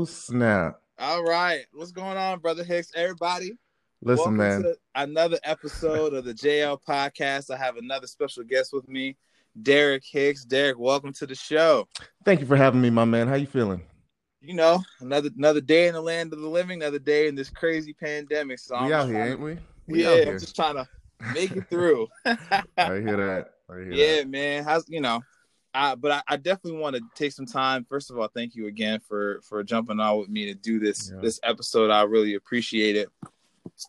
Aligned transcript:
Oh 0.00 0.06
snap! 0.06 0.80
All 0.98 1.22
right, 1.22 1.66
what's 1.74 1.92
going 1.92 2.16
on, 2.16 2.38
brother 2.38 2.64
Hicks? 2.64 2.90
Everybody, 2.94 3.52
listen, 4.00 4.34
man. 4.34 4.64
another 4.94 5.38
episode 5.44 6.14
of 6.14 6.24
the 6.24 6.32
JL 6.32 6.78
podcast. 6.88 7.50
I 7.50 7.58
have 7.58 7.76
another 7.76 8.06
special 8.06 8.42
guest 8.42 8.72
with 8.72 8.88
me, 8.88 9.18
Derek 9.60 10.02
Hicks. 10.10 10.46
Derek, 10.46 10.78
welcome 10.78 11.12
to 11.12 11.26
the 11.26 11.34
show. 11.34 11.86
Thank 12.24 12.40
you 12.40 12.46
for 12.46 12.56
having 12.56 12.80
me, 12.80 12.88
my 12.88 13.04
man. 13.04 13.28
How 13.28 13.34
you 13.34 13.46
feeling? 13.46 13.82
You 14.40 14.54
know, 14.54 14.82
another 15.00 15.28
another 15.36 15.60
day 15.60 15.88
in 15.88 15.92
the 15.92 16.00
land 16.00 16.32
of 16.32 16.40
the 16.40 16.48
living, 16.48 16.82
another 16.82 16.98
day 16.98 17.28
in 17.28 17.34
this 17.34 17.50
crazy 17.50 17.92
pandemic. 17.92 18.58
So 18.58 18.82
we 18.82 18.86
I'm 18.86 18.92
out 18.94 19.06
here, 19.06 19.22
ain't 19.22 19.40
we? 19.40 19.58
we 19.86 20.02
yeah, 20.02 20.30
I'm 20.30 20.38
just 20.38 20.56
trying 20.56 20.76
to 20.76 20.88
make 21.34 21.50
it 21.50 21.68
through. 21.68 22.08
I 22.24 22.62
hear 22.78 23.18
that. 23.18 23.50
I 23.68 23.74
hear 23.74 23.92
yeah, 23.92 24.16
that. 24.16 24.30
man. 24.30 24.64
How's 24.64 24.88
you 24.88 25.02
know? 25.02 25.20
I, 25.72 25.94
but 25.94 26.10
I, 26.10 26.22
I, 26.28 26.36
definitely 26.36 26.80
want 26.80 26.96
to 26.96 27.02
take 27.14 27.32
some 27.32 27.46
time. 27.46 27.84
First 27.88 28.10
of 28.10 28.18
all, 28.18 28.28
thank 28.28 28.54
you 28.54 28.66
again 28.66 29.00
for 29.00 29.40
for 29.42 29.62
jumping 29.62 30.00
on 30.00 30.18
with 30.18 30.28
me 30.28 30.46
to 30.46 30.54
do 30.54 30.78
this 30.78 31.12
yeah. 31.12 31.20
this 31.20 31.38
episode. 31.42 31.90
I 31.90 32.02
really 32.02 32.34
appreciate 32.34 32.96
it. 32.96 33.08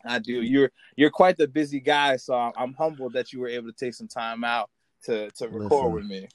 I 0.05 0.19
do. 0.19 0.41
You're 0.41 0.71
you're 0.95 1.09
quite 1.09 1.37
the 1.37 1.47
busy 1.47 1.79
guy, 1.79 2.17
so 2.17 2.33
I'm 2.33 2.73
humbled 2.73 3.13
that 3.13 3.33
you 3.33 3.39
were 3.39 3.47
able 3.47 3.67
to 3.71 3.73
take 3.73 3.93
some 3.93 4.07
time 4.07 4.43
out 4.43 4.69
to 5.05 5.31
to 5.31 5.47
record 5.47 5.93
Listen, 5.93 5.93
with 5.93 6.05
me. 6.05 6.27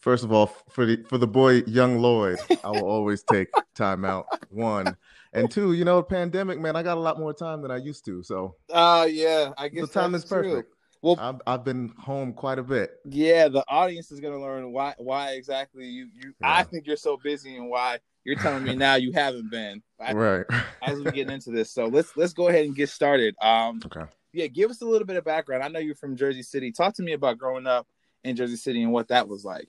First 0.00 0.24
of 0.24 0.32
all, 0.32 0.46
for 0.68 0.84
the 0.84 1.02
for 1.08 1.18
the 1.18 1.26
boy 1.26 1.62
young 1.66 1.98
Lloyd, 1.98 2.38
I 2.62 2.70
will 2.70 2.86
always 2.86 3.22
take 3.22 3.48
time 3.74 4.04
out. 4.04 4.26
One 4.50 4.96
and 5.34 5.50
two, 5.50 5.72
you 5.72 5.84
know, 5.84 6.02
pandemic, 6.02 6.60
man, 6.60 6.76
I 6.76 6.82
got 6.82 6.96
a 6.96 7.00
lot 7.00 7.18
more 7.18 7.34
time 7.34 7.60
than 7.60 7.70
I 7.70 7.76
used 7.78 8.04
to. 8.06 8.22
So, 8.22 8.54
uh 8.70 9.06
yeah, 9.10 9.52
I 9.58 9.68
guess 9.68 9.88
the 9.88 10.00
time 10.00 10.14
is 10.14 10.24
perfect. 10.24 10.68
True. 10.68 10.73
Well, 11.04 11.18
I've, 11.20 11.42
I've 11.46 11.64
been 11.64 11.92
home 11.98 12.32
quite 12.32 12.58
a 12.58 12.62
bit. 12.62 12.92
Yeah, 13.04 13.48
the 13.48 13.62
audience 13.68 14.10
is 14.10 14.20
gonna 14.20 14.40
learn 14.40 14.72
why 14.72 14.94
why 14.96 15.32
exactly 15.32 15.84
you 15.84 16.08
you. 16.14 16.32
Yeah. 16.40 16.54
I 16.54 16.62
think 16.62 16.86
you're 16.86 16.96
so 16.96 17.18
busy 17.22 17.56
and 17.56 17.68
why 17.68 17.98
you're 18.24 18.36
telling 18.36 18.64
me 18.64 18.74
now 18.74 18.94
you 18.94 19.12
haven't 19.12 19.50
been. 19.50 19.82
I, 20.00 20.14
right. 20.14 20.46
as 20.82 20.98
we 21.02 21.10
get 21.10 21.28
into 21.28 21.50
this, 21.50 21.70
so 21.70 21.88
let's 21.88 22.16
let's 22.16 22.32
go 22.32 22.48
ahead 22.48 22.64
and 22.64 22.74
get 22.74 22.88
started. 22.88 23.34
Um, 23.42 23.82
okay. 23.84 24.06
Yeah, 24.32 24.46
give 24.46 24.70
us 24.70 24.80
a 24.80 24.86
little 24.86 25.06
bit 25.06 25.16
of 25.16 25.24
background. 25.24 25.62
I 25.62 25.68
know 25.68 25.78
you're 25.78 25.94
from 25.94 26.16
Jersey 26.16 26.42
City. 26.42 26.72
Talk 26.72 26.94
to 26.94 27.02
me 27.02 27.12
about 27.12 27.36
growing 27.36 27.66
up 27.66 27.86
in 28.24 28.34
Jersey 28.34 28.56
City 28.56 28.82
and 28.82 28.90
what 28.90 29.08
that 29.08 29.28
was 29.28 29.44
like. 29.44 29.68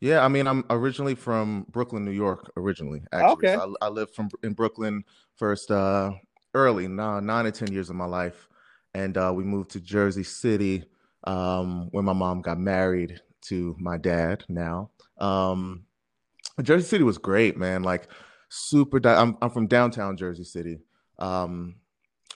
Yeah, 0.00 0.24
I 0.24 0.28
mean, 0.28 0.46
I'm 0.46 0.64
originally 0.70 1.16
from 1.16 1.66
Brooklyn, 1.70 2.04
New 2.04 2.12
York. 2.12 2.52
Originally, 2.56 3.02
actually, 3.10 3.32
okay. 3.32 3.54
So 3.56 3.74
I, 3.82 3.86
I, 3.86 3.88
lived 3.88 4.14
from 4.14 4.28
in 4.44 4.52
Brooklyn 4.52 5.02
first, 5.34 5.72
uh, 5.72 6.12
early, 6.54 6.86
nine, 6.86 7.26
nine 7.26 7.46
or 7.46 7.50
ten 7.50 7.72
years 7.72 7.90
of 7.90 7.96
my 7.96 8.06
life, 8.06 8.48
and 8.98 9.16
uh, 9.16 9.32
we 9.34 9.44
moved 9.44 9.70
to 9.70 9.80
Jersey 9.80 10.24
City 10.24 10.84
um, 11.24 11.88
when 11.92 12.04
my 12.04 12.12
mom 12.12 12.42
got 12.42 12.58
married 12.58 13.20
to 13.42 13.76
my 13.78 13.96
dad 13.96 14.44
now. 14.48 14.90
Um, 15.18 15.84
Jersey 16.62 16.86
City 16.86 17.04
was 17.04 17.18
great, 17.18 17.56
man. 17.56 17.84
Like 17.84 18.08
super. 18.48 18.98
Di- 18.98 19.14
I'm 19.14 19.38
I'm 19.40 19.50
from 19.50 19.68
downtown 19.68 20.16
Jersey 20.16 20.42
City. 20.42 20.80
Um, 21.20 21.76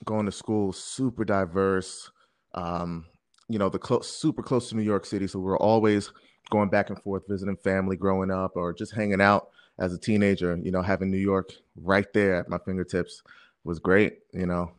going 0.05 0.27
to 0.27 0.33
school, 0.33 0.73
super 0.73 1.25
diverse. 1.25 2.11
Um, 2.55 3.07
you 3.49 3.59
know, 3.59 3.69
the 3.69 3.81
close, 3.81 4.09
super 4.09 4.43
close 4.43 4.69
to 4.69 4.77
New 4.77 4.83
York 4.83 5.05
City, 5.05 5.27
so 5.27 5.41
we're 5.41 5.59
always 5.59 6.13
going 6.51 6.69
back 6.69 6.91
and 6.91 7.03
forth, 7.03 7.25
visiting 7.29 7.57
family 7.57 7.97
growing 7.97 8.31
up, 8.31 8.53
or 8.55 8.73
just 8.73 8.95
hanging 8.95 9.21
out 9.21 9.49
as 9.81 9.93
a 9.93 9.99
teenager. 9.99 10.57
You 10.63 10.71
know, 10.71 10.83
having 10.83 11.11
New 11.11 11.19
York 11.19 11.51
right 11.75 12.07
there 12.15 12.37
at 12.37 12.49
my 12.49 12.59
fingertips 12.65 13.23
was 13.65 13.81
great. 13.81 14.19
You 14.33 14.47
know, 14.47 14.71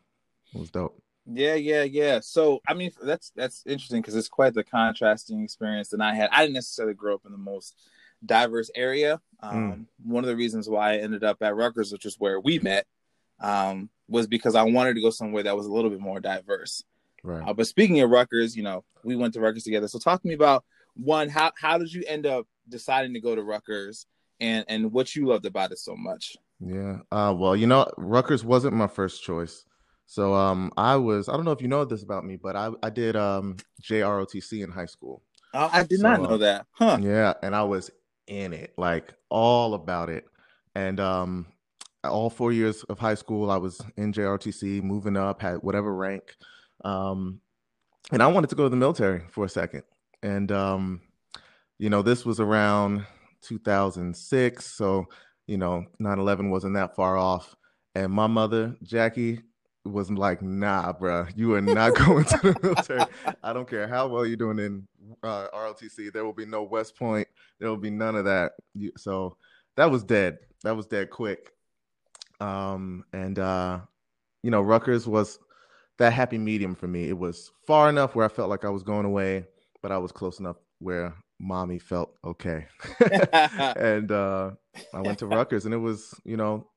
it 0.56 0.60
was 0.60 0.72
dope. 0.72 1.03
Yeah, 1.26 1.56
yeah, 1.56 1.84
yeah. 1.84 2.20
So 2.22 2.62
I 2.68 2.74
mean, 2.74 2.92
that's 3.02 3.32
that's 3.36 3.64
interesting 3.66 4.02
because 4.02 4.16
it's 4.16 4.30
quite 4.30 4.54
the 4.54 4.64
contrasting 4.64 5.42
experience 5.42 5.90
that 5.90 6.02
I 6.02 6.14
had. 6.14 6.30
I 6.32 6.42
didn't 6.42 6.56
necessarily 6.56 6.94
grow 6.94 7.16
up 7.16 7.26
in 7.26 7.32
the 7.32 7.38
most 7.38 7.76
diverse 8.26 8.70
area. 8.76 9.22
Um, 9.40 9.56
mm. 9.56 9.86
One 10.04 10.24
of 10.24 10.28
the 10.28 10.36
reasons 10.36 10.70
why 10.70 10.94
I 10.94 10.98
ended 10.98 11.24
up 11.24 11.42
at 11.42 11.56
Rutgers, 11.56 11.92
which 11.92 12.06
is 12.06 12.16
where 12.20 12.40
we 12.40 12.60
met, 12.60 12.86
um, 13.40 13.90
was 14.08 14.28
because 14.28 14.56
I 14.56 14.64
wanted 14.64 14.96
to 14.96 15.02
go 15.02 15.10
somewhere 15.10 15.44
that 15.44 15.56
was 15.56 15.66
a 15.66 15.72
little 15.72 15.90
bit 15.90 16.00
more 16.00 16.20
diverse. 16.20 16.84
Right. 17.24 17.48
Uh, 17.48 17.54
but 17.54 17.68
speaking 17.68 18.02
of 18.02 18.10
Rutgers, 18.10 18.56
you 18.56 18.64
know, 18.64 18.84
we 19.04 19.16
went 19.16 19.34
to 19.36 19.40
Rutgers 19.40 19.64
together. 19.64 19.88
So 19.88 20.00
talk 20.00 20.22
to 20.22 20.28
me 20.28 20.34
about 20.34 20.66
one. 20.96 21.30
How 21.30 21.52
how 21.58 21.78
did 21.78 21.94
you 21.94 22.04
end 22.08 22.26
up 22.26 22.48
deciding 22.68 23.14
to 23.14 23.22
go 23.22 23.34
to 23.34 23.44
Rutgers, 23.44 24.06
and 24.42 24.66
and 24.68 24.92
what 24.92 25.16
you 25.16 25.28
loved 25.28 25.46
about 25.46 25.72
it 25.72 25.80
so 25.80 25.96
much? 25.96 26.36
Yeah. 26.60 26.98
Uh, 27.12 27.34
well, 27.38 27.56
you 27.56 27.68
know, 27.68 27.90
Rutgers 27.98 28.44
wasn't 28.44 28.76
my 28.76 28.88
first 28.88 29.24
choice. 29.24 29.66
So 30.14 30.36
um, 30.36 30.72
I 30.78 30.96
was 30.96 31.28
I 31.28 31.32
don't 31.32 31.44
know 31.44 31.54
if 31.54 31.62
you 31.64 31.68
know 31.68 31.86
this 31.86 32.04
about 32.04 32.24
me, 32.24 32.36
but 32.36 32.56
I 32.56 32.70
I 32.84 32.92
did 32.92 33.16
um 33.16 33.58
JROTC 33.82 34.64
in 34.64 34.70
high 34.70 34.86
school. 34.86 35.24
Oh, 35.56 35.72
I 35.74 35.82
did 35.82 36.02
so, 36.02 36.08
not 36.08 36.22
know 36.22 36.38
that. 36.38 36.68
Huh. 36.70 37.00
Yeah, 37.02 37.34
and 37.42 37.56
I 37.56 37.64
was 37.64 37.90
in 38.28 38.54
it, 38.54 38.76
like 38.78 39.12
all 39.30 39.74
about 39.74 40.12
it. 40.12 40.26
And 40.76 41.00
um 41.00 41.48
all 42.04 42.30
four 42.30 42.52
years 42.52 42.84
of 42.84 43.00
high 43.00 43.16
school, 43.16 43.50
I 43.50 43.58
was 43.58 43.82
in 43.98 44.14
JROTC, 44.14 44.84
moving 44.84 45.18
up, 45.18 45.42
had 45.42 45.64
whatever 45.64 45.96
rank. 45.96 46.36
Um, 46.86 47.40
and 48.12 48.22
I 48.22 48.28
wanted 48.28 48.52
to 48.52 48.56
go 48.56 48.66
to 48.66 48.70
the 48.70 48.76
military 48.76 49.24
for 49.32 49.46
a 49.46 49.50
second. 49.50 49.82
And 50.22 50.52
um, 50.52 51.02
you 51.80 51.90
know, 51.90 52.04
this 52.04 52.24
was 52.24 52.40
around 52.40 53.04
2006, 53.42 54.64
so 54.64 55.08
you 55.48 55.58
know, 55.58 55.86
9/11 56.00 56.52
wasn't 56.52 56.76
that 56.76 56.96
far 56.96 57.18
off. 57.18 57.56
And 57.96 58.12
my 58.12 58.28
mother, 58.28 58.76
Jackie, 58.84 59.42
was 59.86 60.10
like, 60.10 60.42
nah, 60.42 60.94
bro, 60.94 61.28
you 61.36 61.54
are 61.54 61.62
not 61.62 61.96
going 62.06 62.26
to 62.26 62.38
the 62.38 62.60
military. 62.62 63.04
I 63.44 63.54
don't 63.54 63.70
care 63.70 63.88
how 63.88 64.08
well 64.08 64.26
you're 64.26 64.38
doing 64.38 64.60
in 64.60 64.88
uh, 65.24 65.48
ROTC. 65.54 66.12
There 66.12 66.24
will 66.24 66.34
be 66.34 66.46
no 66.46 66.64
West 66.64 66.98
Point. 66.98 67.28
There 67.60 67.70
will 67.70 67.78
be 67.78 67.90
none 67.90 68.16
of 68.16 68.26
that. 68.26 68.54
So 68.98 69.38
that 69.76 69.92
was 69.92 70.04
dead. 70.04 70.40
That 70.64 70.76
was 70.76 70.86
dead 70.86 71.10
quick. 71.10 71.52
Um, 72.40 73.04
and 73.14 73.40
uh, 73.40 73.80
you 74.42 74.52
know, 74.52 74.62
Rutgers 74.62 75.08
was 75.08 75.40
that 75.98 76.14
happy 76.14 76.38
medium 76.38 76.76
for 76.76 76.88
me. 76.88 77.10
It 77.10 77.18
was 77.18 77.52
far 77.66 77.90
enough 77.90 78.16
where 78.16 78.26
I 78.26 78.30
felt 78.30 78.50
like 78.50 78.66
I 78.66 78.70
was 78.70 78.84
going 78.84 79.06
away, 79.06 79.46
but 79.82 79.92
I 79.92 79.98
was 79.98 80.12
close 80.12 80.40
enough 80.40 80.58
where 80.80 81.14
mommy 81.40 81.80
felt 81.80 82.16
okay. 82.24 82.66
and 83.78 84.12
uh, 84.12 84.52
I 84.94 85.02
went 85.02 85.20
to 85.20 85.28
Rutgers, 85.28 85.66
and 85.66 85.74
it 85.74 85.78
was, 85.78 86.14
you 86.24 86.38
know, 86.38 86.68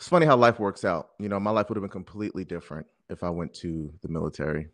it's 0.00 0.08
funny 0.08 0.24
how 0.24 0.34
life 0.34 0.58
works 0.58 0.82
out. 0.82 1.10
You 1.18 1.28
know, 1.28 1.38
my 1.38 1.50
life 1.50 1.68
would 1.68 1.76
have 1.76 1.82
been 1.82 1.90
completely 1.90 2.42
different 2.42 2.86
if 3.10 3.22
I 3.22 3.28
went 3.28 3.52
to 3.56 3.92
the 4.00 4.08
military. 4.08 4.68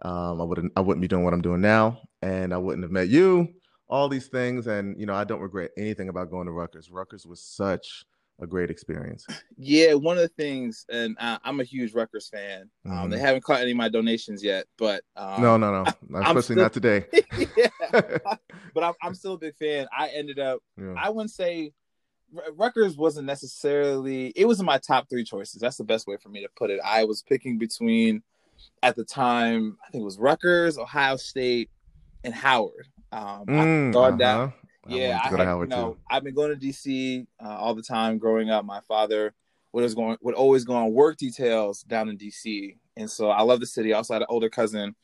Um, 0.00 0.40
I 0.40 0.44
wouldn't 0.44 0.72
I 0.74 0.80
wouldn't 0.80 1.02
be 1.02 1.08
doing 1.08 1.22
what 1.22 1.34
I'm 1.34 1.42
doing 1.42 1.60
now, 1.60 2.00
and 2.22 2.54
I 2.54 2.56
wouldn't 2.56 2.82
have 2.84 2.90
met 2.90 3.08
you. 3.08 3.46
All 3.90 4.08
these 4.08 4.28
things, 4.28 4.68
and 4.68 4.98
you 4.98 5.04
know, 5.04 5.12
I 5.12 5.24
don't 5.24 5.42
regret 5.42 5.72
anything 5.76 6.08
about 6.08 6.30
going 6.30 6.46
to 6.46 6.52
Rutgers. 6.52 6.90
Rutgers 6.90 7.26
was 7.26 7.42
such 7.42 8.06
a 8.40 8.46
great 8.46 8.70
experience. 8.70 9.26
Yeah, 9.58 9.92
one 9.92 10.16
of 10.16 10.22
the 10.22 10.28
things, 10.28 10.86
and 10.88 11.14
I, 11.20 11.38
am 11.44 11.60
a 11.60 11.64
huge 11.64 11.92
Rutgers 11.92 12.30
fan. 12.30 12.70
Um, 12.86 12.92
mm-hmm. 12.92 13.10
They 13.10 13.18
haven't 13.18 13.44
caught 13.44 13.60
any 13.60 13.72
of 13.72 13.76
my 13.76 13.90
donations 13.90 14.42
yet, 14.42 14.64
but 14.78 15.02
um, 15.14 15.42
no, 15.42 15.58
no, 15.58 15.82
no, 15.82 15.84
especially 16.20 16.42
still, 16.42 16.56
not 16.56 16.72
today. 16.72 17.04
yeah, 17.56 17.68
but 17.92 18.82
I'm, 18.82 18.94
I'm, 19.02 19.14
still 19.14 19.34
a 19.34 19.38
big 19.38 19.56
fan. 19.56 19.88
I 19.94 20.08
ended 20.08 20.38
up, 20.38 20.60
yeah. 20.78 20.94
I 20.96 21.10
wouldn't 21.10 21.32
say 21.32 21.72
Rutgers 22.56 22.96
wasn't 22.96 23.26
necessarily 23.26 24.28
it 24.36 24.46
was 24.46 24.60
in 24.60 24.66
my 24.66 24.78
top 24.78 25.08
three 25.08 25.24
choices. 25.24 25.60
That's 25.60 25.76
the 25.76 25.84
best 25.84 26.06
way 26.06 26.16
for 26.16 26.28
me 26.28 26.42
to 26.42 26.48
put 26.56 26.70
it. 26.70 26.80
I 26.84 27.04
was 27.04 27.22
picking 27.22 27.58
between 27.58 28.22
at 28.82 28.96
the 28.96 29.04
time, 29.04 29.78
I 29.86 29.90
think 29.90 30.02
it 30.02 30.04
was 30.04 30.18
Rutgers, 30.18 30.78
Ohio 30.78 31.16
State, 31.16 31.70
and 32.24 32.34
Howard. 32.34 32.88
Um, 33.12 33.46
mm, 33.46 33.88
I 33.88 33.92
thought 33.92 34.20
uh-huh. 34.22 34.46
that 34.46 34.52
yeah, 34.86 35.20
I, 35.22 35.34
I 35.34 35.44
had, 35.44 35.58
you 35.58 35.66
know, 35.66 35.96
I've 36.10 36.24
been 36.24 36.34
going 36.34 36.58
to 36.58 36.66
DC 36.66 37.26
uh, 37.44 37.48
all 37.48 37.74
the 37.74 37.82
time 37.82 38.18
growing 38.18 38.50
up. 38.50 38.64
My 38.64 38.80
father 38.80 39.34
would 39.72 39.82
was 39.82 39.94
going 39.94 40.16
would 40.20 40.34
always 40.34 40.64
go 40.64 40.74
on 40.74 40.92
work 40.92 41.16
details 41.16 41.82
down 41.82 42.08
in 42.08 42.18
DC, 42.18 42.76
and 42.96 43.10
so 43.10 43.30
I 43.30 43.42
love 43.42 43.60
the 43.60 43.66
city. 43.66 43.92
I 43.92 43.98
also 43.98 44.14
had 44.14 44.22
an 44.22 44.28
older 44.30 44.48
cousin 44.48 44.94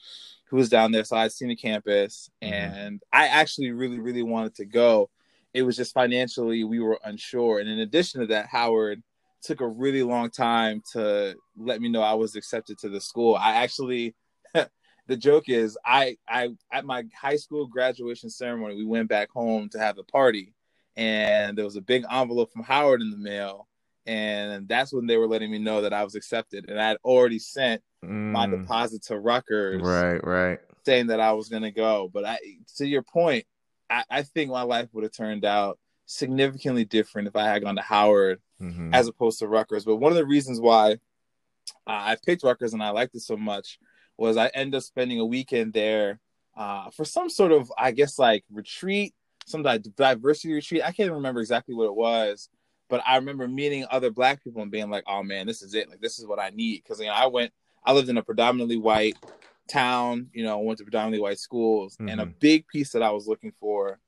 who 0.47 0.56
was 0.56 0.69
down 0.69 0.93
there, 0.93 1.04
so 1.04 1.16
I'd 1.16 1.32
seen 1.32 1.48
the 1.48 1.56
campus, 1.56 2.31
mm-hmm. 2.43 2.53
and 2.53 3.03
I 3.12 3.26
actually 3.26 3.70
really 3.72 4.00
really 4.00 4.22
wanted 4.22 4.54
to 4.56 4.64
go 4.64 5.10
it 5.55 5.62
was 5.62 5.77
just 5.77 5.95
financially 5.95 6.65
we 6.65 6.81
were 6.81 6.99
unsure. 7.05 7.61
And 7.61 7.69
in 7.69 7.81
addition 7.81 8.21
to 8.21 8.27
that, 8.29 8.47
Howard 8.47 9.03
took 9.43 9.61
a 9.61 9.69
really 9.69 10.03
long 10.03 10.31
time 10.31 10.82
to 10.93 11.35
let 11.56 11.81
me 11.81 11.88
know 11.88 12.03
I 12.03 12.15
was 12.15 12.37
accepted 12.37 12.79
to 12.79 12.88
the 12.88 13.00
school. 13.00 13.35
I 13.35 13.56
actually 13.62 14.15
the 14.55 15.17
joke 15.17 15.49
is 15.49 15.79
I 15.85 16.17
I 16.29 16.49
at 16.73 16.85
my 16.85 17.05
high 17.15 17.37
school 17.37 17.67
graduation 17.67 18.31
ceremony, 18.31 18.75
we 18.75 18.85
went 18.85 19.09
back 19.09 19.31
home 19.31 19.69
to 19.70 19.79
have 19.79 19.99
a 19.99 20.05
party 20.05 20.55
and 20.97 21.56
there 21.56 21.65
was 21.65 21.76
a 21.76 21.82
big 21.82 22.05
envelope 22.11 22.53
from 22.53 22.62
Howard 22.62 23.03
in 23.03 23.11
the 23.11 23.19
mail. 23.19 23.69
And 24.06 24.69
that's 24.69 24.93
when 24.93 25.06
they 25.06 25.17
were 25.17 25.26
letting 25.26 25.50
me 25.50 25.59
know 25.59 25.82
that 25.82 25.93
I 25.93 26.05
was 26.05 26.15
accepted. 26.15 26.67
And 26.69 26.81
I 26.81 26.88
had 26.88 26.99
already 27.05 27.38
sent 27.38 27.82
mm. 28.05 28.09
my 28.09 28.47
deposit 28.47 29.03
to 29.05 29.19
Rutgers. 29.19 29.82
Right, 29.82 30.25
right. 30.25 30.59
Saying 30.87 31.09
that 31.09 31.20
I 31.20 31.32
was 31.32 31.49
gonna 31.49 31.73
go. 31.73 32.09
But 32.12 32.25
I 32.25 32.38
to 32.76 32.87
your 32.87 33.03
point, 33.03 33.44
I, 33.91 34.05
I 34.11 34.23
think 34.23 34.50
my 34.50 34.62
life 34.62 34.88
would 34.93 35.05
have 35.05 35.12
turned 35.12 35.44
out 35.44 35.79
significantly 36.06 36.85
different 36.85 37.29
if 37.29 37.37
I 37.37 37.44
had 37.44 37.62
gone 37.62 37.77
to 37.77 37.83
Howard 37.83 38.41
mm-hmm. 38.61 38.94
as 38.94 39.09
opposed 39.09 39.38
to 39.41 39.49
Rutgers. 39.49 39.85
But 39.85 39.97
one 39.97 40.12
of 40.12 40.19
the 40.19 40.27
reasons 40.27 40.61
why 40.61 40.93
uh, 40.93 40.97
I 41.87 42.17
picked 42.25 42.43
Rutgers 42.43 42.73
and 42.73 42.83
I 42.83 42.91
liked 42.91 43.15
it 43.15 43.21
so 43.21 43.37
much 43.37 43.79
was 44.17 44.37
I 44.37 44.47
ended 44.55 44.77
up 44.77 44.83
spending 44.83 45.21
a 45.21 45.27
weekend 45.27 45.73
there 45.73 46.21
uh, 46.56 46.91
for 46.91 47.05
some 47.05 47.29
sort 47.29 47.53
of, 47.53 47.71
I 47.77 47.91
guess, 47.91 48.19
like 48.19 48.44
retreat, 48.50 49.15
some 49.47 49.62
diversity 49.62 50.55
retreat. 50.55 50.82
I 50.85 50.93
can't 50.93 51.12
remember 51.12 51.41
exactly 51.41 51.75
what 51.75 51.87
it 51.87 51.94
was, 51.94 52.49
But 52.89 53.03
I 53.06 53.17
remember 53.17 53.47
meeting 53.47 53.85
other 53.91 54.11
black 54.11 54.43
people 54.43 54.62
and 54.62 54.71
being 54.71 54.91
like, 54.91 55.05
"Oh 55.06 55.23
man, 55.23 55.47
this 55.47 55.61
is 55.61 55.75
it! 55.75 55.89
Like 55.89 56.00
this 56.00 56.19
is 56.19 56.27
what 56.27 56.39
I 56.39 56.50
need." 56.50 56.82
Because 56.82 57.00
you 57.00 57.06
know, 57.06 57.12
I 57.12 57.27
went, 57.27 57.53
I 57.85 57.93
lived 57.93 58.09
in 58.09 58.17
a 58.17 58.23
predominantly 58.23 58.77
white 58.77 59.17
town. 59.69 60.29
You 60.33 60.45
know, 60.45 60.59
went 60.59 60.79
to 60.79 60.85
predominantly 60.85 61.21
white 61.21 61.39
schools, 61.39 61.95
mm-hmm. 61.95 62.09
and 62.09 62.21
a 62.21 62.25
mm-hmm. 62.25 62.39
big 62.41 62.67
piece 62.69 62.93
that 62.93 63.03
I 63.03 63.11
was 63.11 63.27
looking 63.27 63.53
for 63.61 63.99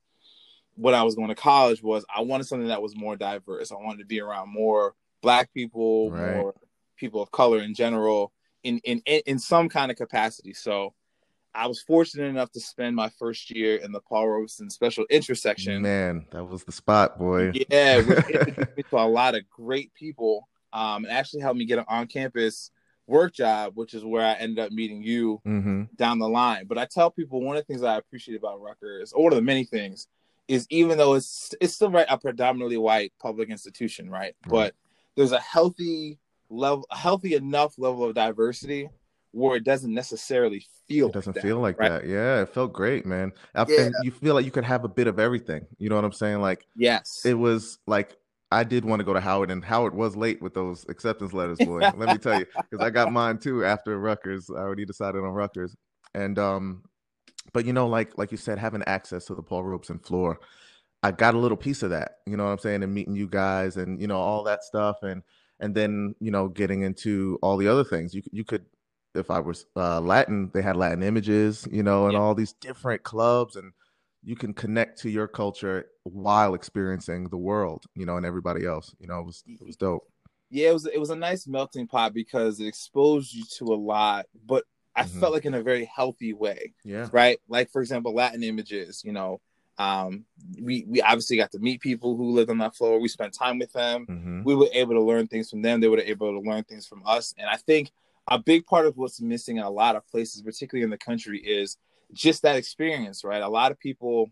when 0.75 0.95
I 0.95 1.03
was 1.03 1.15
going 1.15 1.27
to 1.27 1.35
college 1.35 1.83
was 1.83 2.05
I 2.13 2.21
wanted 2.21 2.47
something 2.47 2.69
that 2.69 2.81
was 2.81 2.95
more 2.95 3.15
diverse. 3.15 3.71
I 3.71 3.75
wanted 3.75 3.99
to 3.99 4.05
be 4.05 4.21
around 4.21 4.49
more 4.49 4.95
black 5.21 5.53
people, 5.53 6.11
right. 6.11 6.37
more 6.37 6.55
people 6.95 7.21
of 7.21 7.31
color 7.31 7.59
in 7.59 7.73
general, 7.73 8.31
in 8.63 8.79
in 8.79 8.99
in 9.05 9.39
some 9.39 9.69
kind 9.69 9.91
of 9.91 9.97
capacity. 9.97 10.53
So 10.53 10.93
I 11.53 11.67
was 11.67 11.81
fortunate 11.81 12.27
enough 12.27 12.51
to 12.51 12.59
spend 12.59 12.95
my 12.95 13.09
first 13.09 13.53
year 13.53 13.75
in 13.77 13.91
the 13.91 13.99
Paul 13.99 14.29
Robeson 14.29 14.69
Special 14.69 15.05
Interest 15.09 15.41
section. 15.41 15.81
Man, 15.81 16.25
that 16.31 16.45
was 16.45 16.63
the 16.63 16.71
spot, 16.71 17.17
boy. 17.17 17.51
Yeah, 17.69 18.01
which 18.01 18.25
me 18.77 18.83
to 18.83 18.97
a 18.97 19.07
lot 19.07 19.35
of 19.35 19.49
great 19.49 19.93
people. 19.93 20.47
Um, 20.71 21.03
and 21.03 21.11
actually 21.11 21.41
helped 21.41 21.57
me 21.57 21.65
get 21.65 21.83
on-campus 21.87 22.69
work 23.09 23.33
job, 23.33 23.73
which 23.75 23.93
is 23.93 24.05
where 24.05 24.25
I 24.25 24.33
ended 24.33 24.59
up 24.59 24.71
meeting 24.71 25.01
you 25.03 25.41
mm-hmm. 25.45 25.83
down 25.95 26.19
the 26.19 26.29
line. 26.29 26.65
But 26.67 26.77
I 26.77 26.85
tell 26.85 27.11
people 27.11 27.41
one 27.41 27.57
of 27.57 27.63
the 27.63 27.67
things 27.67 27.83
I 27.83 27.97
appreciate 27.97 28.37
about 28.37 28.61
Rutgers, 28.61 29.11
or 29.11 29.23
one 29.23 29.33
of 29.33 29.37
the 29.37 29.43
many 29.43 29.65
things, 29.65 30.07
is 30.47 30.65
even 30.69 30.97
though 30.97 31.13
it's 31.13 31.53
it's 31.61 31.75
still 31.75 31.91
right 31.91 32.07
a 32.09 32.17
predominantly 32.17 32.77
white 32.77 33.13
public 33.21 33.49
institution, 33.49 34.09
right? 34.09 34.35
But 34.47 34.73
there's 35.15 35.31
a 35.31 35.39
healthy 35.39 36.19
level, 36.49 36.85
a 36.91 36.97
healthy 36.97 37.35
enough 37.35 37.77
level 37.77 38.05
of 38.05 38.15
diversity 38.15 38.89
where 39.31 39.55
it 39.57 39.63
doesn't 39.63 39.93
necessarily 39.93 40.65
feel. 40.87 41.07
It 41.07 41.13
doesn't 41.13 41.35
like 41.35 41.43
feel 41.43 41.57
that, 41.57 41.61
like 41.61 41.79
right? 41.79 41.89
that. 41.89 42.07
Yeah, 42.07 42.41
it 42.41 42.49
felt 42.49 42.73
great, 42.73 43.05
man. 43.05 43.31
Yeah. 43.55 43.89
You 44.01 44.11
feel 44.11 44.33
like 44.33 44.45
you 44.45 44.51
could 44.51 44.63
have 44.63 44.85
a 44.85 44.87
bit 44.87 45.07
of 45.07 45.19
everything. 45.19 45.67
You 45.77 45.89
know 45.89 45.95
what 45.95 46.05
I'm 46.05 46.11
saying? 46.11 46.41
Like, 46.41 46.65
yes, 46.75 47.21
it 47.25 47.35
was 47.35 47.77
like 47.85 48.17
I 48.51 48.63
did 48.63 48.83
want 48.83 48.99
to 48.99 49.03
go 49.03 49.13
to 49.13 49.19
Howard, 49.19 49.51
and 49.51 49.63
Howard 49.63 49.93
was 49.93 50.15
late 50.15 50.41
with 50.41 50.53
those 50.53 50.85
acceptance 50.89 51.33
letters, 51.33 51.59
boy. 51.59 51.79
Let 51.79 51.99
me 51.99 52.17
tell 52.17 52.39
you, 52.39 52.45
because 52.69 52.83
I 52.83 52.89
got 52.89 53.11
mine 53.11 53.37
too 53.37 53.63
after 53.63 53.99
Rutgers. 53.99 54.49
I 54.49 54.59
already 54.59 54.85
decided 54.85 55.19
on 55.19 55.31
Rutgers, 55.31 55.75
and 56.15 56.39
um, 56.39 56.83
but 57.53 57.65
you 57.65 57.73
know, 57.73 57.87
like 57.87 58.17
like 58.17 58.31
you 58.31 58.37
said, 58.37 58.57
having 58.57 58.83
access 58.87 59.25
to 59.25 59.35
the 59.35 59.43
Paul 59.43 59.63
Robeson 59.63 59.99
floor, 59.99 60.39
I 61.03 61.11
got 61.11 61.35
a 61.35 61.37
little 61.37 61.57
piece 61.57 61.83
of 61.83 61.91
that. 61.91 62.17
You 62.25 62.37
know 62.37 62.45
what 62.45 62.51
I'm 62.51 62.59
saying, 62.59 62.81
and 62.81 62.93
meeting 62.93 63.15
you 63.15 63.27
guys, 63.27 63.77
and 63.77 64.01
you 64.01 64.07
know 64.07 64.17
all 64.17 64.43
that 64.45 64.63
stuff, 64.63 64.97
and 65.03 65.21
and 65.59 65.75
then 65.75 66.15
you 66.19 66.31
know 66.31 66.47
getting 66.47 66.81
into 66.81 67.37
all 67.43 67.57
the 67.57 67.67
other 67.67 67.83
things. 67.83 68.15
You 68.15 68.23
you 68.31 68.43
could 68.43 68.65
if 69.15 69.29
I 69.29 69.39
was 69.39 69.65
uh, 69.75 69.99
Latin, 70.01 70.49
they 70.53 70.61
had 70.61 70.75
Latin 70.75 71.03
images, 71.03 71.67
you 71.71 71.83
know, 71.83 72.05
and 72.05 72.13
yeah. 72.13 72.19
all 72.19 72.35
these 72.35 72.53
different 72.53 73.03
clubs, 73.03 73.55
and 73.55 73.73
you 74.23 74.35
can 74.35 74.53
connect 74.53 74.99
to 74.99 75.09
your 75.09 75.27
culture 75.27 75.85
while 76.03 76.53
experiencing 76.53 77.29
the 77.29 77.37
world, 77.37 77.85
you 77.95 78.05
know, 78.05 78.17
and 78.17 78.25
everybody 78.25 78.65
else. 78.65 78.93
You 78.99 79.07
know, 79.07 79.19
it 79.19 79.25
was 79.25 79.43
it 79.47 79.65
was 79.65 79.75
dope. 79.75 80.03
Yeah, 80.49 80.69
it 80.69 80.73
was 80.73 80.85
it 80.85 80.99
was 80.99 81.09
a 81.09 81.15
nice 81.15 81.47
melting 81.47 81.87
pot 81.87 82.13
because 82.13 82.59
it 82.59 82.67
exposed 82.67 83.33
you 83.33 83.43
to 83.57 83.65
a 83.65 83.75
lot, 83.75 84.25
but 84.45 84.63
I 84.95 85.03
mm-hmm. 85.03 85.19
felt 85.19 85.33
like 85.33 85.45
in 85.45 85.53
a 85.53 85.63
very 85.63 85.85
healthy 85.85 86.33
way. 86.33 86.73
Yeah. 86.83 87.07
Right. 87.11 87.39
Like 87.47 87.71
for 87.71 87.81
example, 87.81 88.13
Latin 88.13 88.43
images. 88.43 89.03
You 89.05 89.13
know, 89.13 89.39
um, 89.77 90.25
we 90.61 90.85
we 90.87 91.01
obviously 91.01 91.37
got 91.37 91.51
to 91.51 91.59
meet 91.59 91.81
people 91.81 92.17
who 92.17 92.31
lived 92.31 92.49
on 92.49 92.57
that 92.57 92.75
floor. 92.75 92.99
We 92.99 93.07
spent 93.07 93.33
time 93.33 93.59
with 93.59 93.71
them. 93.71 94.05
Mm-hmm. 94.07 94.43
We 94.43 94.55
were 94.55 94.69
able 94.73 94.95
to 94.95 95.01
learn 95.01 95.27
things 95.27 95.49
from 95.49 95.61
them. 95.61 95.79
They 95.79 95.87
were 95.87 95.99
able 95.99 96.33
to 96.33 96.47
learn 96.47 96.63
things 96.63 96.85
from 96.85 97.03
us. 97.05 97.33
And 97.37 97.49
I 97.49 97.55
think 97.55 97.91
a 98.27 98.37
big 98.37 98.65
part 98.65 98.85
of 98.85 98.97
what's 98.97 99.21
missing 99.21 99.57
in 99.57 99.63
a 99.63 99.69
lot 99.69 99.95
of 99.95 100.07
places, 100.07 100.41
particularly 100.41 100.83
in 100.83 100.89
the 100.89 100.97
country, 100.97 101.39
is 101.39 101.77
just 102.13 102.43
that 102.43 102.55
experience, 102.55 103.23
right? 103.23 103.41
A 103.41 103.49
lot 103.49 103.71
of 103.71 103.79
people, 103.79 104.29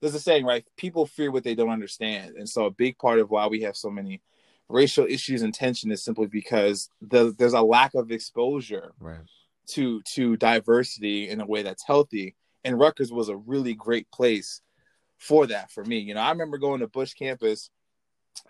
there's 0.00 0.14
a 0.14 0.20
saying, 0.20 0.44
right? 0.44 0.64
People 0.76 1.06
fear 1.06 1.30
what 1.30 1.44
they 1.44 1.54
don't 1.54 1.70
understand. 1.70 2.36
And 2.36 2.48
so 2.48 2.66
a 2.66 2.70
big 2.70 2.98
part 2.98 3.18
of 3.18 3.30
why 3.30 3.46
we 3.46 3.62
have 3.62 3.76
so 3.76 3.90
many 3.90 4.20
racial 4.68 5.06
issues 5.06 5.42
and 5.42 5.52
tension 5.52 5.90
is 5.90 6.04
simply 6.04 6.26
because 6.26 6.90
the, 7.00 7.34
there's 7.38 7.54
a 7.54 7.62
lack 7.62 7.94
of 7.94 8.10
exposure 8.10 8.92
right. 9.00 9.18
to 9.68 10.00
to 10.02 10.36
diversity 10.36 11.28
in 11.28 11.40
a 11.40 11.46
way 11.46 11.62
that's 11.62 11.84
healthy. 11.84 12.36
And 12.64 12.78
Rutgers 12.78 13.12
was 13.12 13.28
a 13.28 13.36
really 13.36 13.74
great 13.74 14.10
place 14.10 14.60
for 15.18 15.46
that 15.46 15.70
for 15.70 15.84
me. 15.84 15.98
You 15.98 16.14
know, 16.14 16.20
I 16.20 16.30
remember 16.30 16.58
going 16.58 16.80
to 16.80 16.86
Bush 16.86 17.14
campus 17.14 17.70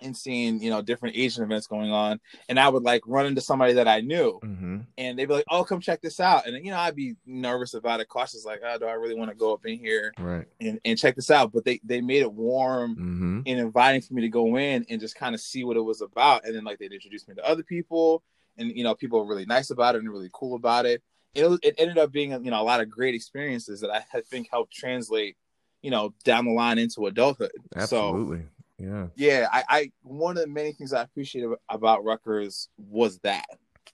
and 0.03 0.17
seeing 0.17 0.63
you 0.63 0.71
know 0.71 0.83
different 0.83 1.17
Asian 1.17 1.45
events 1.45 1.67
going 1.67 1.91
on, 1.91 2.21
and 2.49 2.59
I 2.59 2.69
would 2.69 2.83
like 2.83 3.03
run 3.07 3.27
into 3.27 3.41
somebody 3.41 3.75
that 3.75 3.89
I 3.89 4.01
knew, 4.01 4.39
mm-hmm. 4.43 4.79
and 4.99 5.19
they'd 5.19 5.27
be 5.27 5.35
like, 5.35 5.45
"Oh, 5.51 5.65
come 5.65 5.81
check 5.81 6.01
this 6.01 6.21
out," 6.21 6.47
and 6.47 6.65
you 6.65 6.71
know 6.71 6.79
I'd 6.79 6.97
be 6.97 7.15
nervous 7.27 7.75
about 7.75 8.01
it, 8.01 8.09
cautious, 8.09 8.45
like, 8.45 8.61
"Oh, 8.65 8.79
do 8.79 8.87
I 8.87 8.93
really 8.93 9.15
want 9.15 9.31
to 9.31 9.37
go 9.37 9.53
up 9.53 9.65
in 9.67 9.79
here 9.79 10.13
right. 10.19 10.47
and 10.61 10.81
and 10.85 10.99
check 10.99 11.17
this 11.17 11.31
out?" 11.31 11.53
But 11.53 11.65
they 11.65 11.81
they 11.85 12.01
made 12.01 12.23
it 12.23 12.33
warm 12.33 12.93
mm-hmm. 12.93 13.41
and 13.47 13.61
inviting 13.61 14.03
for 14.03 14.15
me 14.15 14.23
to 14.23 14.29
go 14.29 14.57
in 14.57 14.87
and 14.89 15.01
just 15.01 15.17
kind 15.17 15.35
of 15.35 15.41
see 15.41 15.65
what 15.65 15.77
it 15.77 15.83
was 15.83 16.01
about, 16.01 16.45
and 16.45 16.55
then 16.55 16.65
like 16.65 16.79
they'd 16.79 16.93
introduce 16.93 17.27
me 17.29 17.35
to 17.35 17.47
other 17.47 17.63
people, 17.63 18.23
and 18.57 18.71
you 18.77 18.85
know 18.85 18.95
people 18.95 19.21
were 19.21 19.29
really 19.29 19.47
nice 19.47 19.71
about 19.71 19.95
it 19.95 19.99
and 19.99 20.11
really 20.11 20.31
cool 20.33 20.57
about 20.57 20.87
it. 20.87 21.03
It, 21.35 21.47
it 21.63 21.75
ended 21.79 21.99
up 21.99 22.11
being 22.11 22.33
you 22.33 22.51
know 22.51 22.61
a 22.61 22.65
lot 22.65 22.81
of 22.81 22.91
great 22.91 23.15
experiences 23.15 23.81
that 23.81 23.91
I 23.91 24.21
think 24.23 24.49
helped 24.51 24.73
translate 24.73 25.37
you 25.83 25.91
know 25.91 26.15
down 26.25 26.45
the 26.45 26.53
line 26.53 26.79
into 26.79 27.07
adulthood. 27.07 27.53
Absolutely. 27.75 28.39
So, 28.39 28.60
yeah. 28.81 29.07
Yeah. 29.17 29.49
I, 29.53 29.65
I 29.69 29.93
one 30.03 30.37
of 30.37 30.43
the 30.43 30.49
many 30.49 30.73
things 30.73 30.93
I 30.93 31.03
appreciate 31.03 31.45
about 31.69 32.05
Rutgers 32.05 32.69
was 32.79 33.19
that, 33.21 33.47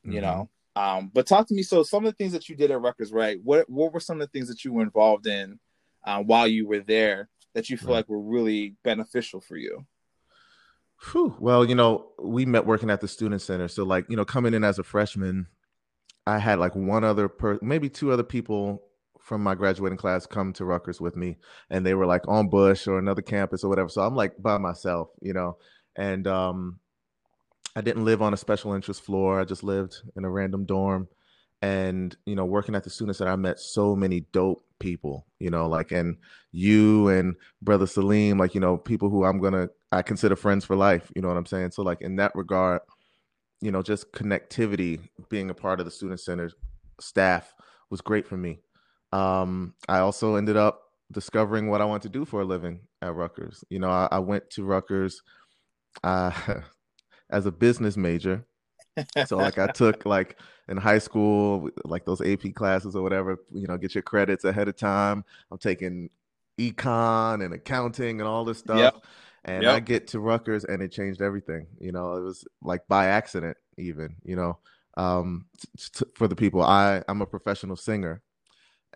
you 0.05 0.13
mm-hmm. 0.13 0.21
know. 0.21 0.51
Um, 0.77 1.11
but 1.13 1.27
talk 1.27 1.49
to 1.49 1.55
me. 1.55 1.63
So 1.63 1.83
some 1.83 2.05
of 2.05 2.13
the 2.13 2.17
things 2.17 2.33
that 2.33 2.49
you 2.49 2.57
did 2.57 2.71
at 2.71 2.81
Rutgers, 2.81 3.13
right? 3.13 3.39
What 3.43 3.69
what 3.69 3.93
were 3.93 4.01
some 4.01 4.21
of 4.21 4.29
the 4.29 4.39
things 4.39 4.49
that 4.49 4.65
you 4.65 4.73
were 4.73 4.83
involved 4.83 5.27
in 5.27 5.59
uh, 6.05 6.23
while 6.23 6.47
you 6.47 6.67
were 6.67 6.81
there 6.81 7.29
that 7.55 7.71
you 7.71 7.79
feel 7.79 7.89
right. 7.89 7.97
like 7.97 8.09
were 8.09 8.21
really 8.21 8.75
beneficial 8.85 9.41
for 9.41 9.57
you? 9.57 9.87
Whew. 11.13 11.37
Well, 11.39 11.65
you 11.65 11.75
know, 11.75 12.09
we 12.23 12.47
met 12.47 12.67
working 12.67 12.91
at 12.91 13.01
the 13.01 13.09
student 13.09 13.43
center. 13.43 13.69
So 13.69 13.85
like, 13.85 14.07
you 14.09 14.17
know, 14.17 14.25
coming 14.25 14.55
in 14.55 14.65
as 14.65 14.79
a 14.79 14.83
freshman, 14.83 15.47
I 16.27 16.39
had 16.39 16.59
like 16.59 16.75
one 16.75 17.05
other 17.05 17.29
per 17.29 17.59
maybe 17.63 17.89
two 17.89 18.13
other 18.13 18.23
people 18.23 18.83
from 19.27 19.43
my 19.43 19.57
graduating 19.57 19.99
class 19.99 20.25
come 20.25 20.53
to 20.53 20.65
Rutgers 20.65 21.01
with 21.01 21.17
me, 21.17 21.37
and 21.71 21.85
they 21.85 21.95
were 21.95 22.07
like 22.07 22.23
on 22.29 22.49
Bush 22.49 22.87
or 22.87 23.01
another 23.01 23.23
campus 23.23 23.65
or 23.65 23.69
whatever. 23.69 23.89
So 23.89 24.03
I'm 24.03 24.15
like 24.15 24.41
by 24.41 24.57
myself, 24.57 25.09
you 25.21 25.33
know, 25.33 25.59
and 25.97 26.29
um, 26.29 26.79
I 27.75 27.81
didn't 27.81 28.05
live 28.05 28.23
on 28.23 28.33
a 28.33 28.37
special 28.37 28.73
interest 28.73 29.03
floor. 29.03 29.41
I 29.41 29.45
just 29.45 29.65
lived 29.65 30.01
in 30.17 30.25
a 30.25 30.31
random 30.31 30.65
dorm, 30.65 31.09
and 31.61 32.17
you 32.25 32.37
know, 32.37 32.45
working 32.45 32.77
at 32.77 32.85
the 32.85 32.91
student 32.91 33.17
center, 33.17 33.33
I 33.33 33.37
met 33.37 33.59
so 33.59 33.97
many 33.97 34.21
dope 34.31 34.65
people, 34.79 35.27
you 35.41 35.51
know, 35.51 35.67
like 35.67 35.91
and 35.91 36.19
you 36.53 37.09
and 37.09 37.35
brother 37.61 37.89
Salim, 37.89 38.39
like 38.39 38.55
you 38.55 38.61
know, 38.61 38.77
people 38.77 39.11
who 39.11 39.25
I'm 39.25 39.41
gonna 39.41 39.71
I 39.91 40.03
consider 40.03 40.37
friends 40.37 40.65
for 40.65 40.77
life. 40.77 41.11
You 41.17 41.23
know 41.23 41.29
what 41.29 41.37
I'm 41.37 41.47
saying? 41.47 41.73
So 41.73 41.83
like 41.83 42.01
in 42.01 42.15
that 42.17 42.31
regard, 42.37 42.81
you 43.61 43.73
know, 43.73 43.83
just 43.83 44.13
connectivity, 44.13 45.01
being 45.31 45.51
a 45.51 45.55
part 45.55 45.81
of 45.81 45.85
the 45.85 45.91
student 45.91 46.21
center 46.21 46.53
staff 47.01 47.53
was 47.91 48.01
great 48.01 48.29
for 48.29 48.37
me 48.37 48.61
um, 49.13 49.75
I 49.89 49.99
also 49.99 50.37
ended 50.37 50.57
up 50.57 50.83
discovering 51.13 51.71
what 51.71 51.81
I 51.81 51.85
want 51.85 52.03
to 52.03 52.09
do 52.09 52.25
for 52.25 52.41
a 52.41 52.45
living 52.45 52.81
at 53.03 53.15
Rutgers. 53.15 53.65
You 53.71 53.79
know, 53.79 53.91
I, 53.91 54.09
I 54.11 54.19
went 54.19 54.51
to 54.51 54.65
Rutgers 54.65 55.23
uh, 56.03 56.33
as 57.31 57.47
a 57.47 57.53
business 57.53 57.97
major. 57.97 58.45
so 59.27 59.37
like 59.37 59.59
I 59.59 59.69
took 59.69 60.07
like 60.07 60.39
in 60.69 60.77
high 60.77 60.99
school, 60.99 61.71
like 61.85 62.05
those 62.05 62.21
AP 62.21 62.55
classes 62.55 62.97
or 62.97 63.03
whatever, 63.03 63.39
you 63.53 63.67
know, 63.67 63.77
get 63.77 63.95
your 63.95 64.03
credits 64.03 64.45
ahead 64.45 64.69
of 64.69 64.77
time. 64.77 65.25
I'm 65.51 65.59
taking 65.59 66.11
econ 66.59 67.45
and 67.45 67.55
accounting 67.55 68.21
and 68.21 68.29
all 68.29 68.45
this 68.45 68.59
stuff. 68.59 68.79
Yep. 68.79 69.05
And 69.45 69.63
yep. 69.63 69.75
I 69.75 69.81
get 69.81 70.09
to 70.09 70.21
Rutgers 70.21 70.65
and 70.65 70.83
it 70.83 70.91
changed 70.91 71.23
everything. 71.23 71.69
You 71.79 71.93
know, 71.93 72.15
it 72.15 72.23
was 72.23 72.45
like 72.63 72.89
by 72.89 73.07
accident 73.07 73.57
even, 73.79 74.17
you 74.25 74.35
know. 74.35 74.59
Um, 74.97 75.45
t- 75.61 75.91
t- 75.93 76.11
for 76.15 76.27
the 76.27 76.35
people, 76.35 76.63
I 76.63 77.05
I'm 77.07 77.21
a 77.21 77.27
professional 77.27 77.77
singer 77.77 78.23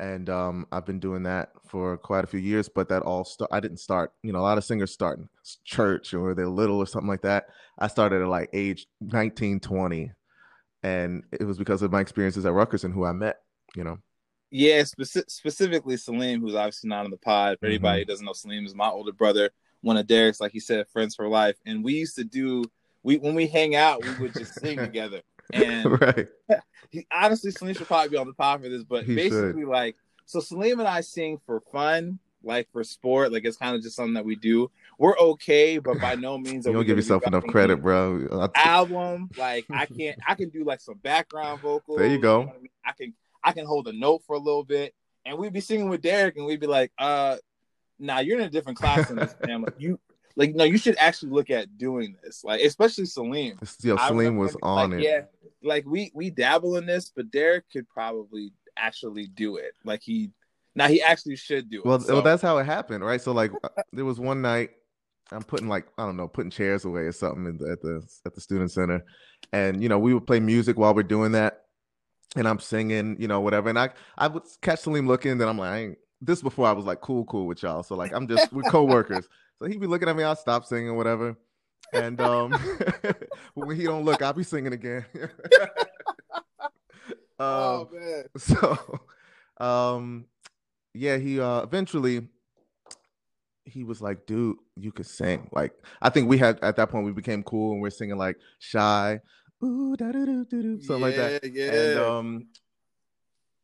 and 0.01 0.31
um, 0.31 0.67
I've 0.73 0.87
been 0.87 0.99
doing 0.99 1.23
that 1.25 1.51
for 1.69 1.99
quite 1.99 2.25
a 2.25 2.27
few 2.27 2.41
years. 2.41 2.69
But 2.69 2.89
that 2.89 3.03
all 3.03 3.25
start. 3.25 3.51
I 3.53 3.61
didn't 3.61 3.79
start. 3.79 4.13
You 4.23 4.33
know, 4.33 4.41
a 4.41 4.43
lot 4.43 4.59
of 4.59 4.65
singers 4.65 4.93
start 4.93 5.19
in 5.19 5.29
church 5.65 6.15
or 6.15 6.35
they're 6.35 6.49
little 6.49 6.79
or 6.79 6.87
something 6.87 7.09
like 7.09 7.23
that. 7.23 7.47
I 7.79 7.87
started 7.87 8.23
at 8.23 8.29
like 8.29 8.49
age 8.53 8.87
19, 9.01 9.61
20, 9.61 10.11
and 10.83 11.23
it 11.33 11.45
was 11.45 11.59
because 11.59 11.83
of 11.83 11.93
my 11.93 12.01
experiences 12.01 12.47
at 12.47 12.53
Rutgers 12.53 12.85
and 12.85 12.95
who 12.95 13.05
I 13.05 13.13
met. 13.13 13.41
You 13.77 13.85
know. 13.85 13.99
Yeah, 14.51 14.83
speci- 14.83 15.31
specifically 15.31 15.97
Salim, 15.97 16.41
who's 16.41 16.57
obviously 16.57 16.89
not 16.89 17.05
on 17.05 17.11
the 17.11 17.19
pod. 17.19 17.59
For 17.61 17.67
anybody 17.67 18.01
mm-hmm. 18.01 18.01
who 18.01 18.13
doesn't 18.13 18.27
know, 18.27 18.33
Salim 18.33 18.67
is 18.67 18.75
my 18.75 18.89
older 18.89 19.13
brother, 19.13 19.51
one 19.83 19.97
of 19.97 20.09
Derek's, 20.09 20.41
like 20.41 20.51
he 20.51 20.59
said, 20.59 20.89
friends 20.89 21.15
for 21.15 21.29
life. 21.29 21.57
And 21.67 21.85
we 21.85 21.93
used 21.93 22.17
to 22.17 22.25
do 22.25 22.65
we 23.03 23.17
when 23.19 23.35
we 23.35 23.47
hang 23.47 23.75
out, 23.75 24.03
we 24.05 24.15
would 24.19 24.35
just 24.35 24.59
sing 24.61 24.79
together. 24.79 25.23
And 25.53 26.01
right. 26.01 26.29
he 26.91 27.07
honestly 27.13 27.51
Salim 27.51 27.75
should 27.75 27.87
probably 27.87 28.11
be 28.11 28.17
on 28.17 28.27
the 28.27 28.33
pod 28.35 28.63
for 28.63 28.69
this, 28.69 28.85
but 28.85 29.05
he 29.05 29.15
basically 29.15 29.63
should. 29.63 29.69
like 29.69 29.97
so 30.27 30.41
Salim 30.41 30.79
and 30.79 30.89
I 30.89 31.01
sing 31.01 31.41
for 31.45 31.61
fun, 31.73 32.19
like 32.43 32.71
for 32.73 32.85
sport, 32.85 33.33
like 33.33 33.45
it's 33.45 33.57
kind 33.57 33.75
of 33.75 33.83
just 33.83 33.97
something 33.97 34.15
that 34.15 34.25
we 34.25 34.37
do. 34.37 34.71
We're 34.99 35.19
okay, 35.19 35.79
but 35.79 36.01
by 36.01 36.15
no 36.15 36.39
means 36.39 36.67
you 36.67 36.73
don't 36.73 36.87
give 36.87 36.97
yourself 36.97 37.27
enough 37.27 37.45
credit, 37.47 37.79
bro. 37.79 38.49
Album, 38.55 39.31
like 39.37 39.67
I 39.71 39.87
can't, 39.87 40.19
I 40.27 40.35
can 40.35 40.49
do 40.51 40.65
like 40.65 40.81
some 40.81 40.99
background 40.99 41.61
vocals. 41.61 41.99
There 41.99 42.07
you 42.07 42.19
go. 42.19 42.41
You 42.41 42.47
know 42.47 42.53
I, 42.53 42.59
mean? 42.59 42.71
I 42.85 42.93
can, 42.93 43.15
I 43.43 43.53
can 43.53 43.67
hold 43.67 43.89
a 43.89 43.93
note 43.93 44.23
for 44.27 44.37
a 44.37 44.39
little 44.39 44.65
bit, 44.65 44.95
and 45.25 45.37
we'd 45.37 45.53
be 45.53 45.61
singing 45.61 45.89
with 45.89 46.03
Derek, 46.03 46.37
and 46.37 46.47
we'd 46.47 46.61
be 46.61 46.67
like, 46.67 46.93
uh, 46.99 47.37
"Nah, 47.99 48.21
you're 48.21 48.39
in 48.39 48.45
a 48.45 48.51
different 48.51 48.79
class 48.79 49.09
than 49.09 49.17
this 49.17 49.35
family. 49.45 49.73
You 49.79 49.99
like 50.37 50.55
no, 50.55 50.65
you 50.65 50.79
should 50.79 50.97
actually 50.99 51.33
look 51.33 51.51
at 51.51 51.79
doing 51.79 52.17
this. 52.23 52.45
Like 52.45 52.61
especially 52.61 53.07
Salim. 53.07 53.59
Yeah, 53.83 53.97
Salim 54.09 54.37
was 54.37 54.57
on 54.63 54.91
like, 54.91 55.01
it. 55.01 55.05
Yeah, 55.05 55.21
like 55.63 55.85
we 55.87 56.11
we 56.15 56.31
dabble 56.31 56.77
in 56.77 56.87
this, 56.87 57.11
but 57.15 57.31
Derek 57.31 57.71
could 57.71 57.89
probably 57.89 58.53
actually 58.77 59.27
do 59.27 59.57
it. 59.57 59.73
Like 59.85 60.03
he 60.03 60.31
now 60.75 60.89
he 60.89 61.03
actually 61.03 61.37
should 61.37 61.71
do 61.71 61.81
it. 61.81 61.85
Well, 61.85 62.01
so. 62.01 62.15
well, 62.15 62.23
that's 62.23 62.43
how 62.43 62.59
it 62.59 62.65
happened, 62.65 63.05
right? 63.05 63.21
So 63.21 63.33
like 63.33 63.53
uh, 63.65 63.69
there 63.93 64.05
was 64.05 64.21
one 64.21 64.41
night 64.43 64.71
I'm 65.33 65.43
putting 65.43 65.69
like 65.69 65.87
I 65.99 66.05
don't 66.05 66.17
know, 66.17 66.29
putting 66.29 66.51
chairs 66.51 66.85
away 66.85 67.03
or 67.03 67.13
something 67.13 67.57
the, 67.59 67.73
at 67.73 67.81
the 67.83 68.03
at 68.27 68.35
the 68.35 68.41
student 68.41 68.71
center, 68.71 69.05
and 69.53 69.83
you 69.83 69.89
know 69.89 69.99
we 69.99 70.15
would 70.15 70.27
play 70.27 70.41
music 70.41 70.77
while 70.77 70.95
we're 70.95 71.03
doing 71.03 71.33
that, 71.33 71.65
and 72.37 72.49
I'm 72.49 72.59
singing, 72.59 73.17
you 73.19 73.29
know, 73.29 73.41
whatever, 73.41 73.69
and 73.69 73.79
I 73.79 73.91
I 74.19 74.29
would 74.29 74.43
catch 74.61 74.81
Salim 74.81 75.07
looking, 75.07 75.39
then 75.39 75.49
I'm 75.49 75.59
like, 75.59 75.71
I 75.71 75.79
ain't, 75.79 75.99
this 76.21 76.43
before 76.43 76.67
I 76.67 76.73
was 76.73 76.85
like 76.85 77.01
cool, 77.01 77.25
cool 77.27 77.47
with 77.47 77.63
y'all, 77.63 77.83
so 77.83 77.95
like 77.95 78.13
I'm 78.13 78.27
just 78.27 78.53
we're 78.53 78.63
coworkers, 78.63 79.29
so 79.61 79.69
he'd 79.69 79.81
be 79.81 79.87
looking 79.87 80.09
at 80.09 80.17
me, 80.17 80.23
I'll 80.23 80.37
stop 80.37 80.65
singing, 80.65 80.97
whatever, 80.97 81.37
and 81.93 82.21
um 82.21 82.53
when 83.55 83.77
he 83.77 83.85
don't 83.85 84.05
look, 84.05 84.23
I'll 84.23 84.33
be 84.33 84.43
singing 84.43 84.73
again. 84.73 85.05
oh 87.39 87.89
um, 87.93 87.99
man, 87.99 88.25
so 88.37 89.01
um 89.59 90.27
yeah, 90.95 91.17
he 91.17 91.41
uh 91.41 91.63
eventually 91.63 92.29
he 93.65 93.85
was 93.85 94.01
like, 94.01 94.27
dude, 94.27 94.57
you 94.77 94.91
could 94.91 95.07
sing. 95.07 95.49
Like, 95.53 95.73
I 96.03 96.09
think 96.09 96.29
we 96.29 96.39
had 96.39 96.59
at 96.61 96.77
that 96.77 96.91
point 96.91 97.07
we 97.07 97.13
became 97.13 97.43
cool 97.43 97.73
and 97.73 97.81
we're 97.81 97.91
singing 97.91 98.17
like 98.17 98.37
shy, 98.59 99.21
ooh, 99.63 99.97
da 99.97 100.11
da 100.11 100.25
da 100.25 100.45
da 100.45 100.81
something 100.81 100.83
yeah, 100.89 100.97
like 100.97 101.17
that. 101.17 101.53
Yeah. 101.53 101.73
And 101.73 101.99
um 101.99 102.47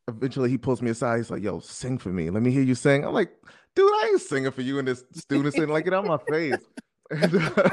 eventually 0.09 0.51
he 0.51 0.59
pulls 0.59 0.83
me 0.83 0.91
aside, 0.91 1.17
he's 1.17 1.31
like, 1.31 1.43
yo, 1.43 1.61
sing 1.61 1.99
for 1.99 2.11
me. 2.11 2.31
Let 2.31 2.43
me 2.43 2.51
hear 2.51 2.63
you 2.63 2.75
sing. 2.75 3.05
I'm 3.05 3.15
like, 3.15 3.33
dude, 3.77 3.89
I 3.89 4.09
ain't 4.09 4.21
singing 4.21 4.51
for 4.51 4.63
you 4.63 4.79
and 4.81 4.89
this 4.89 5.05
student 5.13 5.55
sitting 5.55 5.69
like 5.69 5.85
get 5.85 5.95
out 5.95 6.05
my 6.05 6.19
face. 6.29 6.57
And 7.09 7.37
uh, 7.37 7.71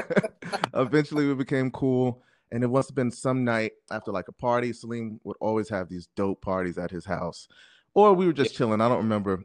eventually 0.74 1.26
we 1.26 1.34
became 1.34 1.72
cool. 1.72 2.22
And 2.52 2.62
it 2.62 2.68
must 2.68 2.90
have 2.90 2.94
been 2.94 3.10
some 3.10 3.42
night 3.42 3.72
after 3.90 4.12
like 4.12 4.28
a 4.28 4.32
party. 4.32 4.72
Salim 4.72 5.18
would 5.24 5.36
always 5.40 5.68
have 5.70 5.88
these 5.88 6.06
dope 6.14 6.40
parties 6.40 6.78
at 6.78 6.92
his 6.92 7.04
house. 7.04 7.48
Or 7.94 8.14
we 8.14 8.26
were 8.26 8.32
just 8.32 8.54
chilling. 8.54 8.80
I 8.80 8.88
don't 8.88 8.98
remember 8.98 9.44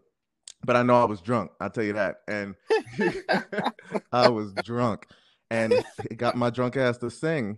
but 0.63 0.75
I 0.75 0.83
know 0.83 1.01
I 1.01 1.05
was 1.05 1.21
drunk. 1.21 1.51
I'll 1.59 1.69
tell 1.69 1.83
you 1.83 1.93
that. 1.93 2.17
And 2.27 2.55
I 4.11 4.29
was 4.29 4.53
drunk 4.63 5.07
and 5.49 5.73
it 5.73 6.17
got 6.17 6.35
my 6.35 6.49
drunk 6.49 6.77
ass 6.77 6.97
to 6.99 7.09
sing. 7.09 7.57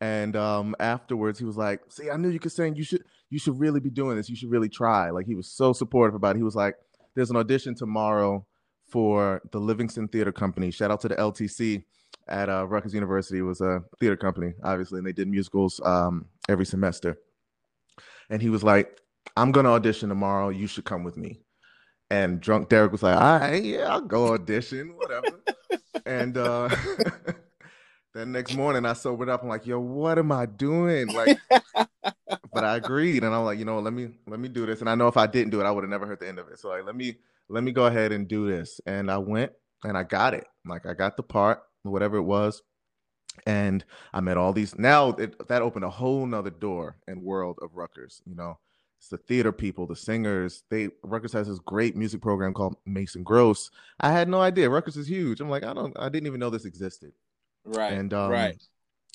And 0.00 0.34
um, 0.34 0.74
afterwards, 0.80 1.38
he 1.38 1.44
was 1.44 1.56
like, 1.56 1.80
"See, 1.88 2.10
I 2.10 2.16
knew 2.16 2.28
you 2.28 2.40
could 2.40 2.50
sing. 2.50 2.74
You 2.74 2.82
should, 2.82 3.04
you 3.30 3.38
should 3.38 3.60
really 3.60 3.78
be 3.78 3.90
doing 3.90 4.16
this. 4.16 4.28
You 4.28 4.34
should 4.34 4.50
really 4.50 4.68
try." 4.68 5.10
Like 5.10 5.26
he 5.26 5.36
was 5.36 5.46
so 5.46 5.72
supportive 5.72 6.16
about 6.16 6.34
it. 6.34 6.40
He 6.40 6.42
was 6.42 6.56
like, 6.56 6.74
"There's 7.14 7.30
an 7.30 7.36
audition 7.36 7.74
tomorrow 7.74 8.46
for 8.88 9.40
the 9.52 9.58
Livingston 9.58 10.08
Theater 10.08 10.32
Company. 10.32 10.70
Shout 10.70 10.90
out 10.90 11.00
to 11.02 11.08
the 11.08 11.16
LTC 11.16 11.82
at 12.28 12.48
uh, 12.48 12.66
Rutgers 12.66 12.94
University. 12.94 13.38
It 13.38 13.42
was 13.42 13.60
a 13.60 13.82
theater 14.00 14.16
company, 14.16 14.52
obviously, 14.62 14.98
and 14.98 15.06
they 15.06 15.12
did 15.12 15.28
musicals 15.28 15.80
um, 15.84 16.26
every 16.48 16.66
semester." 16.66 17.18
And 18.30 18.40
he 18.40 18.48
was 18.50 18.62
like, 18.62 19.00
"I'm 19.36 19.52
gonna 19.52 19.72
audition 19.72 20.08
tomorrow. 20.08 20.48
You 20.50 20.66
should 20.66 20.84
come 20.84 21.04
with 21.04 21.16
me." 21.16 21.40
And 22.12 22.42
drunk 22.42 22.68
Derek 22.68 22.92
was 22.92 23.02
like, 23.02 23.16
all 23.16 23.38
right, 23.38 23.64
yeah, 23.64 23.90
I'll 23.90 24.02
go 24.02 24.34
audition, 24.34 24.94
whatever. 24.98 25.40
and 26.06 26.36
uh 26.36 26.68
that 28.14 28.26
next 28.26 28.54
morning 28.54 28.84
I 28.84 28.92
sobered 28.92 29.28
up. 29.28 29.42
I'm 29.42 29.48
like, 29.48 29.66
yo, 29.66 29.80
what 29.80 30.18
am 30.18 30.32
I 30.32 30.46
doing? 30.46 31.08
Like, 31.08 31.38
but 32.52 32.64
I 32.64 32.76
agreed, 32.76 33.24
and 33.24 33.34
I'm 33.34 33.44
like, 33.44 33.58
you 33.58 33.64
know, 33.64 33.78
let 33.80 33.92
me 33.92 34.10
let 34.26 34.40
me 34.40 34.48
do 34.48 34.66
this. 34.66 34.80
And 34.80 34.90
I 34.90 34.94
know 34.94 35.08
if 35.08 35.16
I 35.16 35.26
didn't 35.26 35.50
do 35.50 35.60
it, 35.60 35.64
I 35.64 35.70
would 35.70 35.84
have 35.84 35.90
never 35.90 36.06
heard 36.06 36.20
the 36.20 36.28
end 36.28 36.38
of 36.38 36.48
it. 36.48 36.58
So 36.58 36.68
like, 36.68 36.84
let 36.84 36.96
me 36.96 37.16
let 37.48 37.64
me 37.64 37.72
go 37.72 37.86
ahead 37.86 38.12
and 38.12 38.28
do 38.28 38.48
this. 38.48 38.80
And 38.86 39.10
I 39.10 39.18
went 39.18 39.52
and 39.84 39.96
I 39.96 40.02
got 40.02 40.34
it. 40.34 40.46
Like 40.64 40.86
I 40.86 40.94
got 40.94 41.16
the 41.16 41.22
part, 41.22 41.62
whatever 41.82 42.16
it 42.16 42.22
was. 42.22 42.62
And 43.46 43.84
I 44.12 44.20
met 44.20 44.36
all 44.36 44.52
these. 44.52 44.78
Now 44.78 45.10
it, 45.10 45.48
that 45.48 45.62
opened 45.62 45.84
a 45.84 45.90
whole 45.90 46.26
nother 46.26 46.50
door 46.50 46.96
and 47.08 47.22
world 47.22 47.58
of 47.62 47.74
Rutgers. 47.74 48.20
You 48.26 48.34
know, 48.34 48.58
it's 48.98 49.08
the 49.08 49.16
theater 49.16 49.52
people, 49.52 49.86
the 49.86 49.96
singers. 49.96 50.64
They 50.70 50.90
Rutgers 51.02 51.32
has 51.32 51.48
this 51.48 51.58
great 51.58 51.96
music 51.96 52.20
program 52.20 52.52
called 52.52 52.76
Mason 52.84 53.22
Gross. 53.22 53.70
I 54.00 54.12
had 54.12 54.28
no 54.28 54.40
idea. 54.40 54.68
Rutgers 54.68 54.96
is 54.96 55.08
huge. 55.08 55.40
I'm 55.40 55.48
like, 55.48 55.64
I 55.64 55.72
don't, 55.72 55.96
I 55.98 56.08
didn't 56.08 56.26
even 56.26 56.40
know 56.40 56.50
this 56.50 56.66
existed. 56.66 57.12
Right. 57.64 57.92
And 57.92 58.12
um, 58.12 58.30
right. 58.30 58.60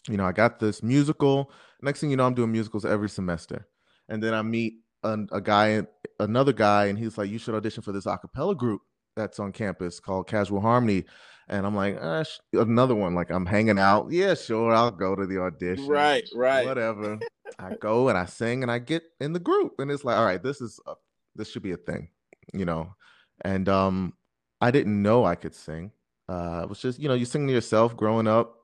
You 0.07 0.17
know, 0.17 0.25
I 0.25 0.31
got 0.31 0.59
this 0.59 0.81
musical. 0.81 1.51
Next 1.81 1.99
thing 1.99 2.09
you 2.09 2.17
know, 2.17 2.25
I'm 2.25 2.33
doing 2.33 2.51
musicals 2.51 2.85
every 2.85 3.09
semester, 3.09 3.67
and 4.09 4.23
then 4.23 4.33
I 4.33 4.41
meet 4.41 4.75
a, 5.03 5.17
a 5.31 5.41
guy, 5.41 5.83
another 6.19 6.53
guy, 6.53 6.85
and 6.85 6.97
he's 6.97 7.17
like, 7.17 7.29
"You 7.29 7.37
should 7.37 7.55
audition 7.55 7.83
for 7.83 7.91
this 7.91 8.05
acapella 8.05 8.55
group 8.55 8.81
that's 9.15 9.39
on 9.39 9.51
campus 9.51 9.99
called 9.99 10.27
Casual 10.27 10.61
Harmony." 10.61 11.05
And 11.49 11.65
I'm 11.65 11.75
like, 11.75 11.97
ah, 12.01 12.23
sh-. 12.23 12.39
another 12.53 12.95
one. 12.95 13.15
Like 13.15 13.29
I'm 13.29 13.45
hanging 13.45 13.79
out. 13.79 14.07
Yeah, 14.11 14.33
sure, 14.33 14.73
I'll 14.73 14.91
go 14.91 15.15
to 15.15 15.25
the 15.25 15.39
audition. 15.41 15.87
Right, 15.87 16.27
right. 16.35 16.65
Whatever. 16.65 17.19
I 17.59 17.75
go 17.75 18.09
and 18.09 18.17
I 18.17 18.25
sing 18.25 18.63
and 18.63 18.71
I 18.71 18.79
get 18.79 19.03
in 19.19 19.33
the 19.33 19.39
group, 19.39 19.73
and 19.79 19.91
it's 19.91 20.03
like, 20.03 20.17
all 20.17 20.25
right, 20.25 20.41
this 20.41 20.61
is 20.61 20.79
a, 20.87 20.93
this 21.35 21.49
should 21.49 21.63
be 21.63 21.71
a 21.71 21.77
thing, 21.77 22.09
you 22.53 22.65
know. 22.65 22.93
And 23.41 23.69
um, 23.69 24.13
I 24.59 24.71
didn't 24.71 25.01
know 25.01 25.25
I 25.25 25.35
could 25.35 25.55
sing. 25.55 25.91
Uh, 26.29 26.61
it 26.63 26.69
was 26.69 26.79
just, 26.79 26.99
you 26.99 27.07
know, 27.07 27.13
you 27.13 27.25
sing 27.25 27.47
to 27.47 27.53
yourself 27.53 27.95
growing 27.95 28.27
up. 28.27 28.55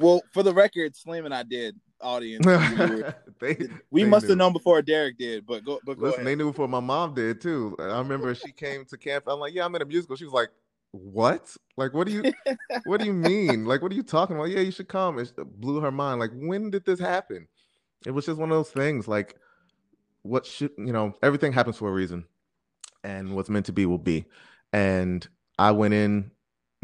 Well, 0.00 0.22
for 0.32 0.42
the 0.42 0.52
record, 0.52 0.96
Salim 0.96 1.24
and 1.24 1.34
I 1.34 1.44
did 1.44 1.78
audience. 2.00 2.44
they, 3.40 3.56
we 3.90 4.02
they 4.02 4.08
must 4.08 4.24
knew. 4.24 4.30
have 4.30 4.38
known 4.38 4.52
before 4.52 4.82
Derek 4.82 5.16
did, 5.18 5.46
but 5.46 5.64
go, 5.64 5.80
but 5.84 5.98
go 5.98 6.06
Listen, 6.06 6.20
ahead. 6.20 6.26
they 6.26 6.34
knew 6.34 6.50
before 6.50 6.68
my 6.68 6.80
mom 6.80 7.14
did 7.14 7.40
too. 7.40 7.76
I 7.78 7.98
remember 7.98 8.34
she 8.34 8.52
came 8.52 8.84
to 8.86 8.98
camp. 8.98 9.24
I'm 9.28 9.38
like, 9.38 9.54
yeah, 9.54 9.64
I'm 9.64 9.74
in 9.76 9.82
a 9.82 9.84
musical. 9.84 10.16
She 10.16 10.24
was 10.24 10.34
like, 10.34 10.50
what? 10.90 11.56
Like, 11.76 11.94
what 11.94 12.06
do 12.06 12.12
you, 12.12 12.32
what 12.84 13.00
do 13.00 13.06
you 13.06 13.12
mean? 13.12 13.64
Like, 13.64 13.82
what 13.82 13.92
are 13.92 13.96
you 13.96 14.02
talking 14.02 14.36
about? 14.36 14.50
Yeah, 14.50 14.60
you 14.60 14.72
should 14.72 14.88
come. 14.88 15.18
It 15.18 15.32
blew 15.60 15.80
her 15.80 15.92
mind. 15.92 16.20
Like, 16.20 16.30
when 16.34 16.70
did 16.70 16.84
this 16.84 17.00
happen? 17.00 17.46
It 18.06 18.10
was 18.10 18.26
just 18.26 18.38
one 18.38 18.50
of 18.50 18.56
those 18.56 18.70
things. 18.70 19.08
Like, 19.08 19.36
what 20.22 20.46
should 20.46 20.72
you 20.76 20.92
know? 20.92 21.14
Everything 21.22 21.52
happens 21.52 21.76
for 21.76 21.88
a 21.88 21.92
reason, 21.92 22.24
and 23.02 23.34
what's 23.34 23.48
meant 23.48 23.66
to 23.66 23.72
be 23.72 23.86
will 23.86 23.98
be. 23.98 24.24
And 24.72 25.26
I 25.58 25.70
went 25.70 25.94
in 25.94 26.30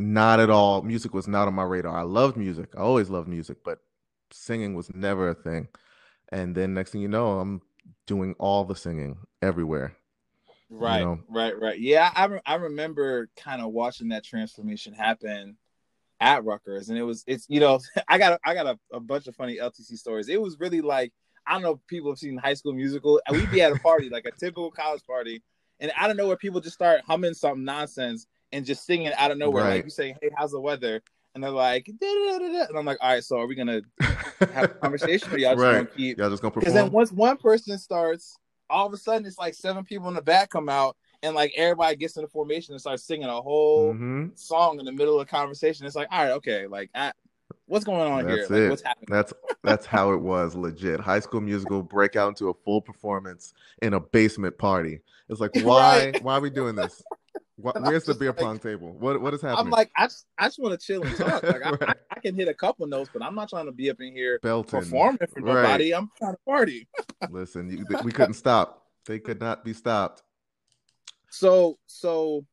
not 0.01 0.41
at 0.41 0.51
all. 0.51 0.83
Music 0.83 1.15
was 1.15 1.29
not 1.29 1.47
on 1.47 1.55
my 1.55 1.63
radar. 1.63 1.97
I 1.97 2.03
loved 2.03 2.37
music. 2.37 2.71
I 2.77 2.81
always 2.81 3.11
loved 3.11 3.29
music, 3.29 3.59
but 3.65 3.79
singing 4.31 4.75
was 4.75 4.93
never 4.95 5.29
a 5.29 5.35
thing. 5.35 5.69
And 6.31 6.55
then 6.55 6.75
next 6.75 6.91
thing 6.91 7.03
you 7.03 7.09
know, 7.09 7.39
I'm 7.39 7.63
doing 8.07 8.35
all 8.39 8.65
the 8.65 8.75
singing 8.75 9.19
everywhere. 9.43 9.97
Right, 10.71 11.01
you 11.01 11.05
know? 11.05 11.21
right, 11.29 11.59
right. 11.61 11.79
Yeah, 11.79 12.11
I 12.15 12.27
re- 12.27 12.41
I 12.47 12.55
remember 12.55 13.29
kind 13.37 13.61
of 13.61 13.73
watching 13.73 14.09
that 14.09 14.25
transformation 14.25 14.93
happen 14.93 15.57
at 16.21 16.45
Rutgers, 16.45 16.89
and 16.89 16.99
it 16.99 17.03
was 17.03 17.25
it's 17.27 17.47
you 17.49 17.59
know 17.59 17.81
I 18.09 18.19
got 18.19 18.35
a, 18.35 18.39
I 18.45 18.55
got 18.55 18.67
a, 18.67 18.79
a 18.93 19.01
bunch 19.01 19.27
of 19.27 19.35
funny 19.35 19.57
LTC 19.57 19.99
stories. 19.99 20.29
It 20.29 20.41
was 20.41 20.61
really 20.61 20.81
like 20.81 21.13
I 21.45 21.55
don't 21.55 21.63
know 21.63 21.73
if 21.73 21.87
people 21.89 22.13
have 22.13 22.19
seen 22.19 22.39
High 22.39 22.55
School 22.55 22.73
Musical. 22.73 23.21
We'd 23.33 23.51
be 23.51 23.63
at 23.63 23.73
a 23.73 23.79
party 23.81 24.11
like 24.11 24.27
a 24.27 24.31
typical 24.31 24.71
college 24.71 25.05
party, 25.05 25.43
and 25.81 25.91
I 25.99 26.07
don't 26.07 26.17
know 26.17 26.29
where 26.29 26.37
people 26.37 26.61
just 26.61 26.77
start 26.77 27.01
humming 27.05 27.35
some 27.35 27.65
nonsense 27.65 28.29
and 28.53 28.65
just 28.65 28.85
singing 28.85 29.13
out 29.17 29.31
of 29.31 29.39
nowhere, 29.39 29.65
right. 29.65 29.77
like 29.77 29.85
you 29.85 29.91
say, 29.91 30.15
"Hey, 30.21 30.31
how's 30.37 30.53
the 30.53 30.61
weather?" 30.61 31.03
And 31.35 31.45
they're 31.45 31.51
like, 31.51 31.87
Da-da-da-da-da. 31.87 32.67
and 32.69 32.77
I'm 32.77 32.85
like, 32.85 32.99
all 33.01 33.13
right, 33.13 33.23
so 33.23 33.39
are 33.39 33.47
we 33.47 33.55
gonna 33.55 33.83
have 34.41 34.65
a 34.65 34.69
conversation 34.69 35.33
or 35.33 35.39
y'all 35.39 35.53
just 35.53 35.63
right. 35.63 35.73
gonna 35.75 35.87
keep? 35.87 36.19
Y'all 36.19 36.31
just 36.31 36.43
gonna 36.43 36.55
Because 36.55 36.75
then 36.75 36.91
once 36.91 37.13
one 37.13 37.37
person 37.37 37.79
starts, 37.79 38.37
all 38.69 38.87
of 38.87 38.93
a 38.93 38.97
sudden 38.97 39.27
it's 39.27 39.39
like 39.39 39.55
seven 39.55 39.85
people 39.85 40.09
in 40.09 40.15
the 40.15 40.23
back 40.23 40.51
come 40.51 40.69
out, 40.69 40.97
and 41.23 41.35
like 41.35 41.53
everybody 41.57 41.97
gets 41.97 42.17
in 42.17 42.23
the 42.23 42.29
formation 42.29 42.73
and 42.73 42.81
starts 42.81 43.05
singing 43.05 43.29
a 43.29 43.41
whole 43.41 43.93
mm-hmm. 43.93 44.29
song 44.35 44.81
in 44.81 44.87
the 44.87 44.93
middle 44.93 45.21
of 45.21 45.27
the 45.27 45.31
conversation. 45.31 45.87
It's 45.87 45.97
like, 45.97 46.09
all 46.11 46.25
right, 46.25 46.33
okay, 46.33 46.67
like 46.67 46.91
I, 46.95 47.13
what's 47.67 47.85
going 47.85 48.01
on 48.01 48.25
that's 48.25 48.49
here? 48.49 48.57
It. 48.57 48.63
Like, 48.63 48.71
what's 48.71 48.83
happening? 48.83 49.07
That's 49.09 49.33
that's 49.63 49.87
how 49.87 50.13
it 50.13 50.21
was, 50.21 50.55
legit. 50.55 51.01
High 51.01 51.21
School 51.21 51.41
Musical 51.41 51.83
break 51.83 52.17
out 52.17 52.29
into 52.29 52.49
a 52.49 52.55
full 52.65 52.81
performance 52.81 53.55
in 53.83 53.95
a 53.95 54.01
basement 54.01 54.59
party. 54.59 55.01
It's 55.29 55.41
like, 55.41 55.55
why? 55.63 56.11
Right. 56.11 56.23
Why 56.25 56.35
are 56.35 56.41
we 56.41 56.51
doing 56.51 56.75
this? 56.75 57.03
What, 57.61 57.81
where's 57.83 58.05
the 58.05 58.15
beer 58.15 58.31
like- 58.31 58.39
pong 58.39 58.59
table? 58.59 58.93
What 58.99 59.21
what 59.21 59.35
is 59.35 59.43
happening? 59.43 59.67
I'm 59.67 59.71
like, 59.71 59.91
I 59.97 60.07
just, 60.07 60.27
I 60.39 60.47
just 60.47 60.59
want 60.59 60.79
to 60.79 60.87
chill 60.87 61.03
and 61.03 61.17
talk. 61.17 61.43
Like, 61.51 61.65
I, 61.65 61.71
I, 61.91 61.95
I 62.11 62.21
can 62.21 62.35
hit 62.35 62.49
a 62.49 62.55
couple 62.55 62.87
notes, 62.87 63.11
but 63.13 63.23
I'm 63.23 63.35
not 63.35 63.49
trying 63.49 63.67
to 63.67 63.73
be 63.73 63.91
up 63.91 64.01
in 64.01 64.13
here 64.15 64.39
Belton. 64.43 64.81
performing 64.81 65.19
for 65.19 65.41
Right. 65.43 65.63
nobody. 65.63 65.95
I'm 65.95 66.11
trying 66.19 66.35
to 66.35 66.41
party. 66.47 66.89
Listen, 67.31 67.71
you, 67.71 67.85
we 68.05 68.13
couldn't 68.13 68.35
stop. 68.35 68.87
They 69.07 69.19
could 69.19 69.41
not 69.41 69.65
be 69.65 69.73
stopped. 69.73 70.23
So, 71.31 71.79
so 71.87 72.45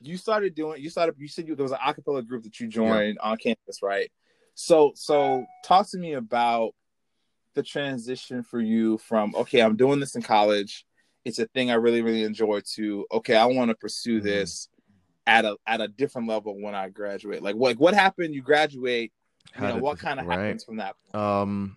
you 0.00 0.16
started 0.16 0.54
doing. 0.54 0.82
You 0.82 0.90
started. 0.90 1.14
You 1.18 1.28
said 1.28 1.46
you, 1.48 1.54
there 1.54 1.62
was 1.64 1.72
an 1.72 1.78
acapella 1.78 2.26
group 2.26 2.44
that 2.44 2.58
you 2.60 2.68
joined 2.68 3.18
on 3.20 3.36
campus, 3.36 3.80
right? 3.82 4.10
So, 4.54 4.92
so 4.94 5.44
talk 5.64 5.88
to 5.90 5.98
me 5.98 6.14
about 6.14 6.72
the 7.54 7.62
transition 7.62 8.42
for 8.42 8.60
you 8.60 8.98
from 8.98 9.34
okay, 9.34 9.60
I'm 9.60 9.76
doing 9.76 10.00
this 10.00 10.14
in 10.16 10.22
college. 10.22 10.84
It's 11.28 11.38
a 11.38 11.46
thing 11.46 11.70
I 11.70 11.74
really, 11.74 12.02
really 12.02 12.22
enjoy. 12.24 12.60
To 12.74 13.06
okay, 13.12 13.36
I 13.36 13.44
want 13.46 13.70
to 13.70 13.74
pursue 13.76 14.20
Mhm. 14.20 14.24
this 14.24 14.68
at 15.26 15.44
a 15.44 15.56
at 15.66 15.80
a 15.80 15.88
different 15.88 16.28
level 16.28 16.60
when 16.60 16.74
I 16.74 16.88
graduate. 16.88 17.42
Like, 17.42 17.56
what 17.56 17.78
what 17.78 17.94
happened? 17.94 18.34
You 18.34 18.42
graduate. 18.42 19.12
You 19.56 19.66
know 19.66 19.78
what 19.78 19.98
kind 19.98 20.20
of 20.20 20.26
right. 20.26 20.38
happens 20.38 20.64
from 20.64 20.76
that? 20.76 20.94
Um, 21.14 21.76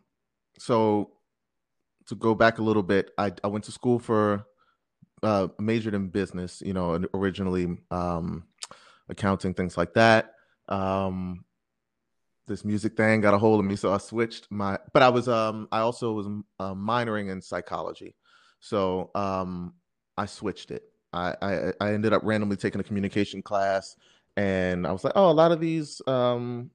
so 0.58 1.12
to 2.08 2.16
go 2.16 2.36
back 2.36 2.60
a 2.60 2.64
little 2.64 2.84
bit, 2.84 3.12
I 3.18 3.32
I 3.44 3.48
went 3.48 3.66
to 3.66 3.72
school 3.72 4.00
for 4.00 4.46
uh 5.24 5.48
majored 5.60 5.94
in 5.94 6.08
business. 6.10 6.62
You 6.66 6.74
know, 6.74 7.04
originally 7.14 7.78
um 7.92 8.48
accounting 9.10 9.54
things 9.54 9.78
like 9.78 9.94
that. 9.94 10.34
um, 10.70 11.44
this 12.48 12.64
music 12.66 12.98
thing 12.98 13.22
got 13.22 13.34
a 13.34 13.38
hold 13.38 13.60
of 13.60 13.66
me, 13.66 13.76
so 13.76 13.94
I 13.94 13.98
switched 13.98 14.48
my. 14.50 14.78
But 14.94 15.04
I 15.04 15.10
was 15.10 15.28
um 15.28 15.68
I 15.72 15.80
also 15.80 16.14
was 16.14 16.28
uh, 16.60 16.74
minoring 16.74 17.30
in 17.32 17.42
psychology, 17.42 18.16
so 18.62 19.12
um 19.16 19.74
I 20.18 20.26
switched 20.26 20.72
it. 20.72 20.84
I, 21.14 21.36
I 21.42 21.74
I 21.82 21.94
ended 21.94 22.14
up 22.14 22.22
randomly 22.24 22.56
taking 22.56 22.80
a 22.80 22.84
communication 22.84 23.42
class, 23.42 23.98
and 24.38 24.88
I 24.88 24.92
was 24.94 25.04
like, 25.04 25.14
oh, 25.16 25.30
a 25.30 25.34
lot 25.34 25.52
of 25.52 25.60
these 25.60 26.02
um 26.08 26.72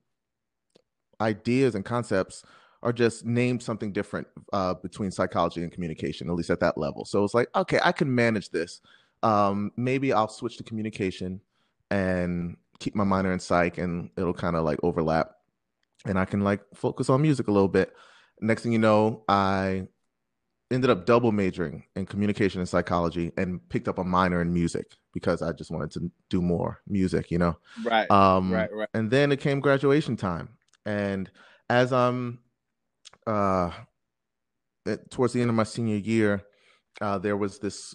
ideas 1.20 1.74
and 1.74 1.84
concepts 1.84 2.44
are 2.82 2.92
just 2.92 3.24
named 3.24 3.62
something 3.62 3.90
different 3.90 4.26
uh, 4.52 4.74
between 4.74 5.10
psychology 5.10 5.62
and 5.62 5.72
communication, 5.72 6.28
at 6.28 6.36
least 6.36 6.50
at 6.50 6.60
that 6.60 6.76
level. 6.76 7.06
So 7.06 7.24
it's 7.24 7.32
like, 7.32 7.48
okay, 7.56 7.80
I 7.82 7.90
can 7.90 8.14
manage 8.14 8.50
this. 8.50 8.82
Um, 9.22 9.72
maybe 9.76 10.12
I'll 10.12 10.28
switch 10.28 10.58
to 10.58 10.62
communication 10.62 11.40
and 11.90 12.58
keep 12.78 12.94
my 12.94 13.02
minor 13.04 13.32
in 13.32 13.40
psych, 13.40 13.78
and 13.78 14.10
it'll 14.18 14.34
kind 14.34 14.56
of 14.56 14.64
like 14.64 14.78
overlap 14.82 15.36
and 16.06 16.18
I 16.18 16.24
can 16.24 16.42
like 16.42 16.60
focus 16.74 17.10
on 17.10 17.22
music 17.22 17.48
a 17.48 17.52
little 17.52 17.68
bit. 17.68 17.94
Next 18.40 18.62
thing 18.62 18.72
you 18.72 18.78
know, 18.78 19.24
I 19.28 19.88
ended 20.70 20.90
up 20.90 21.06
double 21.06 21.32
majoring 21.32 21.84
in 21.94 22.06
communication 22.06 22.60
and 22.60 22.68
psychology 22.68 23.32
and 23.36 23.66
picked 23.68 23.88
up 23.88 23.98
a 23.98 24.04
minor 24.04 24.40
in 24.40 24.52
music 24.52 24.96
because 25.12 25.42
I 25.42 25.52
just 25.52 25.70
wanted 25.70 25.90
to 25.92 26.10
do 26.28 26.42
more 26.42 26.80
music, 26.88 27.30
you 27.30 27.38
know. 27.38 27.56
Right. 27.84 28.10
Um 28.10 28.52
right, 28.52 28.72
right. 28.72 28.88
and 28.94 29.10
then 29.10 29.32
it 29.32 29.40
came 29.40 29.60
graduation 29.60 30.16
time. 30.16 30.50
And 30.84 31.30
as 31.70 31.92
I'm 31.92 32.40
uh 33.26 33.70
towards 35.10 35.32
the 35.32 35.40
end 35.40 35.50
of 35.50 35.56
my 35.56 35.64
senior 35.64 35.96
year, 35.96 36.42
uh 37.00 37.18
there 37.18 37.36
was 37.36 37.58
this 37.58 37.94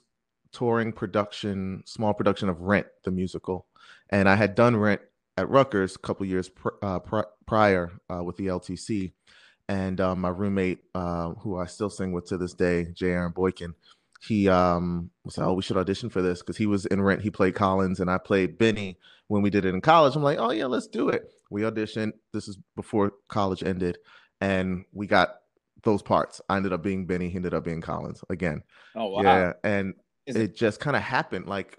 touring 0.51 0.91
production, 0.91 1.83
small 1.85 2.13
production 2.13 2.49
of 2.49 2.61
Rent 2.61 2.87
the 3.03 3.11
musical. 3.11 3.67
And 4.09 4.27
I 4.27 4.35
had 4.35 4.55
done 4.55 4.75
Rent 4.75 5.01
at 5.37 5.49
Rutgers 5.49 5.95
a 5.95 5.99
couple 5.99 6.25
years 6.25 6.49
pr- 6.49 6.69
uh, 6.81 6.99
pr- 6.99 7.21
prior 7.47 7.91
uh, 8.13 8.23
with 8.23 8.35
the 8.37 8.47
LTC, 8.47 9.13
and 9.71 10.01
um, 10.01 10.19
my 10.19 10.27
roommate, 10.27 10.79
uh, 10.93 11.29
who 11.35 11.57
I 11.57 11.65
still 11.65 11.89
sing 11.89 12.11
with 12.11 12.25
to 12.25 12.37
this 12.37 12.53
day, 12.53 12.87
J. 12.93 13.11
Aaron 13.11 13.31
Boykin, 13.31 13.73
he 14.19 14.49
um, 14.49 15.09
was 15.23 15.37
like, 15.37 15.47
"Oh, 15.47 15.53
we 15.53 15.63
should 15.63 15.77
audition 15.77 16.09
for 16.09 16.21
this" 16.21 16.41
because 16.41 16.57
he 16.57 16.65
was 16.65 16.85
in 16.87 17.01
Rent. 17.01 17.21
He 17.21 17.31
played 17.31 17.55
Collins, 17.55 18.01
and 18.01 18.11
I 18.11 18.17
played 18.17 18.57
Benny 18.57 18.97
when 19.29 19.41
we 19.41 19.49
did 19.49 19.63
it 19.63 19.73
in 19.73 19.79
college. 19.79 20.13
I'm 20.17 20.23
like, 20.23 20.39
"Oh 20.39 20.51
yeah, 20.51 20.65
let's 20.65 20.87
do 20.87 21.07
it." 21.07 21.31
We 21.49 21.61
auditioned. 21.61 22.11
This 22.33 22.49
is 22.49 22.57
before 22.75 23.13
college 23.29 23.63
ended, 23.63 23.97
and 24.41 24.83
we 24.91 25.07
got 25.07 25.37
those 25.83 26.01
parts. 26.01 26.41
I 26.49 26.57
ended 26.57 26.73
up 26.73 26.83
being 26.83 27.05
Benny. 27.05 27.29
He 27.29 27.37
ended 27.37 27.53
up 27.53 27.63
being 27.63 27.79
Collins 27.79 28.21
again. 28.29 28.63
Oh 28.93 29.07
wow! 29.07 29.21
Yeah, 29.21 29.53
and 29.63 29.93
it, 30.25 30.35
it 30.35 30.55
just 30.55 30.81
kind 30.81 30.97
of 30.97 31.01
happened. 31.01 31.47
Like 31.47 31.77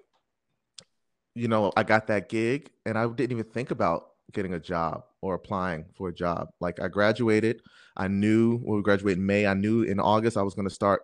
you 1.34 1.46
know, 1.46 1.70
I 1.76 1.82
got 1.82 2.06
that 2.06 2.30
gig 2.30 2.70
and 2.86 2.96
I 2.96 3.06
didn't 3.06 3.32
even 3.32 3.44
think 3.44 3.70
about 3.70 4.08
getting 4.32 4.54
a 4.54 4.60
job 4.60 5.04
or 5.22 5.34
applying 5.34 5.86
for 5.96 6.08
a 6.08 6.14
job. 6.14 6.48
Like 6.60 6.80
I 6.80 6.88
graduated, 6.88 7.62
I 7.96 8.08
knew 8.08 8.58
when 8.58 8.76
we 8.76 8.82
graduated 8.82 9.18
in 9.18 9.26
May, 9.26 9.46
I 9.46 9.54
knew 9.54 9.82
in 9.82 10.00
August 10.00 10.36
I 10.36 10.42
was 10.42 10.54
going 10.54 10.68
to 10.68 10.74
start 10.74 11.02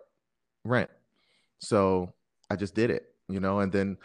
rent. 0.63 0.89
So 1.59 2.13
I 2.49 2.55
just 2.55 2.75
did 2.75 2.91
it, 2.91 3.05
you 3.27 3.39
know, 3.39 3.59
and 3.59 3.71
then 3.71 3.97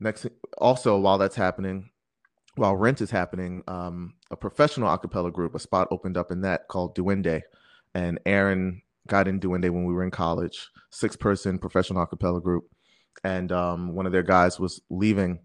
next 0.00 0.26
also 0.58 0.98
while 0.98 1.18
that's 1.18 1.36
happening, 1.36 1.90
while 2.56 2.76
rent 2.76 3.00
is 3.00 3.10
happening, 3.10 3.62
um, 3.68 4.14
a 4.30 4.36
professional 4.36 4.94
acapella 4.94 5.32
group, 5.32 5.54
a 5.54 5.58
spot 5.58 5.88
opened 5.90 6.16
up 6.16 6.30
in 6.30 6.42
that 6.42 6.68
called 6.68 6.96
Duende. 6.96 7.42
And 7.94 8.18
Aaron 8.26 8.82
got 9.06 9.28
in 9.28 9.40
Duende 9.40 9.70
when 9.70 9.84
we 9.84 9.94
were 9.94 10.04
in 10.04 10.10
college, 10.10 10.70
six 10.90 11.16
person 11.16 11.58
professional 11.58 12.04
acapella 12.04 12.42
group. 12.42 12.64
And 13.24 13.52
um, 13.52 13.94
one 13.94 14.06
of 14.06 14.12
their 14.12 14.22
guys 14.22 14.58
was 14.58 14.80
leaving 14.90 15.38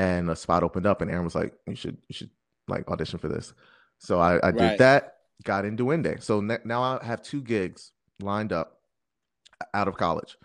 and 0.00 0.30
a 0.30 0.36
spot 0.36 0.62
opened 0.62 0.86
up, 0.86 1.02
and 1.02 1.10
Aaron 1.10 1.24
was 1.24 1.34
like, 1.34 1.52
"You 1.66 1.76
should, 1.76 1.98
you 2.08 2.14
should 2.14 2.30
like 2.68 2.88
audition 2.88 3.18
for 3.18 3.28
this." 3.28 3.52
So 3.98 4.18
I, 4.18 4.36
I 4.36 4.50
right. 4.50 4.56
did 4.56 4.78
that, 4.78 5.16
got 5.44 5.64
in 5.64 5.76
Duende. 5.76 6.22
So 6.22 6.40
ne- 6.40 6.58
now 6.64 6.82
I 6.82 7.04
have 7.04 7.22
two 7.22 7.42
gigs 7.42 7.92
lined 8.20 8.52
up 8.52 8.80
out 9.74 9.88
of 9.88 9.96
college. 9.96 10.36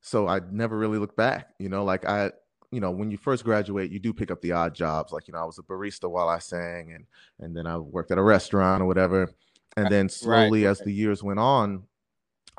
So 0.00 0.26
I 0.28 0.40
never 0.50 0.76
really 0.76 0.98
looked 0.98 1.16
back. 1.16 1.50
You 1.58 1.68
know, 1.68 1.84
like 1.84 2.08
I, 2.08 2.32
you 2.70 2.80
know, 2.80 2.90
when 2.90 3.10
you 3.10 3.16
first 3.16 3.44
graduate, 3.44 3.90
you 3.90 3.98
do 3.98 4.12
pick 4.12 4.30
up 4.30 4.40
the 4.40 4.52
odd 4.52 4.74
jobs. 4.74 5.12
Like 5.12 5.28
you 5.28 5.32
know, 5.32 5.40
I 5.40 5.44
was 5.44 5.58
a 5.58 5.62
barista 5.62 6.10
while 6.10 6.28
I 6.28 6.38
sang, 6.38 6.92
and 6.92 7.06
and 7.38 7.56
then 7.56 7.66
I 7.66 7.78
worked 7.78 8.10
at 8.10 8.18
a 8.18 8.22
restaurant 8.22 8.82
or 8.82 8.86
whatever. 8.86 9.30
And 9.76 9.88
then 9.88 10.08
slowly, 10.08 10.64
right. 10.64 10.70
as 10.70 10.80
the 10.80 10.92
years 10.92 11.22
went 11.22 11.38
on, 11.38 11.84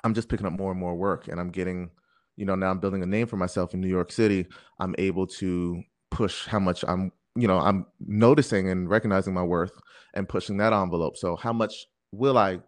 I'm 0.03 0.13
just 0.13 0.29
picking 0.29 0.47
up 0.47 0.53
more 0.53 0.71
and 0.71 0.79
more 0.79 0.95
work, 0.95 1.27
and 1.27 1.39
I'm 1.39 1.51
getting, 1.51 1.91
you 2.35 2.45
know, 2.45 2.55
now 2.55 2.71
I'm 2.71 2.79
building 2.79 3.03
a 3.03 3.05
name 3.05 3.27
for 3.27 3.37
myself 3.37 3.73
in 3.73 3.81
New 3.81 3.87
York 3.87 4.11
City. 4.11 4.47
I'm 4.79 4.95
able 4.97 5.27
to 5.27 5.83
push 6.09 6.47
how 6.47 6.59
much 6.59 6.83
I'm, 6.87 7.11
you 7.35 7.47
know, 7.47 7.59
I'm 7.59 7.85
noticing 7.99 8.69
and 8.69 8.89
recognizing 8.89 9.33
my 9.33 9.43
worth 9.43 9.79
and 10.13 10.29
pushing 10.29 10.57
that 10.57 10.73
envelope. 10.73 11.17
So 11.17 11.35
how 11.35 11.53
much 11.53 11.87
will 12.11 12.37
I 12.37 12.59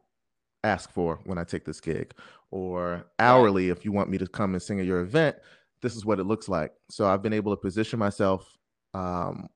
ask 0.63 0.91
for 0.91 1.19
when 1.25 1.37
I 1.37 1.43
take 1.43 1.65
this 1.65 1.79
gig? 1.79 2.13
Or 2.51 3.05
hourly, 3.19 3.69
if 3.69 3.85
you 3.85 3.91
want 3.91 4.09
me 4.09 4.17
to 4.17 4.27
come 4.27 4.53
and 4.53 4.61
sing 4.61 4.79
at 4.79 4.85
your 4.85 5.01
event, 5.01 5.35
this 5.81 5.95
is 5.95 6.05
what 6.05 6.19
it 6.19 6.23
looks 6.23 6.49
like. 6.49 6.71
So 6.89 7.07
I've 7.07 7.21
been 7.21 7.33
able 7.33 7.55
to 7.55 7.61
position 7.61 7.99
myself 7.99 8.57
um, 8.93 9.47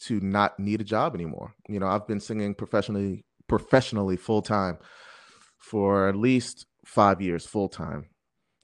to 0.00 0.20
not 0.20 0.58
need 0.58 0.80
a 0.80 0.84
job 0.84 1.14
anymore. 1.14 1.54
You 1.68 1.78
know, 1.78 1.86
I've 1.86 2.08
been 2.08 2.20
singing 2.20 2.54
professionally, 2.54 3.24
professionally 3.46 4.16
full 4.16 4.42
time 4.42 4.78
for 5.58 6.08
at 6.08 6.16
least 6.16 6.66
five 6.84 7.20
years 7.20 7.46
full 7.46 7.68
time 7.68 8.08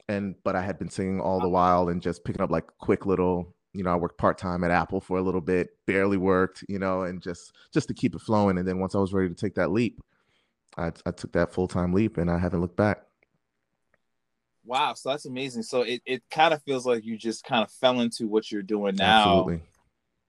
and 0.09 0.35
but 0.43 0.55
I 0.55 0.61
had 0.61 0.79
been 0.79 0.89
singing 0.89 1.19
all 1.19 1.39
the 1.39 1.49
while 1.49 1.89
and 1.89 2.01
just 2.01 2.23
picking 2.23 2.41
up 2.41 2.49
like 2.49 2.65
quick 2.79 3.05
little 3.05 3.55
you 3.73 3.83
know, 3.83 3.91
I 3.91 3.95
worked 3.95 4.17
part 4.17 4.37
time 4.37 4.63
at 4.63 4.71
Apple 4.71 5.01
for 5.01 5.17
a 5.17 5.21
little 5.21 5.41
bit, 5.41 5.69
barely 5.85 6.17
worked, 6.17 6.63
you 6.67 6.79
know, 6.79 7.03
and 7.03 7.21
just 7.21 7.53
just 7.73 7.87
to 7.89 7.93
keep 7.93 8.15
it 8.15 8.21
flowing. 8.21 8.57
And 8.57 8.67
then 8.67 8.79
once 8.79 8.95
I 8.95 8.99
was 8.99 9.13
ready 9.13 9.29
to 9.29 9.35
take 9.35 9.55
that 9.55 9.71
leap, 9.71 10.01
I, 10.77 10.91
I 11.05 11.11
took 11.11 11.31
that 11.33 11.53
full 11.53 11.67
time 11.67 11.93
leap, 11.93 12.17
and 12.17 12.29
I 12.29 12.37
haven't 12.37 12.61
looked 12.61 12.77
back. 12.77 13.03
Wow, 14.67 14.95
so 14.95 15.09
that's 15.09 15.25
amazing. 15.25 15.63
So 15.63 15.83
it, 15.83 16.01
it 16.05 16.23
kind 16.29 16.53
of 16.53 16.61
feels 16.63 16.85
like 16.85 17.05
you 17.05 17.17
just 17.17 17.45
kind 17.45 17.63
of 17.63 17.71
fell 17.71 18.01
into 18.01 18.27
what 18.27 18.51
you're 18.51 18.61
doing 18.61 18.95
now. 18.95 19.21
Absolutely. 19.21 19.61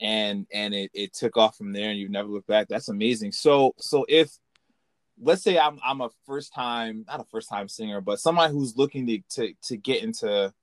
And 0.01 0.46
and 0.53 0.74
it, 0.74 0.90
it 0.94 1.12
took 1.12 1.37
off 1.37 1.57
from 1.57 1.72
there 1.72 1.90
and 1.90 1.98
you've 1.98 2.12
never 2.12 2.29
looked 2.29 2.46
back. 2.46 2.68
That's 2.68 2.88
amazing. 2.88 3.33
So 3.33 3.74
so 3.79 4.07
if 4.09 4.31
let's 5.20 5.42
say 5.42 5.59
I'm 5.59 5.81
I'm 5.85 6.01
a 6.01 6.11
first 6.24 6.55
time, 6.55 7.05
not 7.09 7.18
a 7.20 7.24
first 7.24 7.48
time 7.48 7.68
singer, 7.68 8.01
but 8.01 8.20
somebody 8.20 8.53
who's 8.53 8.77
looking 8.77 9.07
to 9.09 9.18
to, 9.31 9.55
to 9.62 9.77
get 9.77 10.05
into 10.05 10.55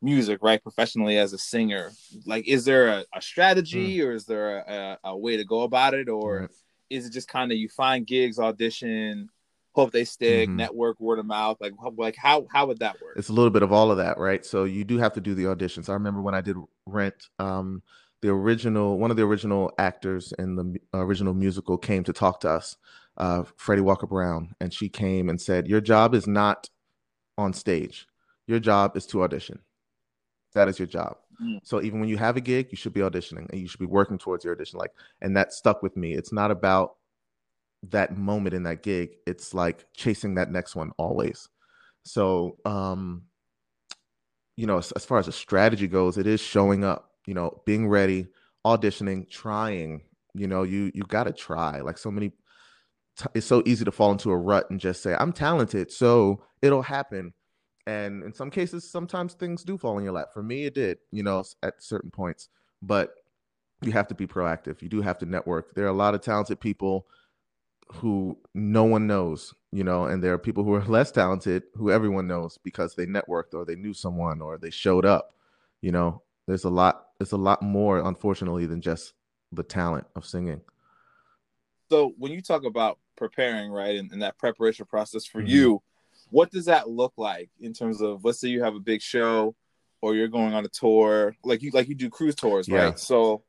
music 0.00 0.38
right 0.42 0.62
professionally 0.62 1.18
as 1.18 1.32
a 1.32 1.38
singer 1.38 1.90
like 2.24 2.46
is 2.46 2.64
there 2.64 2.88
a, 2.88 3.04
a 3.14 3.20
strategy 3.20 3.98
mm. 3.98 4.06
or 4.06 4.12
is 4.12 4.26
there 4.26 4.58
a, 4.58 4.98
a, 5.04 5.16
way 5.16 5.36
to 5.36 5.44
go 5.44 5.62
about 5.62 5.92
it 5.92 6.08
or 6.08 6.40
right. 6.40 6.50
is 6.88 7.06
it 7.06 7.12
just 7.12 7.26
kind 7.28 7.50
of 7.50 7.58
you 7.58 7.68
find 7.68 8.06
gigs 8.06 8.38
audition 8.38 9.28
hope 9.72 9.90
they 9.90 10.04
stick 10.04 10.48
mm-hmm. 10.48 10.56
network 10.56 11.00
word 11.00 11.18
of 11.18 11.26
mouth 11.26 11.56
like 11.60 11.72
like 11.96 12.16
how 12.16 12.46
how 12.52 12.66
would 12.66 12.78
that 12.78 13.00
work 13.02 13.14
it's 13.16 13.28
a 13.28 13.32
little 13.32 13.50
bit 13.50 13.62
of 13.62 13.72
all 13.72 13.90
of 13.90 13.96
that 13.96 14.18
right 14.18 14.46
so 14.46 14.64
you 14.64 14.84
do 14.84 14.98
have 14.98 15.12
to 15.12 15.20
do 15.20 15.34
the 15.34 15.44
auditions 15.44 15.88
i 15.88 15.92
remember 15.92 16.22
when 16.22 16.34
i 16.34 16.40
did 16.40 16.56
rent 16.86 17.28
um 17.40 17.82
the 18.22 18.28
original 18.28 18.98
one 18.98 19.10
of 19.10 19.16
the 19.16 19.22
original 19.22 19.72
actors 19.78 20.32
in 20.38 20.54
the 20.54 20.78
original 20.94 21.34
musical 21.34 21.76
came 21.76 22.04
to 22.04 22.12
talk 22.12 22.40
to 22.40 22.48
us 22.48 22.76
uh 23.16 23.42
Fredi 23.58 23.80
Walker-Browne 23.80 24.54
and 24.60 24.72
she 24.72 24.88
came 24.88 25.28
and 25.28 25.40
said 25.40 25.66
your 25.66 25.80
job 25.80 26.14
is 26.14 26.26
not 26.28 26.68
on 27.36 27.52
stage 27.52 28.06
your 28.46 28.60
job 28.60 28.96
is 28.96 29.06
to 29.06 29.22
audition 29.22 29.60
that 30.58 30.68
is 30.68 30.78
your 30.78 30.88
job. 30.88 31.16
Mm. 31.40 31.60
So 31.62 31.80
even 31.80 32.00
when 32.00 32.08
you 32.08 32.16
have 32.16 32.36
a 32.36 32.40
gig, 32.40 32.68
you 32.70 32.76
should 32.76 32.92
be 32.92 33.00
auditioning 33.00 33.48
and 33.50 33.60
you 33.60 33.68
should 33.68 33.80
be 33.80 33.86
working 33.86 34.18
towards 34.18 34.44
your 34.44 34.54
audition. 34.54 34.78
Like, 34.78 34.92
and 35.22 35.36
that 35.36 35.52
stuck 35.52 35.82
with 35.82 35.96
me. 35.96 36.14
It's 36.14 36.32
not 36.32 36.50
about 36.50 36.96
that 37.90 38.16
moment 38.16 38.54
in 38.54 38.64
that 38.64 38.82
gig. 38.82 39.10
It's 39.24 39.54
like 39.54 39.86
chasing 39.94 40.34
that 40.34 40.50
next 40.50 40.74
one 40.74 40.90
always. 40.98 41.48
So, 42.02 42.56
um, 42.64 43.22
you 44.56 44.66
know, 44.66 44.78
as, 44.78 44.90
as 44.92 45.04
far 45.04 45.18
as 45.18 45.28
a 45.28 45.32
strategy 45.32 45.86
goes, 45.86 46.18
it 46.18 46.26
is 46.26 46.40
showing 46.40 46.82
up. 46.84 47.04
You 47.26 47.34
know, 47.34 47.62
being 47.66 47.88
ready, 47.88 48.26
auditioning, 48.64 49.28
trying. 49.30 50.02
You 50.34 50.48
know, 50.48 50.62
you 50.64 50.90
you 50.94 51.02
got 51.02 51.24
to 51.24 51.32
try. 51.32 51.80
Like 51.82 51.98
so 51.98 52.10
many, 52.10 52.30
t- 53.18 53.26
it's 53.34 53.46
so 53.46 53.62
easy 53.66 53.84
to 53.84 53.92
fall 53.92 54.10
into 54.10 54.30
a 54.30 54.36
rut 54.36 54.70
and 54.70 54.80
just 54.80 55.02
say, 55.02 55.14
"I'm 55.14 55.32
talented, 55.32 55.92
so 55.92 56.42
it'll 56.62 56.82
happen." 56.82 57.34
And 57.88 58.22
in 58.22 58.34
some 58.34 58.50
cases 58.50 58.88
sometimes 58.88 59.32
things 59.32 59.64
do 59.64 59.78
fall 59.78 59.98
in 59.98 60.04
your 60.04 60.12
lap. 60.12 60.28
For 60.32 60.42
me 60.42 60.66
it 60.66 60.74
did 60.74 60.98
you 61.10 61.22
know 61.22 61.42
at 61.62 61.82
certain 61.82 62.10
points 62.10 62.50
but 62.82 63.14
you 63.80 63.92
have 63.92 64.08
to 64.08 64.14
be 64.14 64.26
proactive. 64.26 64.82
You 64.82 64.88
do 64.88 65.00
have 65.00 65.18
to 65.18 65.26
network. 65.26 65.74
There 65.74 65.84
are 65.84 65.88
a 65.88 65.92
lot 65.92 66.14
of 66.14 66.20
talented 66.20 66.60
people 66.60 67.06
who 67.92 68.36
no 68.54 68.84
one 68.84 69.06
knows 69.06 69.54
you 69.72 69.82
know 69.82 70.04
and 70.04 70.22
there 70.22 70.34
are 70.34 70.38
people 70.38 70.62
who 70.62 70.74
are 70.74 70.84
less 70.96 71.10
talented 71.10 71.62
who 71.74 71.90
everyone 71.90 72.26
knows 72.26 72.58
because 72.62 72.94
they 72.94 73.06
networked 73.06 73.54
or 73.54 73.64
they 73.64 73.76
knew 73.76 73.94
someone 73.94 74.42
or 74.42 74.58
they 74.58 74.70
showed 74.70 75.04
up 75.04 75.34
you 75.80 75.90
know. 75.90 76.22
There's 76.46 76.64
a 76.64 76.70
lot 76.70 77.06
there's 77.18 77.32
a 77.32 77.38
lot 77.38 77.62
more 77.62 77.98
unfortunately 77.98 78.66
than 78.66 78.80
just 78.80 79.14
the 79.50 79.62
talent 79.62 80.06
of 80.14 80.26
singing. 80.26 80.60
So 81.90 82.12
when 82.18 82.32
you 82.32 82.42
talk 82.42 82.64
about 82.64 82.98
preparing 83.16 83.70
right 83.70 83.96
and, 83.96 84.12
and 84.12 84.22
that 84.22 84.38
preparation 84.38 84.84
process 84.86 85.24
for 85.24 85.40
mm-hmm. 85.40 85.48
you 85.48 85.82
what 86.30 86.50
does 86.50 86.66
that 86.66 86.88
look 86.88 87.12
like 87.16 87.50
in 87.60 87.72
terms 87.72 88.00
of 88.00 88.24
let's 88.24 88.40
say 88.40 88.48
you 88.48 88.62
have 88.62 88.74
a 88.74 88.80
big 88.80 89.02
show 89.02 89.54
or 90.00 90.14
you're 90.14 90.28
going 90.28 90.54
on 90.54 90.64
a 90.64 90.68
tour 90.68 91.34
like 91.44 91.62
you 91.62 91.70
like 91.72 91.88
you 91.88 91.94
do 91.94 92.08
cruise 92.08 92.34
tours 92.34 92.68
yeah. 92.68 92.84
right 92.84 92.98
so 92.98 93.42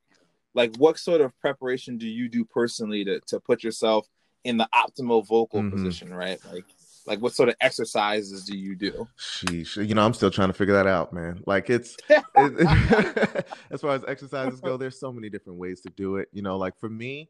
like 0.55 0.75
what 0.77 0.97
sort 0.97 1.21
of 1.21 1.37
preparation 1.39 1.97
do 1.97 2.07
you 2.07 2.27
do 2.29 2.43
personally 2.43 3.03
to 3.05 3.19
to 3.27 3.39
put 3.39 3.63
yourself 3.63 4.07
in 4.43 4.57
the 4.57 4.67
optimal 4.73 5.25
vocal 5.25 5.61
mm-hmm. 5.61 5.71
position, 5.71 6.13
right? 6.13 6.39
Like 6.51 6.65
like 7.05 7.21
what 7.21 7.33
sort 7.33 7.49
of 7.49 7.55
exercises 7.61 8.45
do 8.45 8.57
you 8.57 8.75
do? 8.75 9.07
Sheesh. 9.17 9.87
You 9.87 9.95
know, 9.95 10.05
I'm 10.05 10.13
still 10.13 10.31
trying 10.31 10.49
to 10.49 10.53
figure 10.53 10.75
that 10.75 10.87
out, 10.87 11.13
man. 11.13 11.41
Like 11.45 11.69
it's 11.69 11.97
it, 12.09 13.45
as 13.71 13.81
far 13.81 13.95
as 13.95 14.03
exercises 14.07 14.59
go, 14.61 14.77
there's 14.77 14.99
so 14.99 15.11
many 15.11 15.29
different 15.29 15.59
ways 15.59 15.81
to 15.81 15.89
do 15.89 16.17
it. 16.17 16.29
You 16.31 16.41
know, 16.41 16.57
like 16.57 16.77
for 16.77 16.89
me, 16.89 17.29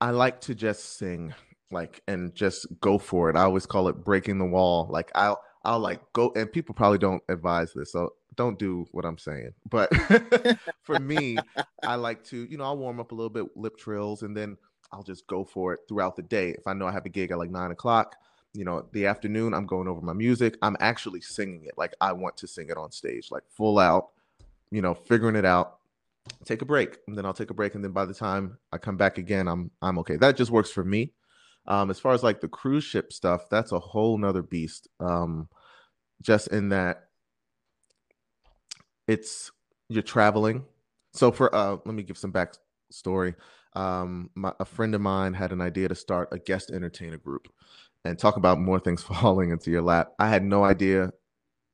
I 0.00 0.10
like 0.10 0.40
to 0.42 0.54
just 0.54 0.98
sing, 0.98 1.34
like 1.70 2.02
and 2.06 2.34
just 2.34 2.66
go 2.80 2.98
for 2.98 3.30
it. 3.30 3.36
I 3.36 3.42
always 3.42 3.66
call 3.66 3.88
it 3.88 4.04
breaking 4.04 4.38
the 4.38 4.44
wall. 4.44 4.86
Like 4.90 5.10
I'll 5.14 5.40
I'll 5.64 5.80
like 5.80 6.00
go 6.12 6.32
and 6.36 6.50
people 6.50 6.74
probably 6.74 6.98
don't 6.98 7.22
advise 7.28 7.72
this, 7.72 7.92
so 7.92 8.14
don't 8.36 8.58
do 8.58 8.86
what 8.92 9.04
I'm 9.04 9.18
saying. 9.18 9.52
But 9.68 9.90
for 10.82 10.98
me, 10.98 11.38
I 11.82 11.96
like 11.96 12.22
to, 12.24 12.44
you 12.44 12.58
know, 12.58 12.64
I'll 12.64 12.76
warm 12.76 13.00
up 13.00 13.12
a 13.12 13.14
little 13.14 13.30
bit, 13.30 13.56
lip 13.56 13.76
trills, 13.76 14.22
and 14.22 14.36
then 14.36 14.56
I'll 14.92 15.02
just 15.02 15.26
go 15.26 15.44
for 15.44 15.72
it 15.72 15.80
throughout 15.88 16.16
the 16.16 16.22
day. 16.22 16.50
If 16.50 16.66
I 16.66 16.74
know 16.74 16.86
I 16.86 16.92
have 16.92 17.06
a 17.06 17.10
gig 17.10 17.30
at 17.30 17.38
like 17.38 17.50
nine 17.50 17.70
o'clock, 17.70 18.16
you 18.52 18.64
know, 18.64 18.86
the 18.92 19.06
afternoon, 19.06 19.54
I'm 19.54 19.66
going 19.66 19.88
over 19.88 20.00
my 20.00 20.12
music. 20.12 20.56
I'm 20.62 20.76
actually 20.80 21.20
singing 21.20 21.64
it 21.64 21.74
like 21.76 21.94
I 22.00 22.12
want 22.12 22.36
to 22.38 22.46
sing 22.46 22.68
it 22.70 22.76
on 22.76 22.92
stage, 22.92 23.30
like 23.30 23.42
full 23.50 23.78
out, 23.78 24.10
you 24.70 24.82
know, 24.82 24.94
figuring 24.94 25.36
it 25.36 25.44
out. 25.44 25.78
Take 26.44 26.62
a 26.62 26.64
break, 26.64 26.98
and 27.06 27.16
then 27.16 27.24
I'll 27.24 27.34
take 27.34 27.50
a 27.50 27.54
break, 27.54 27.76
and 27.76 27.84
then 27.84 27.92
by 27.92 28.04
the 28.04 28.14
time 28.14 28.58
I 28.72 28.78
come 28.78 28.96
back 28.96 29.18
again, 29.18 29.46
I'm 29.46 29.70
I'm 29.80 29.98
okay. 30.00 30.16
That 30.16 30.36
just 30.36 30.50
works 30.50 30.70
for 30.70 30.84
me. 30.84 31.12
Um, 31.68 31.90
as 31.90 31.98
far 31.98 32.12
as 32.12 32.22
like 32.22 32.40
the 32.40 32.48
cruise 32.48 32.84
ship 32.84 33.12
stuff, 33.12 33.48
that's 33.50 33.72
a 33.72 33.78
whole 33.78 34.18
nother 34.18 34.42
beast. 34.42 34.88
Um, 35.00 35.48
just 36.22 36.48
in 36.48 36.70
that 36.70 37.08
it's 39.06 39.50
you're 39.88 40.02
traveling. 40.02 40.64
So 41.12 41.32
for 41.32 41.54
uh, 41.54 41.76
let 41.84 41.94
me 41.94 42.02
give 42.02 42.18
some 42.18 42.32
backstory. 42.32 43.34
Um, 43.74 44.30
my, 44.34 44.52
a 44.58 44.64
friend 44.64 44.94
of 44.94 45.00
mine 45.00 45.34
had 45.34 45.52
an 45.52 45.60
idea 45.60 45.88
to 45.88 45.94
start 45.94 46.28
a 46.32 46.38
guest 46.38 46.70
entertainer 46.70 47.18
group 47.18 47.48
and 48.04 48.18
talk 48.18 48.36
about 48.36 48.58
more 48.58 48.80
things 48.80 49.02
falling 49.02 49.50
into 49.50 49.70
your 49.70 49.82
lap. 49.82 50.12
I 50.18 50.28
had 50.28 50.44
no 50.44 50.64
idea 50.64 51.12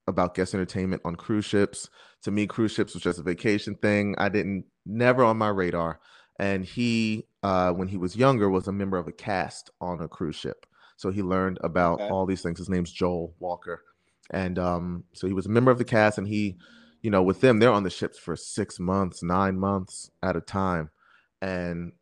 about 0.09 0.35
guest 0.35 0.55
entertainment 0.55 1.03
on 1.05 1.15
cruise 1.15 1.45
ships. 1.45 1.89
To 2.25 2.31
me, 2.31 2.47
cruise 2.47 2.73
ships 2.73 2.95
was 2.95 3.03
just 3.03 3.19
a 3.19 3.23
vacation 3.23 3.77
thing. 3.77 4.15
I 4.19 4.29
didn't 4.29 4.65
never 4.85 5.25
on 5.25 5.39
my 5.39 5.49
radar. 5.49 6.01
And 6.43 6.65
he, 6.65 7.29
uh, 7.45 7.71
when 7.71 7.87
he 7.87 7.97
was 7.97 8.17
younger, 8.17 8.51
was 8.51 8.67
a 8.67 8.73
member 8.73 8.99
of 8.99 9.07
a 9.07 9.13
cast 9.13 9.71
on 9.81 10.01
a 10.03 10.09
cruise 10.09 10.35
ship. 10.35 10.67
So 10.97 11.13
he 11.13 11.23
learned 11.23 11.59
about 11.63 12.01
okay. 12.01 12.09
all 12.09 12.27
these 12.27 12.43
things. 12.43 12.59
His 12.59 12.69
name's 12.69 12.91
Joel 12.91 13.33
Walker, 13.39 13.85
and 14.31 14.59
um, 14.59 15.05
so 15.13 15.29
he 15.29 15.35
was 15.35 15.47
a 15.47 15.51
member 15.51 15.71
of 15.71 15.79
the 15.79 15.85
cast. 15.85 16.19
And 16.19 16.27
he, 16.27 16.57
you 17.01 17.13
know, 17.13 17.23
with 17.23 17.41
them, 17.41 17.61
they're 17.61 17.71
on 17.71 17.85
the 17.85 17.91
ships 17.91 18.19
for 18.19 18.35
six 18.35 18.81
months, 18.81 19.23
nine 19.23 19.57
months 19.57 20.11
at 20.21 20.35
a 20.35 20.41
time, 20.41 20.91
and 21.41 21.93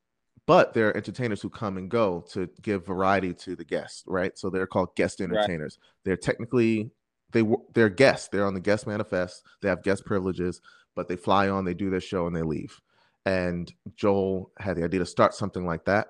but 0.47 0.73
there 0.73 0.89
are 0.89 0.97
entertainers 0.97 1.43
who 1.43 1.51
come 1.51 1.77
and 1.77 1.91
go 1.91 2.25
to 2.33 2.49
give 2.63 2.87
variety 2.87 3.35
to 3.35 3.55
the 3.55 3.65
guests, 3.65 4.05
right? 4.07 4.39
So 4.39 4.49
they're 4.49 4.67
called 4.67 4.97
guest 4.97 5.21
entertainers. 5.21 5.79
Right. 5.79 5.91
They're 6.05 6.17
technically 6.17 6.93
they 7.33 7.45
they're 7.75 7.91
guests. 7.91 8.29
They're 8.29 8.47
on 8.47 8.55
the 8.55 8.61
guest 8.61 8.87
manifest. 8.87 9.43
They 9.61 9.69
have 9.69 9.83
guest 9.83 10.07
privileges, 10.07 10.63
but 10.97 11.09
they 11.09 11.17
fly 11.17 11.51
on, 11.51 11.67
they 11.67 11.75
do 11.75 11.91
their 11.91 12.01
show, 12.01 12.27
and 12.27 12.35
they 12.35 12.43
leave. 12.43 12.81
And 13.31 13.73
Joel 13.95 14.51
had 14.59 14.77
the 14.77 14.83
idea 14.83 14.99
to 14.99 15.07
start 15.07 15.35
something 15.35 15.65
like 15.65 15.85
that. 15.85 16.09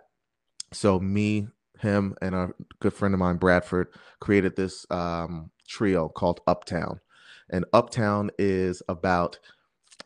So 0.72 0.98
me, 0.98 1.48
him, 1.78 2.14
and 2.22 2.35
a 2.35 2.48
good 2.78 2.94
friend 2.94 3.12
of 3.12 3.20
mine, 3.20 3.37
Bradford, 3.37 3.88
created 4.20 4.56
this 4.56 4.87
um, 4.90 5.50
trio 5.68 6.09
called 6.09 6.40
Uptown. 6.46 7.00
And 7.50 7.66
Uptown 7.74 8.30
is 8.38 8.83
about 8.88 9.38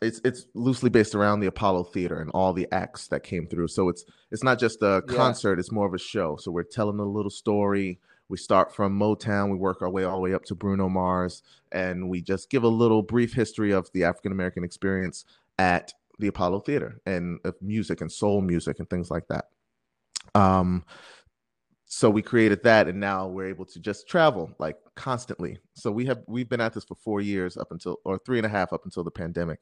it's 0.01 0.19
it's 0.25 0.47
loosely 0.55 0.89
based 0.89 1.15
around 1.15 1.39
the 1.39 1.47
Apollo 1.47 1.85
Theater 1.85 2.19
and 2.19 2.29
all 2.31 2.51
the 2.51 2.67
acts 2.73 3.07
that 3.07 3.23
came 3.23 3.47
through. 3.47 3.69
So 3.69 3.87
it's 3.87 4.03
it's 4.29 4.43
not 4.43 4.59
just 4.59 4.81
a 4.81 5.01
yeah. 5.07 5.15
concert; 5.15 5.57
it's 5.57 5.71
more 5.71 5.87
of 5.87 5.93
a 5.93 5.97
show. 5.97 6.35
So 6.35 6.51
we're 6.51 6.63
telling 6.63 6.99
a 6.99 7.05
little 7.05 7.31
story. 7.31 7.97
We 8.27 8.37
start 8.37 8.75
from 8.75 8.99
Motown, 8.99 9.51
we 9.51 9.57
work 9.57 9.81
our 9.81 9.89
way 9.89 10.03
all 10.03 10.15
the 10.15 10.21
way 10.21 10.33
up 10.33 10.43
to 10.45 10.55
Bruno 10.55 10.89
Mars, 10.89 11.43
and 11.71 12.09
we 12.09 12.21
just 12.21 12.49
give 12.49 12.63
a 12.63 12.67
little 12.67 13.03
brief 13.03 13.33
history 13.33 13.71
of 13.71 13.89
the 13.93 14.03
African 14.03 14.33
American 14.33 14.65
experience 14.65 15.23
at 15.57 15.93
the 16.19 16.27
Apollo 16.27 16.61
Theater 16.61 16.99
and 17.05 17.39
of 17.45 17.55
music 17.61 18.01
and 18.01 18.11
soul 18.11 18.41
music 18.41 18.79
and 18.79 18.89
things 18.89 19.11
like 19.11 19.27
that. 19.29 19.45
Um, 20.33 20.85
so 21.85 22.09
we 22.09 22.21
created 22.21 22.63
that, 22.63 22.87
and 22.87 22.99
now 22.99 23.27
we're 23.27 23.47
able 23.47 23.65
to 23.65 23.79
just 23.79 24.07
travel 24.07 24.51
like 24.59 24.77
constantly. 24.95 25.59
So 25.75 25.91
we 25.91 26.05
have 26.05 26.23
we've 26.27 26.49
been 26.49 26.61
at 26.61 26.73
this 26.73 26.83
for 26.83 26.95
four 26.95 27.21
years 27.21 27.57
up 27.57 27.71
until 27.71 27.97
or 28.05 28.19
three 28.25 28.37
and 28.37 28.45
a 28.45 28.49
half 28.49 28.73
up 28.73 28.85
until 28.85 29.03
the 29.03 29.11
pandemic 29.11 29.59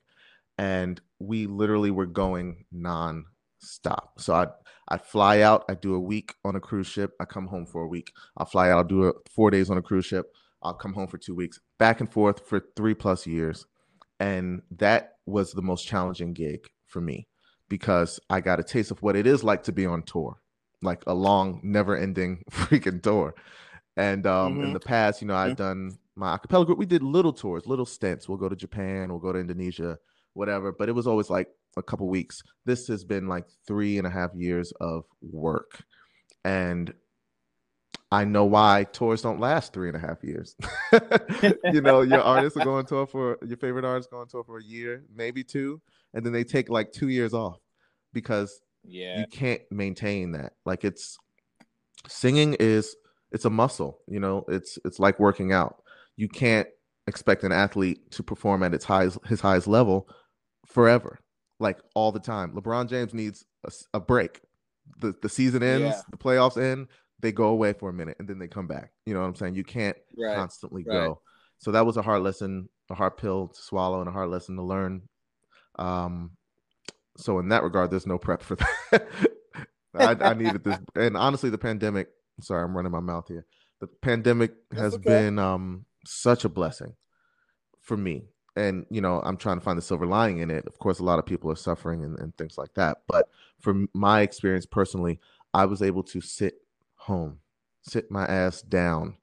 and 0.58 1.02
we 1.20 1.48
literally 1.48 1.92
were 1.92 2.06
going 2.06 2.66
non-stop. 2.72 4.20
So 4.20 4.36
I'd 4.36 4.50
I'd 4.90 5.06
fly 5.06 5.40
out, 5.40 5.64
I 5.70 5.76
do 5.76 5.96
a 5.96 6.00
week 6.00 6.36
on 6.44 6.58
a 6.58 6.60
cruise 6.60 6.88
ship, 6.88 7.14
I 7.20 7.26
come 7.26 7.48
home 7.48 7.66
for 7.66 7.84
a 7.84 7.88
week. 7.88 8.12
I'll 8.36 8.46
fly 8.46 8.70
out, 8.70 8.80
I'll 8.80 8.84
do 8.84 9.06
a, 9.06 9.14
four 9.34 9.50
days 9.50 9.70
on 9.70 9.78
a 9.78 9.82
cruise 9.82 10.06
ship, 10.06 10.34
I'll 10.62 10.74
come 10.74 10.94
home 10.94 11.08
for 11.08 11.18
two 11.18 11.34
weeks, 11.34 11.60
back 11.80 12.02
and 12.02 12.12
forth 12.12 12.46
for 12.46 12.62
three 12.76 12.94
plus 12.94 13.26
years. 13.26 13.66
And 14.24 14.62
that 14.72 15.18
was 15.26 15.52
the 15.52 15.62
most 15.62 15.86
challenging 15.86 16.32
gig 16.32 16.70
for 16.88 17.02
me 17.02 17.28
because 17.68 18.22
I 18.30 18.40
got 18.40 18.58
a 18.58 18.64
taste 18.64 18.90
of 18.90 19.02
what 19.02 19.18
it 19.18 19.28
is 19.28 19.44
like 19.44 19.64
to 19.64 19.74
be 19.74 19.86
on 19.86 20.04
tour, 20.04 20.40
like 20.82 21.04
a 21.06 21.14
long, 21.14 21.60
never-ending 21.62 22.44
freaking 22.52 23.04
tour. 23.04 23.36
And 23.98 24.26
um, 24.26 24.54
mm-hmm. 24.54 24.64
in 24.64 24.74
the 24.74 24.80
past, 24.80 25.22
you 25.22 25.28
know, 25.28 25.34
mm-hmm. 25.34 25.56
done 25.56 25.98
my 26.16 26.38
acapella 26.38 26.66
group. 26.66 26.78
We 26.78 26.86
did 26.86 27.04
little 27.04 27.34
tours, 27.34 27.68
little 27.68 27.86
stints. 27.86 28.30
We'll 28.30 28.38
go 28.38 28.48
to 28.48 28.56
Japan, 28.56 29.10
we'll 29.10 29.20
go 29.20 29.34
to 29.34 29.40
Indonesia, 29.40 29.98
whatever. 30.36 30.72
But 30.72 30.88
it 30.88 30.94
was 30.94 31.06
always 31.06 31.30
like 31.30 31.50
a 31.76 31.84
couple 31.84 32.08
weeks. 32.08 32.42
This 32.64 32.88
has 32.88 33.04
been 33.04 33.28
like 33.28 33.48
three 33.68 33.98
and 33.98 34.08
a 34.08 34.10
half 34.10 34.34
years 34.34 34.72
of 34.80 35.04
work. 35.22 35.84
And 36.46 36.94
I 38.14 38.26
know 38.26 38.46
why 38.46 38.86
tours 38.94 39.24
don't 39.24 39.40
last 39.40 39.74
three 39.74 39.88
and 39.88 39.98
a 39.98 40.00
half 40.00 40.24
years. 40.24 40.56
you 41.74 41.82
know, 41.82 42.02
your 42.02 42.22
artists 42.22 42.56
are 42.56 42.64
going 42.64 42.86
tour 42.86 43.08
for 43.08 43.40
your 43.44 43.58
favorite 43.58 43.86
artists 43.86 44.12
going 44.12 44.28
tour 44.28 44.44
for 44.44 44.60
a 44.60 44.64
year, 44.64 45.04
maybe 45.16 45.44
two, 45.44 45.82
and 46.14 46.24
then 46.24 46.32
they 46.32 46.44
take 46.44 46.70
like 46.70 46.92
two 46.92 47.08
years 47.08 47.34
off 47.34 47.58
because 48.14 48.62
yeah, 48.84 49.18
you 49.18 49.26
can't 49.26 49.64
maintain 49.72 50.34
that. 50.34 50.54
Like 50.64 50.86
it's 50.86 51.18
singing 52.08 52.54
is 52.60 52.96
it's 53.32 53.46
a 53.46 53.50
muscle, 53.50 53.98
you 54.08 54.20
know, 54.20 54.46
it's 54.48 54.78
it's 54.86 55.00
like 55.00 55.20
working 55.20 55.52
out. 55.52 55.82
You 56.16 56.30
can't 56.30 56.68
expect 57.08 57.44
an 57.44 57.52
athlete 57.52 58.12
to 58.12 58.22
perform 58.22 58.62
at 58.62 58.76
its 58.76 58.86
highest 58.86 59.18
his 59.26 59.42
highest 59.42 59.66
level 59.66 60.08
forever, 60.68 61.20
like 61.60 61.80
all 61.96 62.12
the 62.12 62.20
time. 62.20 62.52
LeBron 62.52 62.88
James 62.90 63.12
needs 63.12 63.44
a, 63.66 63.72
a 63.96 64.00
break. 64.00 64.42
The 65.00 65.16
the 65.20 65.30
season 65.30 65.64
ends, 65.64 65.96
yeah. 65.96 66.02
the 66.12 66.18
playoffs 66.18 66.62
end, 66.62 66.90
they 67.20 67.32
go 67.32 67.46
away 67.46 67.74
for 67.74 67.90
a 67.90 67.94
minute 67.94 68.18
and 68.20 68.28
then 68.28 68.40
they 68.40 68.48
come 68.48 68.68
back. 68.68 68.92
You 69.06 69.14
know 69.14 69.22
what 69.22 69.28
I'm 69.28 69.36
saying? 69.36 69.56
You 69.56 69.64
can't 69.64 69.98
right. 70.18 70.36
constantly 70.36 70.84
right. 70.86 70.94
go. 70.94 71.22
So 71.60 71.72
that 71.72 71.86
was 71.86 71.98
a 71.98 72.02
hard 72.02 72.24
lesson, 72.24 72.70
a 72.90 72.96
hard 72.96 73.18
pill 73.18 73.48
to 73.48 73.62
swallow, 73.62 74.00
and 74.00 74.10
a 74.10 74.12
hard 74.12 74.30
lesson 74.30 74.56
to 74.58 74.64
learn. 74.64 75.04
Um, 75.80 76.32
so 77.18 77.40
in 77.40 77.50
that 77.50 77.64
regard, 77.64 77.92
there's 77.92 78.08
no 78.08 78.18
prep 78.18 78.42
for 78.42 78.56
that. 78.92 79.08
I, 79.96 80.16
I, 80.20 80.34
needed 80.34 80.64
this, 80.64 80.80
and 80.96 81.16
honestly, 81.16 81.50
the 81.50 81.58
pandemic. 81.58 82.10
Sorry, 82.42 82.64
I'm 82.64 82.76
running 82.76 82.92
my 82.92 83.00
mouth 83.00 83.28
here. 83.28 83.46
The 83.80 83.88
pandemic 83.88 84.54
That's 84.72 84.82
has 84.82 84.94
okay. 84.96 85.04
been 85.10 85.40
um, 85.40 85.86
such 86.06 86.46
a 86.46 86.50
blessing 86.50 86.96
for 87.80 87.96
me 87.96 88.24
and 88.56 88.86
you 88.90 89.02
know 89.02 89.22
i'm 89.24 89.38
trying 89.38 89.58
to 89.58 89.64
find 89.64 89.78
the 89.78 89.82
silver 89.82 90.06
lining 90.06 90.40
in 90.40 90.50
it 90.50 90.66
of 90.68 90.78
course 90.80 91.00
a 91.00 91.04
lot 91.04 91.20
of 91.20 91.26
people 91.26 91.52
are 91.52 91.56
suffering 91.56 92.04
and, 92.04 92.18
and 92.20 92.36
things 92.38 92.58
like 92.58 92.74
that 92.76 93.00
but 93.08 93.30
from 93.60 93.90
my 93.94 94.22
experience 94.22 94.66
personally 94.66 95.20
i 95.54 95.66
was 95.66 95.82
able 95.82 96.04
to 96.04 96.22
sit 96.22 96.56
home 97.04 97.40
sit 97.82 98.10
my 98.10 98.26
ass 98.26 98.62
down 98.62 99.16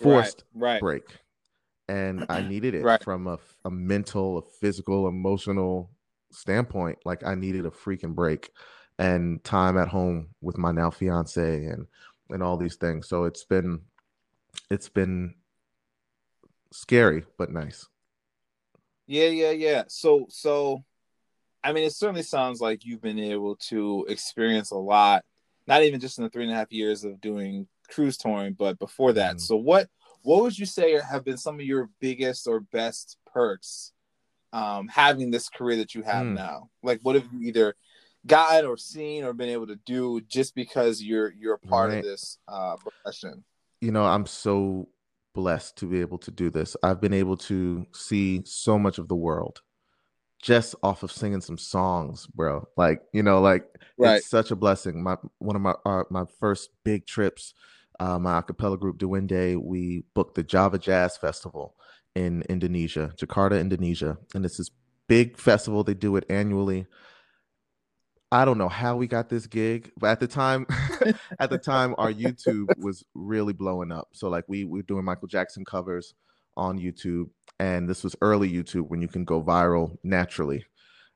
forced 0.00 0.44
right, 0.54 0.72
right. 0.72 0.80
break 0.80 1.04
and 1.88 2.26
i 2.28 2.40
needed 2.48 2.74
it 2.74 2.82
right. 2.82 3.02
from 3.02 3.26
a, 3.26 3.38
a 3.64 3.70
mental 3.70 4.38
a 4.38 4.42
physical 4.60 5.08
emotional 5.08 5.90
standpoint 6.32 6.98
like 7.04 7.24
i 7.24 7.34
needed 7.34 7.66
a 7.66 7.70
freaking 7.70 8.14
break 8.14 8.50
and 8.98 9.42
time 9.44 9.76
at 9.76 9.88
home 9.88 10.28
with 10.40 10.56
my 10.58 10.72
now 10.72 10.90
fiance 10.90 11.64
and 11.64 11.86
and 12.30 12.42
all 12.42 12.56
these 12.56 12.76
things 12.76 13.08
so 13.08 13.24
it's 13.24 13.44
been 13.44 13.80
it's 14.70 14.88
been 14.88 15.34
scary 16.72 17.24
but 17.38 17.50
nice 17.50 17.86
yeah, 19.06 19.28
yeah, 19.28 19.50
yeah. 19.50 19.84
So, 19.88 20.26
so, 20.30 20.82
I 21.62 21.72
mean, 21.72 21.84
it 21.84 21.92
certainly 21.92 22.22
sounds 22.22 22.60
like 22.60 22.84
you've 22.84 23.02
been 23.02 23.18
able 23.18 23.56
to 23.68 24.06
experience 24.08 24.70
a 24.70 24.76
lot, 24.76 25.24
not 25.66 25.82
even 25.82 26.00
just 26.00 26.18
in 26.18 26.24
the 26.24 26.30
three 26.30 26.44
and 26.44 26.52
a 26.52 26.56
half 26.56 26.72
years 26.72 27.04
of 27.04 27.20
doing 27.20 27.66
cruise 27.88 28.16
touring, 28.16 28.54
but 28.54 28.78
before 28.78 29.12
that. 29.14 29.36
Mm. 29.36 29.40
So, 29.40 29.56
what 29.56 29.88
what 30.22 30.42
would 30.42 30.58
you 30.58 30.66
say 30.66 30.98
have 31.00 31.24
been 31.24 31.36
some 31.36 31.56
of 31.56 31.66
your 31.66 31.90
biggest 32.00 32.46
or 32.46 32.60
best 32.60 33.18
perks 33.32 33.92
um, 34.52 34.88
having 34.88 35.30
this 35.30 35.48
career 35.48 35.76
that 35.76 35.94
you 35.94 36.02
have 36.02 36.26
mm. 36.26 36.34
now? 36.34 36.70
Like, 36.82 37.00
what 37.02 37.14
have 37.14 37.26
you 37.32 37.48
either 37.48 37.76
gotten 38.26 38.66
or 38.66 38.76
seen 38.76 39.24
or 39.24 39.32
been 39.32 39.50
able 39.50 39.66
to 39.66 39.76
do 39.84 40.20
just 40.22 40.54
because 40.54 41.02
you're 41.02 41.32
you're 41.32 41.54
a 41.54 41.58
part 41.58 41.90
right. 41.90 41.98
of 41.98 42.04
this 42.04 42.38
uh, 42.48 42.76
profession? 42.76 43.44
You 43.80 43.92
know, 43.92 44.04
I'm 44.04 44.26
so 44.26 44.88
blessed 45.34 45.76
to 45.78 45.86
be 45.86 46.00
able 46.00 46.18
to 46.18 46.30
do 46.30 46.48
this. 46.48 46.76
I've 46.82 47.00
been 47.00 47.12
able 47.12 47.36
to 47.38 47.86
see 47.92 48.42
so 48.44 48.78
much 48.78 48.98
of 48.98 49.08
the 49.08 49.16
world 49.16 49.60
just 50.44 50.74
off 50.82 51.02
of 51.02 51.10
singing 51.10 51.40
some 51.40 51.56
songs, 51.56 52.26
bro. 52.26 52.68
Like, 52.76 53.00
you 53.14 53.22
know, 53.22 53.40
like 53.40 53.64
right. 53.96 54.16
it's 54.16 54.28
such 54.28 54.50
a 54.50 54.56
blessing. 54.56 55.02
My 55.02 55.16
one 55.38 55.56
of 55.56 55.62
my 55.62 55.74
uh, 55.86 56.04
my 56.10 56.24
first 56.38 56.68
big 56.84 57.06
trips, 57.06 57.54
uh, 57.98 58.18
my 58.18 58.42
acapella 58.42 58.78
group 58.78 58.98
Duende, 58.98 59.56
we 59.56 60.04
booked 60.14 60.34
the 60.34 60.42
Java 60.42 60.78
Jazz 60.78 61.16
Festival 61.16 61.74
in 62.14 62.42
Indonesia, 62.50 63.10
Jakarta, 63.16 63.58
Indonesia, 63.58 64.18
and 64.34 64.44
it's 64.44 64.58
this 64.58 64.70
big 65.08 65.38
festival. 65.38 65.82
They 65.82 65.94
do 65.94 66.14
it 66.16 66.26
annually. 66.28 66.86
I 68.30 68.44
don't 68.44 68.58
know 68.58 68.68
how 68.68 68.96
we 68.96 69.06
got 69.06 69.30
this 69.30 69.46
gig, 69.46 69.92
but 69.96 70.10
at 70.10 70.20
the 70.20 70.26
time, 70.26 70.66
at 71.38 71.48
the 71.48 71.58
time, 71.58 71.94
our 71.96 72.12
YouTube 72.12 72.66
was 72.78 73.02
really 73.14 73.54
blowing 73.54 73.92
up. 73.92 74.08
So 74.12 74.28
like 74.28 74.44
we, 74.46 74.64
we 74.64 74.80
were 74.80 74.82
doing 74.82 75.04
Michael 75.04 75.28
Jackson 75.28 75.64
covers 75.64 76.14
on 76.56 76.78
YouTube, 76.78 77.30
and 77.58 77.88
this 77.88 78.04
was 78.04 78.16
early 78.20 78.50
YouTube 78.50 78.88
when 78.88 79.02
you 79.02 79.08
can 79.08 79.24
go 79.24 79.42
viral 79.42 79.96
naturally, 80.02 80.64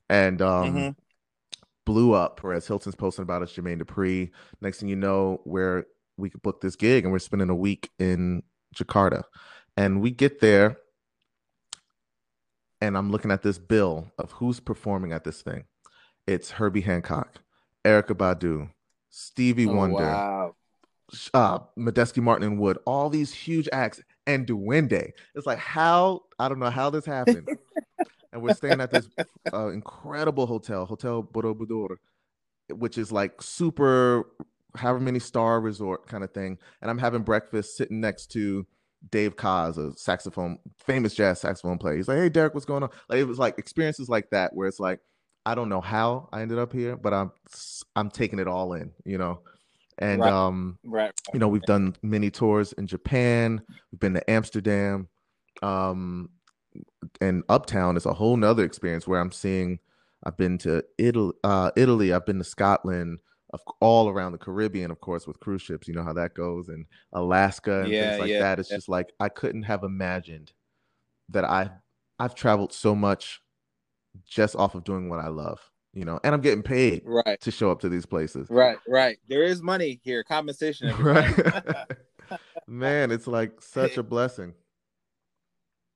and 0.09 0.40
um, 0.42 0.74
mm-hmm. 0.74 0.90
blew 1.85 2.12
up. 2.12 2.40
Perez 2.40 2.66
Hilton's 2.66 2.94
posting 2.94 3.22
about 3.22 3.42
us, 3.42 3.53
Jermaine 3.53 3.81
Dupri. 3.81 4.31
Next 4.61 4.81
thing 4.81 4.88
you 4.88 4.96
know, 4.96 5.40
where 5.44 5.87
we 6.16 6.31
could 6.31 6.42
book 6.42 6.61
this 6.61 6.77
gig, 6.77 7.05
and 7.05 7.12
we're 7.12 7.18
spending 7.18 7.51
a 7.51 7.55
week 7.55 7.90
in 7.98 8.42
Jakarta, 8.74 9.24
and 9.77 10.01
we 10.01 10.11
get 10.11 10.40
there, 10.40 10.79
and 12.81 12.96
I'm 12.96 13.11
looking 13.11 13.31
at 13.31 13.42
this 13.42 13.59
bill 13.59 14.11
of 14.18 14.33
who's 14.33 14.61
performing 14.61 15.12
at 15.12 15.24
this 15.24 15.42
thing. 15.42 15.64
It's 16.27 16.51
Herbie 16.53 16.83
Hancock, 16.83 17.40
Erykah 17.85 18.14
Badu, 18.14 18.70
Stevie 19.11 19.66
oh, 19.66 19.74
Wonder. 19.74 19.96
Wow 19.96 20.55
uh 21.35 21.59
Medeski 21.79 22.22
Martin 22.22 22.46
and 22.46 22.59
Wood, 22.59 22.79
all 22.85 23.09
these 23.09 23.33
huge 23.33 23.68
acts, 23.72 24.01
and 24.28 24.46
Duende. 24.46 25.12
It's 25.34 25.46
like 25.46 25.58
how 25.58 26.22
I 26.38 26.48
don't 26.48 26.60
know 26.60 26.70
how 26.70 26.90
this 26.90 27.06
happened. 27.06 27.48
and 28.32 28.42
we're 28.42 28.54
staying 28.54 28.80
at 28.80 28.92
this 28.92 29.08
uh, 29.52 29.68
incredible 29.68 30.46
hotel, 30.46 30.84
Hotel 30.86 31.22
Borobudur, 31.22 31.96
which 32.70 32.98
is 32.98 33.10
like 33.10 33.42
super 33.42 34.26
however 34.76 35.00
many 35.00 35.18
star 35.18 35.60
resort 35.60 36.06
kind 36.06 36.22
of 36.22 36.32
thing. 36.32 36.58
And 36.82 36.90
I'm 36.90 36.98
having 36.98 37.22
breakfast 37.22 37.76
sitting 37.76 38.00
next 38.00 38.26
to 38.32 38.66
Dave 39.10 39.34
Koz, 39.34 39.78
a 39.78 39.96
saxophone, 39.96 40.58
famous 40.78 41.14
jazz 41.14 41.40
saxophone 41.40 41.78
player. 41.78 41.96
He's 41.96 42.06
like, 42.08 42.18
"Hey, 42.18 42.28
Derek, 42.28 42.52
what's 42.52 42.66
going 42.66 42.82
on?" 42.82 42.90
Like 43.08 43.18
it 43.18 43.24
was 43.24 43.38
like 43.38 43.58
experiences 43.58 44.10
like 44.10 44.28
that 44.30 44.54
where 44.54 44.68
it's 44.68 44.80
like, 44.80 45.00
I 45.46 45.54
don't 45.54 45.70
know 45.70 45.80
how 45.80 46.28
I 46.32 46.42
ended 46.42 46.58
up 46.58 46.72
here, 46.72 46.96
but 46.96 47.14
I'm 47.14 47.32
I'm 47.96 48.10
taking 48.10 48.40
it 48.40 48.46
all 48.46 48.74
in, 48.74 48.92
you 49.06 49.16
know 49.16 49.40
and 49.98 50.20
right. 50.20 50.32
um 50.32 50.78
right 50.84 51.12
you 51.32 51.38
know 51.38 51.48
we've 51.48 51.62
done 51.62 51.94
many 52.02 52.30
tours 52.30 52.72
in 52.74 52.87
japan 52.87 53.61
we've 53.90 54.00
been 54.00 54.14
to 54.14 54.30
amsterdam 54.30 55.08
um 55.62 56.28
and 57.20 57.42
uptown 57.48 57.96
is 57.96 58.06
a 58.06 58.12
whole 58.12 58.37
nother 58.37 58.64
experience 58.64 59.06
where 59.06 59.20
i'm 59.20 59.32
seeing 59.32 59.78
i've 60.24 60.37
been 60.37 60.58
to 60.58 60.82
italy 60.98 61.32
uh 61.44 61.70
italy 61.76 62.12
i've 62.12 62.26
been 62.26 62.38
to 62.38 62.44
scotland 62.44 63.18
of 63.52 63.61
all 63.80 64.08
around 64.08 64.32
the 64.32 64.38
caribbean 64.38 64.90
of 64.90 65.00
course 65.00 65.26
with 65.26 65.40
cruise 65.40 65.62
ships 65.62 65.88
you 65.88 65.94
know 65.94 66.04
how 66.04 66.12
that 66.12 66.34
goes 66.34 66.68
and 66.68 66.87
alaska 67.12 67.82
and 67.82 67.92
yeah, 67.92 68.11
things 68.11 68.20
like 68.20 68.30
yeah, 68.30 68.40
that 68.40 68.58
it's 68.58 68.70
yeah. 68.70 68.76
just 68.76 68.88
like 68.88 69.12
i 69.20 69.28
couldn't 69.28 69.62
have 69.62 69.82
imagined 69.82 70.52
that 71.28 71.44
i 71.44 71.68
i've 72.18 72.34
traveled 72.34 72.72
so 72.72 72.94
much 72.94 73.40
just 74.26 74.54
off 74.54 74.74
of 74.74 74.84
doing 74.84 75.08
what 75.08 75.20
i 75.20 75.28
love 75.28 75.70
you 75.98 76.04
know, 76.04 76.20
and 76.22 76.32
I'm 76.32 76.40
getting 76.40 76.62
paid 76.62 77.02
right 77.04 77.40
to 77.40 77.50
show 77.50 77.72
up 77.72 77.80
to 77.80 77.88
these 77.88 78.06
places. 78.06 78.46
Right, 78.48 78.78
right. 78.87 79.18
There 79.28 79.42
is 79.42 79.61
money 79.61 80.00
here, 80.04 80.22
compensation. 80.22 80.94
Right. 81.08 81.34
Man, 82.68 83.11
it's 83.11 83.26
like 83.26 83.62
such 83.62 83.96
a 83.96 84.02
blessing. 84.02 84.52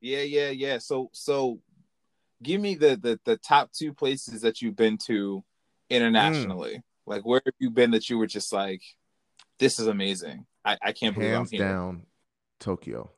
Yeah, 0.00 0.22
yeah, 0.22 0.50
yeah. 0.50 0.78
So, 0.78 1.10
so, 1.12 1.60
give 2.42 2.60
me 2.60 2.74
the 2.74 2.96
the 2.96 3.20
the 3.24 3.36
top 3.36 3.70
two 3.72 3.92
places 3.92 4.40
that 4.40 4.60
you've 4.60 4.74
been 4.74 4.98
to 5.06 5.44
internationally. 5.90 6.76
Mm. 6.76 6.82
Like, 7.06 7.26
where 7.26 7.42
have 7.44 7.54
you 7.58 7.70
been 7.70 7.90
that 7.92 8.08
you 8.08 8.18
were 8.18 8.26
just 8.26 8.52
like, 8.52 8.82
this 9.58 9.78
is 9.78 9.86
amazing. 9.86 10.46
I, 10.64 10.78
I 10.82 10.92
can't 10.92 11.14
believe 11.14 11.30
Hands 11.30 11.52
I'm 11.52 11.58
here. 11.58 11.68
down, 11.68 12.02
Tokyo. 12.58 13.10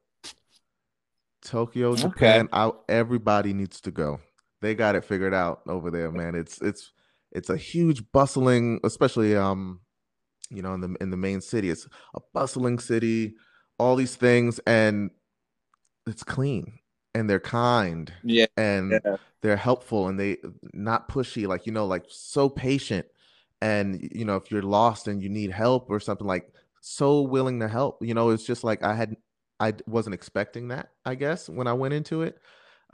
Tokyo, 1.44 1.94
Japan. 1.94 2.46
Okay. 2.46 2.48
I, 2.52 2.70
everybody 2.88 3.54
needs 3.54 3.80
to 3.82 3.90
go 3.90 4.20
they 4.64 4.74
got 4.74 4.94
it 4.94 5.04
figured 5.04 5.34
out 5.34 5.60
over 5.66 5.90
there, 5.90 6.10
man. 6.10 6.34
It's 6.34 6.60
it's 6.60 6.92
it's 7.32 7.50
a 7.50 7.56
huge 7.56 8.10
bustling, 8.12 8.80
especially 8.84 9.36
um, 9.36 9.80
you 10.50 10.62
know, 10.62 10.74
in 10.74 10.80
the 10.80 10.96
in 11.00 11.10
the 11.10 11.16
main 11.16 11.40
city. 11.40 11.70
It's 11.70 11.86
a 12.14 12.20
bustling 12.32 12.78
city, 12.78 13.34
all 13.78 13.96
these 13.96 14.16
things, 14.16 14.60
and 14.66 15.10
it's 16.06 16.22
clean 16.22 16.78
and 17.14 17.30
they're 17.30 17.40
kind. 17.40 18.12
Yeah. 18.22 18.46
And 18.56 19.00
yeah. 19.04 19.16
they're 19.40 19.56
helpful 19.56 20.08
and 20.08 20.18
they 20.18 20.38
not 20.72 21.08
pushy, 21.08 21.46
like 21.46 21.66
you 21.66 21.72
know, 21.72 21.86
like 21.86 22.04
so 22.08 22.48
patient. 22.48 23.06
And 23.62 24.08
you 24.12 24.24
know, 24.24 24.36
if 24.36 24.50
you're 24.50 24.62
lost 24.62 25.08
and 25.08 25.22
you 25.22 25.28
need 25.28 25.50
help 25.50 25.88
or 25.88 26.00
something 26.00 26.26
like 26.26 26.52
so 26.80 27.22
willing 27.22 27.60
to 27.60 27.68
help. 27.68 28.04
You 28.04 28.14
know, 28.14 28.30
it's 28.30 28.44
just 28.44 28.64
like 28.64 28.82
I 28.82 28.94
had 28.94 29.16
I 29.60 29.74
wasn't 29.86 30.14
expecting 30.14 30.68
that, 30.68 30.90
I 31.04 31.14
guess, 31.14 31.48
when 31.48 31.66
I 31.66 31.72
went 31.72 31.94
into 31.94 32.22
it. 32.22 32.38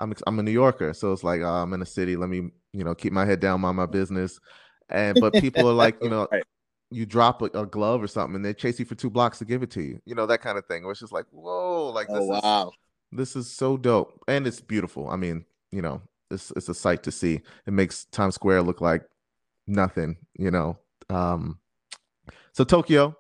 I'm 0.01 0.15
I'm 0.27 0.39
a 0.39 0.43
New 0.43 0.51
Yorker, 0.51 0.93
so 0.95 1.13
it's 1.13 1.25
like 1.25 1.41
oh, 1.43 1.49
I'm 1.49 1.73
in 1.73 1.83
a 1.83 1.87
city. 1.87 2.17
Let 2.17 2.29
me 2.29 2.51
you 2.73 2.85
know 2.85 2.95
keep 2.95 3.13
my 3.13 3.25
head 3.25 3.41
down, 3.41 3.61
mind 3.61 3.77
my 3.77 3.87
business. 3.87 4.41
And 4.89 5.21
but 5.21 5.35
people 5.35 5.69
are 5.69 5.75
like 5.75 6.03
you 6.03 6.11
know. 6.11 6.27
right. 6.33 6.43
You 6.93 7.07
drop 7.07 7.41
a, 7.41 7.45
a, 7.45 7.67
glove 7.67 8.03
or 8.03 8.09
something, 8.09 8.35
and 8.35 8.45
they 8.45 8.53
chase 8.53 8.81
you 8.81 8.85
for 8.85 8.97
two 8.97 9.11
blocks 9.11 9.39
to 9.39 9.45
give 9.45 9.63
it 9.63 9.71
to 9.71 9.81
you. 9.81 10.01
You 10.07 10.17
know 10.17 10.27
that 10.27 10.43
kind 10.43 10.59
of 10.59 10.67
thing. 10.67 10.83
Where 10.83 10.91
it's 10.91 10.99
just 10.99 11.13
like, 11.13 11.27
whoa, 11.31 11.89
like 11.95 12.09
oh, 12.11 12.19
this 12.19 12.43
wow. 12.43 12.67
is 12.67 12.75
this 13.13 13.37
is 13.37 13.49
so 13.49 13.77
dope, 13.77 14.21
and 14.27 14.45
it's 14.45 14.61
beautiful. 14.61 15.09
I 15.09 15.15
mean, 15.15 15.45
you 15.71 15.83
know, 15.83 16.03
it's 16.33 16.51
it's 16.57 16.69
a 16.69 16.75
sight 16.75 17.05
to 17.05 17.13
see. 17.13 17.43
It 17.65 17.73
makes 17.73 18.07
Times 18.07 18.35
Square 18.35 18.63
look 18.63 18.81
like 18.81 19.05
nothing. 19.69 20.17
You 20.37 20.51
know, 20.51 20.79
um, 21.09 21.61
so 22.53 22.65
Tokyo, 22.65 23.17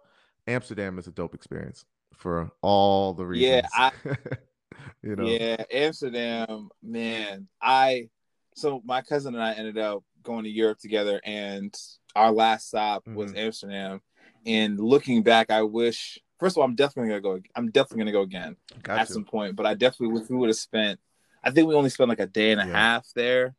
Amsterdam 0.48 0.98
is 0.98 1.06
a 1.06 1.12
dope 1.12 1.34
experience 1.34 1.84
for 2.14 2.50
all 2.62 3.14
the 3.14 3.24
reasons. 3.24 3.64
Yeah, 3.72 3.90
I, 4.04 4.16
you 5.02 5.16
know. 5.16 5.26
Yeah, 5.26 5.62
Amsterdam, 5.72 6.68
man. 6.82 7.48
I 7.60 8.08
so 8.54 8.82
my 8.84 9.02
cousin 9.02 9.34
and 9.34 9.42
I 9.42 9.52
ended 9.52 9.78
up 9.78 10.04
going 10.22 10.44
to 10.44 10.50
Europe 10.50 10.78
together, 10.78 11.20
and 11.24 11.74
our 12.14 12.30
last 12.30 12.68
stop 12.68 13.04
mm-hmm. 13.04 13.16
was 13.16 13.34
Amsterdam. 13.34 14.00
And 14.46 14.78
looking 14.80 15.22
back, 15.22 15.50
I 15.50 15.62
wish. 15.62 16.18
First 16.38 16.56
of 16.56 16.58
all, 16.58 16.64
I'm 16.64 16.74
definitely 16.74 17.10
gonna 17.10 17.20
go. 17.20 17.40
I'm 17.54 17.70
definitely 17.70 17.98
gonna 17.98 18.12
go 18.12 18.22
again 18.22 18.56
Got 18.82 18.98
at 18.98 19.08
you. 19.08 19.14
some 19.14 19.24
point. 19.24 19.56
But 19.56 19.66
I 19.66 19.74
definitely 19.74 20.18
wish 20.18 20.30
we 20.30 20.36
would 20.36 20.48
have 20.48 20.56
spent. 20.56 20.98
I 21.44 21.50
think 21.50 21.68
we 21.68 21.74
only 21.74 21.90
spent 21.90 22.08
like 22.08 22.20
a 22.20 22.26
day 22.26 22.52
and 22.52 22.60
a 22.60 22.66
yeah. 22.66 22.72
half 22.72 23.06
there, 23.14 23.54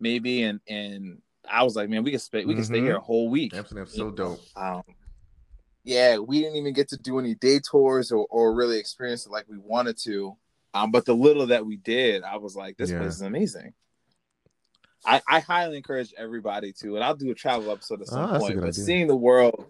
maybe. 0.00 0.42
And 0.42 0.60
and 0.68 1.22
I 1.48 1.62
was 1.62 1.76
like, 1.76 1.88
man, 1.88 2.02
we 2.02 2.10
could 2.10 2.20
spend. 2.20 2.46
We 2.46 2.54
mm-hmm. 2.54 2.60
could 2.60 2.66
stay 2.66 2.80
here 2.80 2.96
a 2.96 3.00
whole 3.00 3.28
week. 3.28 3.54
Amsterdam's 3.54 3.94
so 3.94 4.10
dope. 4.10 4.40
Um, 4.56 4.82
yeah, 5.84 6.18
we 6.18 6.40
didn't 6.40 6.56
even 6.56 6.72
get 6.72 6.88
to 6.88 6.96
do 6.96 7.20
any 7.20 7.36
day 7.36 7.60
tours 7.60 8.10
or, 8.10 8.26
or 8.28 8.54
really 8.54 8.78
experience 8.78 9.24
it 9.24 9.30
like 9.30 9.46
we 9.48 9.56
wanted 9.56 9.96
to. 9.98 10.36
Um, 10.76 10.90
but 10.90 11.06
the 11.06 11.14
little 11.14 11.46
that 11.46 11.64
we 11.64 11.76
did, 11.76 12.22
I 12.22 12.36
was 12.36 12.54
like, 12.54 12.76
this 12.76 12.90
yeah. 12.90 12.98
place 12.98 13.14
is 13.14 13.22
amazing. 13.22 13.72
I, 15.06 15.22
I 15.26 15.40
highly 15.40 15.76
encourage 15.78 16.12
everybody 16.18 16.72
to, 16.80 16.96
and 16.96 17.04
I'll 17.04 17.16
do 17.16 17.30
a 17.30 17.34
travel 17.34 17.70
episode 17.70 18.02
at 18.02 18.08
some 18.08 18.34
oh, 18.34 18.38
point. 18.38 18.56
But 18.56 18.68
idea. 18.68 18.72
seeing 18.72 19.06
the 19.06 19.16
world, 19.16 19.64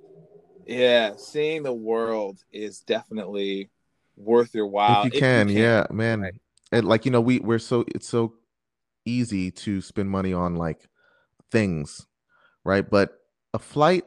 yeah, 0.67 1.13
seeing 1.17 1.63
the 1.63 1.73
world 1.73 2.39
is 2.53 2.81
definitely 2.81 3.71
worth 4.17 4.55
your 4.55 4.67
while. 4.67 5.05
If 5.05 5.13
you, 5.13 5.19
if 5.19 5.21
can, 5.21 5.49
you 5.49 5.55
can, 5.55 5.63
yeah, 5.63 5.87
man. 5.91 6.23
Right. 6.23 6.35
And 6.73 6.89
like 6.89 7.05
you 7.05 7.13
know, 7.13 7.21
we 7.21 7.39
we're 7.39 7.59
so 7.59 7.85
it's 7.95 8.09
so 8.09 8.35
easy 9.05 9.51
to 9.53 9.81
spend 9.81 10.11
money 10.11 10.33
on 10.33 10.57
like 10.57 10.89
things, 11.53 12.07
right? 12.65 12.89
But 12.89 13.17
a 13.55 13.59
flight 13.59 14.05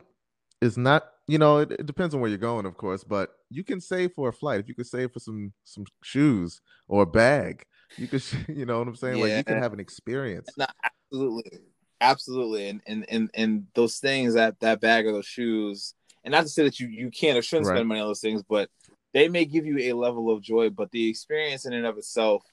is 0.62 0.78
not 0.78 1.06
you 1.28 1.38
know, 1.38 1.60
it, 1.60 1.72
it, 1.72 1.86
depends 1.86 2.16
on 2.16 2.22
where 2.22 2.30
you're 2.30 2.40
going, 2.40 2.66
of 2.66 2.76
course, 2.76 3.04
but 3.04 3.30
you 3.50 3.64
can 3.64 3.82
save 3.82 4.14
for 4.14 4.30
a 4.30 4.34
flight. 4.34 4.60
If 4.60 4.68
you 4.68 4.76
could 4.76 4.88
save 4.88 5.12
for 5.12 5.20
some 5.20 5.54
some 5.64 5.86
shoes 6.04 6.62
or 6.88 7.04
a 7.04 7.06
bag, 7.06 7.64
you 7.98 8.08
could, 8.08 8.24
you 8.48 8.66
know 8.66 8.80
what 8.80 8.88
I'm 8.88 8.96
saying? 8.96 9.18
Yeah. 9.18 9.24
Like 9.24 9.38
you 9.38 9.44
can 9.44 9.62
have 9.62 9.74
an 9.74 9.80
experience. 9.80 10.50
No, 10.58 10.66
absolutely, 10.84 11.60
absolutely, 12.02 12.70
and 12.70 12.82
and 12.88 13.06
and 13.10 13.30
and 13.34 13.68
those 13.74 13.98
things 13.98 14.36
that 14.36 14.60
that 14.60 14.82
bag 14.82 15.06
or 15.06 15.14
those 15.14 15.26
shoes, 15.26 15.94
and 16.24 16.32
not 16.32 16.42
to 16.42 16.50
say 16.50 16.64
that 16.64 16.80
you 16.80 16.88
you 16.88 17.10
can't 17.10 17.38
or 17.38 17.42
shouldn't 17.42 17.68
right. 17.68 17.76
spend 17.76 17.88
money 17.88 18.00
on 18.00 18.08
those 18.08 18.22
things, 18.22 18.44
but 18.44 18.70
they 19.14 19.28
may 19.28 19.46
give 19.46 19.66
you 19.66 19.78
a 19.80 19.94
level 19.94 20.32
of 20.32 20.42
joy. 20.42 20.70
But 20.70 20.92
the 20.92 21.10
experience 21.10 21.66
in 21.66 21.74
and 21.74 21.86
of 21.86 21.98
itself, 21.98 22.44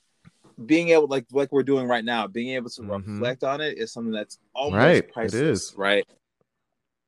being 0.64 0.88
able 0.88 1.08
like 1.08 1.26
like 1.32 1.52
we're 1.52 1.62
doing 1.62 1.86
right 1.86 2.04
now, 2.04 2.26
being 2.26 2.54
able 2.54 2.70
to 2.70 2.82
mm-hmm. 2.82 3.12
reflect 3.14 3.44
on 3.44 3.60
it 3.60 3.78
is 3.78 3.92
something 3.92 4.12
that's 4.12 4.38
almost 4.54 4.82
right. 4.82 5.12
priceless, 5.12 5.40
it 5.40 5.46
is. 5.46 5.74
right? 5.76 6.06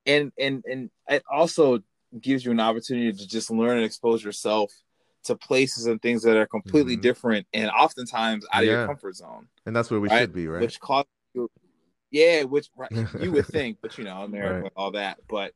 and 0.09 0.33
and 0.38 0.64
and 0.68 0.90
it 1.09 1.22
also 1.31 1.81
gives 2.21 2.44
you 2.44 2.51
an 2.51 2.61
opportunity 2.61 3.12
to 3.12 3.29
just 3.29 3.51
learn 3.51 3.77
and 3.77 3.85
expose 3.85 4.25
yourself 4.25 4.73
to 5.25 5.37
places 5.37 5.87
and 5.87 6.01
things 6.01 6.23
that 6.23 6.37
are 6.37 6.47
completely 6.47 6.94
mm-hmm. 6.94 7.03
different 7.03 7.47
and 7.53 7.71
oftentimes 7.71 8.47
out 8.53 8.64
yeah. 8.64 8.71
of 8.71 8.79
your 8.79 8.87
comfort 8.87 9.16
zone. 9.16 9.49
And 9.66 9.75
that's 9.75 9.90
where 9.90 10.01
we 10.01 10.09
right? 10.09 10.21
should 10.21 10.33
be, 10.33 10.49
right? 10.49 10.61
Which 10.61 10.81
causes 10.81 11.09
you, 11.35 11.51
yeah, 12.11 12.44
which 12.44 12.68
right, 12.77 12.90
you 13.21 13.33
would 13.33 13.47
think, 13.47 13.79
but 13.83 13.99
you 13.99 14.05
know, 14.05 14.23
America, 14.23 14.62
right. 14.62 14.73
all 14.77 14.92
that. 14.92 15.18
But 15.29 15.53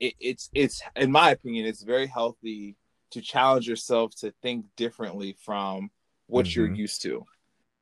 it, 0.00 0.14
it's 0.18 0.50
it's 0.54 0.82
in 0.96 1.12
my 1.12 1.30
opinion, 1.30 1.66
it's 1.66 1.82
very 1.82 2.06
healthy 2.06 2.76
to 3.12 3.20
challenge 3.20 3.68
yourself 3.68 4.14
to 4.16 4.32
think 4.42 4.66
differently 4.76 5.36
from 5.44 5.90
what 6.26 6.46
mm-hmm. 6.46 6.60
you're 6.60 6.74
used 6.74 7.02
to. 7.02 7.24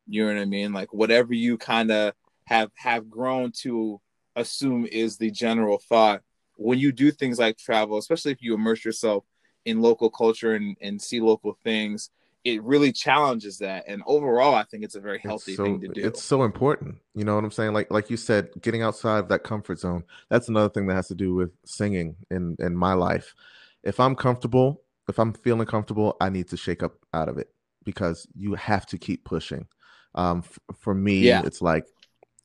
You 0.06 0.26
know 0.26 0.35
what 0.35 0.42
I 0.42 0.44
mean? 0.44 0.72
Like 0.72 0.92
whatever 0.92 1.33
you 1.33 1.56
kind 1.56 1.90
of 1.90 2.14
have 2.44 2.70
have 2.74 3.09
grown 3.09 3.52
to 3.62 4.00
assume 4.37 4.87
is 4.87 5.16
the 5.16 5.30
general 5.30 5.78
thought 5.78 6.22
when 6.60 6.78
you 6.78 6.92
do 6.92 7.10
things 7.10 7.38
like 7.38 7.56
travel, 7.56 7.96
especially 7.96 8.32
if 8.32 8.42
you 8.42 8.54
immerse 8.54 8.84
yourself 8.84 9.24
in 9.64 9.80
local 9.80 10.10
culture 10.10 10.54
and, 10.54 10.76
and 10.80 11.00
see 11.00 11.20
local 11.20 11.56
things, 11.64 12.10
it 12.44 12.62
really 12.62 12.92
challenges 12.92 13.58
that. 13.58 13.84
And 13.86 14.02
overall, 14.06 14.54
I 14.54 14.64
think 14.64 14.84
it's 14.84 14.94
a 14.94 15.00
very 15.00 15.18
healthy 15.18 15.54
so, 15.54 15.64
thing 15.64 15.80
to 15.80 15.88
do. 15.88 16.06
It's 16.06 16.22
so 16.22 16.42
important. 16.42 16.96
You 17.14 17.24
know 17.24 17.34
what 17.34 17.44
I'm 17.44 17.50
saying? 17.50 17.72
Like 17.72 17.90
like 17.90 18.10
you 18.10 18.16
said, 18.16 18.50
getting 18.60 18.82
outside 18.82 19.18
of 19.18 19.28
that 19.28 19.42
comfort 19.42 19.78
zone. 19.78 20.04
That's 20.28 20.48
another 20.48 20.68
thing 20.68 20.86
that 20.86 20.94
has 20.94 21.08
to 21.08 21.14
do 21.14 21.34
with 21.34 21.50
singing 21.64 22.16
in 22.30 22.56
in 22.58 22.76
my 22.76 22.92
life. 22.92 23.34
If 23.82 23.98
I'm 23.98 24.14
comfortable, 24.14 24.82
if 25.08 25.18
I'm 25.18 25.32
feeling 25.32 25.66
comfortable, 25.66 26.16
I 26.20 26.28
need 26.28 26.48
to 26.48 26.56
shake 26.56 26.82
up 26.82 26.94
out 27.14 27.28
of 27.28 27.38
it 27.38 27.50
because 27.84 28.26
you 28.34 28.54
have 28.54 28.84
to 28.86 28.98
keep 28.98 29.24
pushing. 29.24 29.66
Um, 30.14 30.42
f- 30.44 30.58
for 30.78 30.94
me, 30.94 31.20
yeah. 31.20 31.42
it's 31.44 31.62
like 31.62 31.86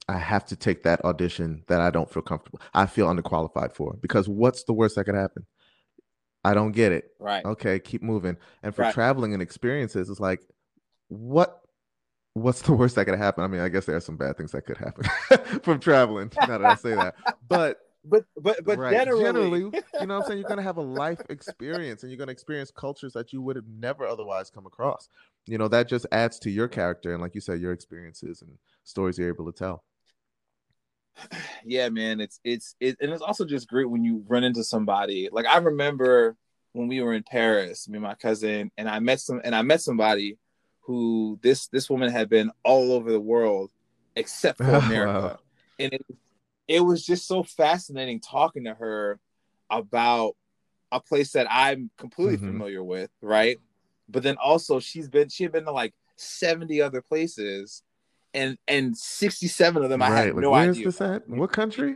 I 0.07 0.19
have 0.19 0.45
to 0.47 0.55
take 0.55 0.83
that 0.83 1.03
audition 1.03 1.63
that 1.67 1.81
I 1.81 1.89
don't 1.89 2.11
feel 2.11 2.21
comfortable. 2.21 2.61
I 2.73 2.85
feel 2.85 3.07
underqualified 3.07 3.73
for 3.73 3.97
because 4.01 4.29
what's 4.29 4.63
the 4.63 4.73
worst 4.73 4.95
that 4.95 5.05
could 5.05 5.15
happen? 5.15 5.45
I 6.43 6.53
don't 6.53 6.73
get 6.73 6.91
it. 6.91 7.05
Right. 7.19 7.43
Okay, 7.43 7.79
keep 7.79 8.03
moving. 8.03 8.37
And 8.61 8.75
for 8.75 8.83
right. 8.83 8.93
traveling 8.93 9.33
and 9.33 9.41
experiences, 9.41 10.09
it's 10.09 10.19
like, 10.19 10.41
what 11.07 11.59
what's 12.33 12.61
the 12.61 12.73
worst 12.73 12.95
that 12.95 13.05
could 13.05 13.17
happen? 13.17 13.43
I 13.43 13.47
mean, 13.47 13.61
I 13.61 13.69
guess 13.69 13.85
there 13.85 13.95
are 13.95 14.01
some 14.01 14.17
bad 14.17 14.37
things 14.37 14.51
that 14.51 14.65
could 14.65 14.77
happen 14.77 15.05
from 15.63 15.79
traveling. 15.79 16.31
Now 16.39 16.59
that 16.59 16.65
I 16.65 16.75
say 16.75 16.93
that. 16.93 17.15
But 17.47 17.79
but 18.05 18.25
but 18.37 18.63
but 18.63 18.77
right. 18.77 18.93
generally, 18.93 19.23
generally, 19.23 19.59
you 19.99 20.05
know 20.05 20.15
what 20.15 20.25
I'm 20.25 20.27
saying? 20.27 20.39
You're 20.39 20.49
gonna 20.49 20.61
have 20.61 20.77
a 20.77 20.81
life 20.81 21.21
experience 21.29 22.03
and 22.03 22.11
you're 22.11 22.19
gonna 22.19 22.31
experience 22.31 22.69
cultures 22.69 23.13
that 23.13 23.33
you 23.33 23.41
would 23.41 23.55
have 23.55 23.65
never 23.67 24.05
otherwise 24.05 24.51
come 24.51 24.67
across. 24.67 25.09
You 25.47 25.57
know, 25.57 25.67
that 25.69 25.87
just 25.87 26.05
adds 26.11 26.37
to 26.39 26.51
your 26.51 26.67
character 26.67 27.13
and 27.13 27.23
like 27.23 27.33
you 27.33 27.41
said, 27.41 27.59
your 27.59 27.71
experiences 27.71 28.43
and 28.43 28.59
stories 28.83 29.17
you're 29.17 29.29
able 29.29 29.51
to 29.51 29.57
tell 29.57 29.83
yeah 31.65 31.89
man 31.89 32.19
it's 32.19 32.39
it's 32.43 32.75
it, 32.79 32.97
and 33.01 33.11
it's 33.11 33.21
also 33.21 33.45
just 33.45 33.67
great 33.67 33.89
when 33.89 34.03
you 34.03 34.23
run 34.27 34.43
into 34.43 34.63
somebody 34.63 35.29
like 35.31 35.45
i 35.45 35.57
remember 35.57 36.35
when 36.73 36.87
we 36.87 37.01
were 37.01 37.13
in 37.13 37.23
paris 37.23 37.87
me 37.87 37.95
and 37.95 38.03
my 38.03 38.15
cousin 38.15 38.71
and 38.77 38.89
i 38.89 38.99
met 38.99 39.19
some 39.19 39.41
and 39.43 39.55
i 39.55 39.61
met 39.61 39.81
somebody 39.81 40.37
who 40.81 41.39
this 41.41 41.67
this 41.67 41.89
woman 41.89 42.11
had 42.11 42.29
been 42.29 42.51
all 42.63 42.91
over 42.91 43.11
the 43.11 43.19
world 43.19 43.71
except 44.15 44.57
for 44.57 44.63
america 44.75 45.19
wow. 45.19 45.39
and 45.79 45.93
it, 45.93 46.05
it 46.67 46.79
was 46.79 47.05
just 47.05 47.27
so 47.27 47.43
fascinating 47.43 48.19
talking 48.19 48.65
to 48.65 48.73
her 48.73 49.19
about 49.69 50.35
a 50.91 50.99
place 50.99 51.31
that 51.31 51.47
i'm 51.49 51.89
completely 51.97 52.37
mm-hmm. 52.37 52.47
familiar 52.47 52.83
with 52.83 53.09
right 53.21 53.57
but 54.09 54.23
then 54.23 54.35
also 54.37 54.79
she's 54.79 55.07
been 55.07 55.29
she 55.29 55.43
had 55.43 55.51
been 55.51 55.65
to 55.65 55.71
like 55.71 55.93
70 56.17 56.81
other 56.81 57.01
places 57.01 57.83
and 58.35 58.57
and 58.67 58.95
67 58.95 59.83
of 59.83 59.89
them 59.89 60.01
right. 60.01 60.11
I 60.11 60.15
had 60.15 60.25
like, 60.27 60.35
no 60.35 60.53
idea. 60.53 60.83
Where's 60.83 60.99
this 60.99 61.01
at? 61.01 61.27
What 61.27 61.51
country? 61.51 61.95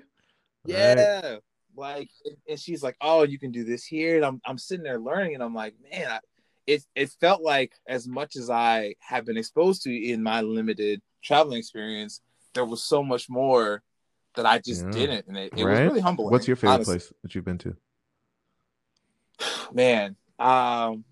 Yeah. 0.65 1.21
Right. 1.21 1.39
Like 1.75 2.10
and 2.47 2.60
she's 2.60 2.82
like, 2.82 2.97
"Oh, 2.99 3.23
you 3.23 3.39
can 3.39 3.52
do 3.52 3.63
this 3.63 3.86
here." 3.86 4.17
And 4.17 4.25
I'm 4.25 4.41
I'm 4.45 4.58
sitting 4.58 4.84
there 4.84 4.99
learning 4.99 5.36
and 5.36 5.43
I'm 5.43 5.54
like, 5.54 5.75
"Man, 5.91 6.10
I, 6.10 6.19
it 6.65 6.84
it 6.95 7.10
felt 7.21 7.41
like 7.41 7.73
as 7.88 8.08
much 8.08 8.36
as 8.36 8.49
I 8.49 8.95
have 8.99 9.25
been 9.25 9.38
exposed 9.38 9.84
to 9.84 9.93
in 9.93 10.23
my 10.23 10.41
limited 10.41 11.02
traveling 11.21 11.60
experience, 11.60 12.21
there 12.54 12.65
was 12.65 12.84
so 12.84 13.04
much 13.04 13.30
more 13.30 13.82
that 14.36 14.45
I 14.45 14.60
just 14.60 14.86
yeah. 14.86 14.91
didn't, 14.91 15.28
and 15.28 15.38
it, 15.38 15.54
it 15.56 15.63
right? 15.63 15.71
was 15.71 15.80
really 15.80 16.02
humbling. 16.02 16.32
What's 16.32 16.47
your 16.47 16.56
favorite 16.56 16.75
honestly. 16.75 16.97
place 16.99 17.13
that 17.21 17.36
you've 17.36 17.45
been 17.45 17.58
to? 17.60 17.75
Man, 19.73 20.15
um, 20.38 21.06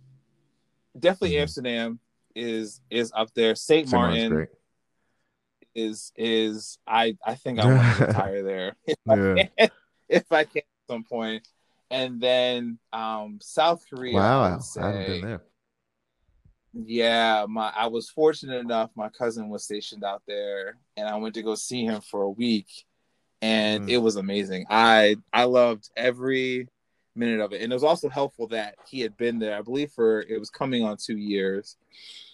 definitely 0.97 1.31
mm-hmm. 1.31 1.43
Amsterdam 1.43 1.99
is 2.35 2.81
is 2.89 3.11
up 3.15 3.33
there. 3.33 3.55
Saint 3.55 3.89
Martin 3.91 4.47
is 5.77 6.11
is 6.17 6.79
I 6.87 7.15
I 7.25 7.35
think 7.35 7.59
I 7.59 7.65
want 7.67 7.97
to 7.97 8.05
retire 8.07 8.43
there 8.43 8.75
if, 8.85 8.97
yeah. 9.05 9.13
I 9.13 9.15
can, 9.15 9.69
if 10.09 10.31
I 10.31 10.43
can 10.43 10.57
at 10.57 10.91
some 10.93 11.03
point. 11.03 11.47
And 11.89 12.19
then 12.19 12.79
um 12.91 13.39
South 13.41 13.85
Korea. 13.89 14.15
Wow, 14.15 14.41
I, 14.41 14.81
I 14.81 14.85
haven't 14.87 15.05
been 15.05 15.21
there. 15.21 15.41
Yeah, 16.73 17.45
my 17.47 17.71
I 17.75 17.87
was 17.87 18.09
fortunate 18.09 18.59
enough. 18.59 18.91
My 18.95 19.09
cousin 19.09 19.49
was 19.49 19.63
stationed 19.63 20.03
out 20.03 20.23
there, 20.27 20.77
and 20.97 21.07
I 21.07 21.15
went 21.15 21.35
to 21.35 21.43
go 21.43 21.55
see 21.55 21.85
him 21.85 22.01
for 22.01 22.23
a 22.23 22.29
week, 22.29 22.67
and 23.41 23.87
mm. 23.87 23.91
it 23.91 23.97
was 23.99 24.15
amazing. 24.15 24.65
I 24.69 25.15
I 25.31 25.45
loved 25.45 25.89
every 25.95 26.67
minute 27.15 27.39
of 27.39 27.53
it, 27.53 27.61
and 27.61 27.71
it 27.71 27.75
was 27.75 27.83
also 27.83 28.09
helpful 28.09 28.47
that 28.47 28.75
he 28.87 28.99
had 28.99 29.15
been 29.15 29.39
there. 29.39 29.57
I 29.57 29.61
believe 29.61 29.91
for 29.91 30.21
it 30.21 30.39
was 30.39 30.49
coming 30.49 30.83
on 30.83 30.97
two 30.97 31.17
years, 31.17 31.77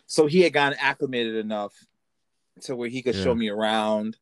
so 0.08 0.26
he 0.26 0.42
had 0.42 0.52
gotten 0.52 0.80
acclimated 0.82 1.36
enough 1.36 1.74
to 2.62 2.76
where 2.76 2.90
he 2.90 3.02
could 3.02 3.16
yeah. 3.16 3.24
show 3.24 3.36
me 3.36 3.50
around. 3.50 4.18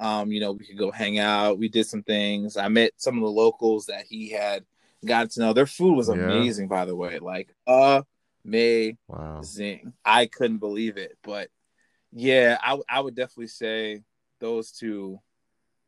Um, 0.00 0.32
you 0.32 0.40
know, 0.40 0.52
we 0.52 0.66
could 0.66 0.78
go 0.78 0.90
hang 0.90 1.18
out. 1.18 1.58
We 1.58 1.68
did 1.68 1.86
some 1.86 2.02
things. 2.02 2.56
I 2.56 2.68
met 2.68 2.92
some 2.96 3.16
of 3.16 3.22
the 3.22 3.30
locals 3.30 3.86
that 3.86 4.04
he 4.04 4.30
had 4.30 4.64
got 5.04 5.30
to 5.30 5.40
know. 5.40 5.52
Their 5.52 5.66
food 5.66 5.94
was 5.96 6.08
amazing, 6.08 6.64
yeah. 6.66 6.76
by 6.76 6.84
the 6.84 6.96
way. 6.96 7.18
Like 7.18 7.54
amazing. 7.66 8.98
Wow. 9.08 9.42
Zing. 9.42 9.92
I 10.04 10.26
couldn't 10.26 10.58
believe 10.58 10.96
it. 10.96 11.16
But 11.22 11.48
yeah, 12.12 12.58
I 12.60 12.78
I 12.88 13.00
would 13.00 13.14
definitely 13.14 13.48
say 13.48 14.02
those 14.40 14.72
two 14.72 15.20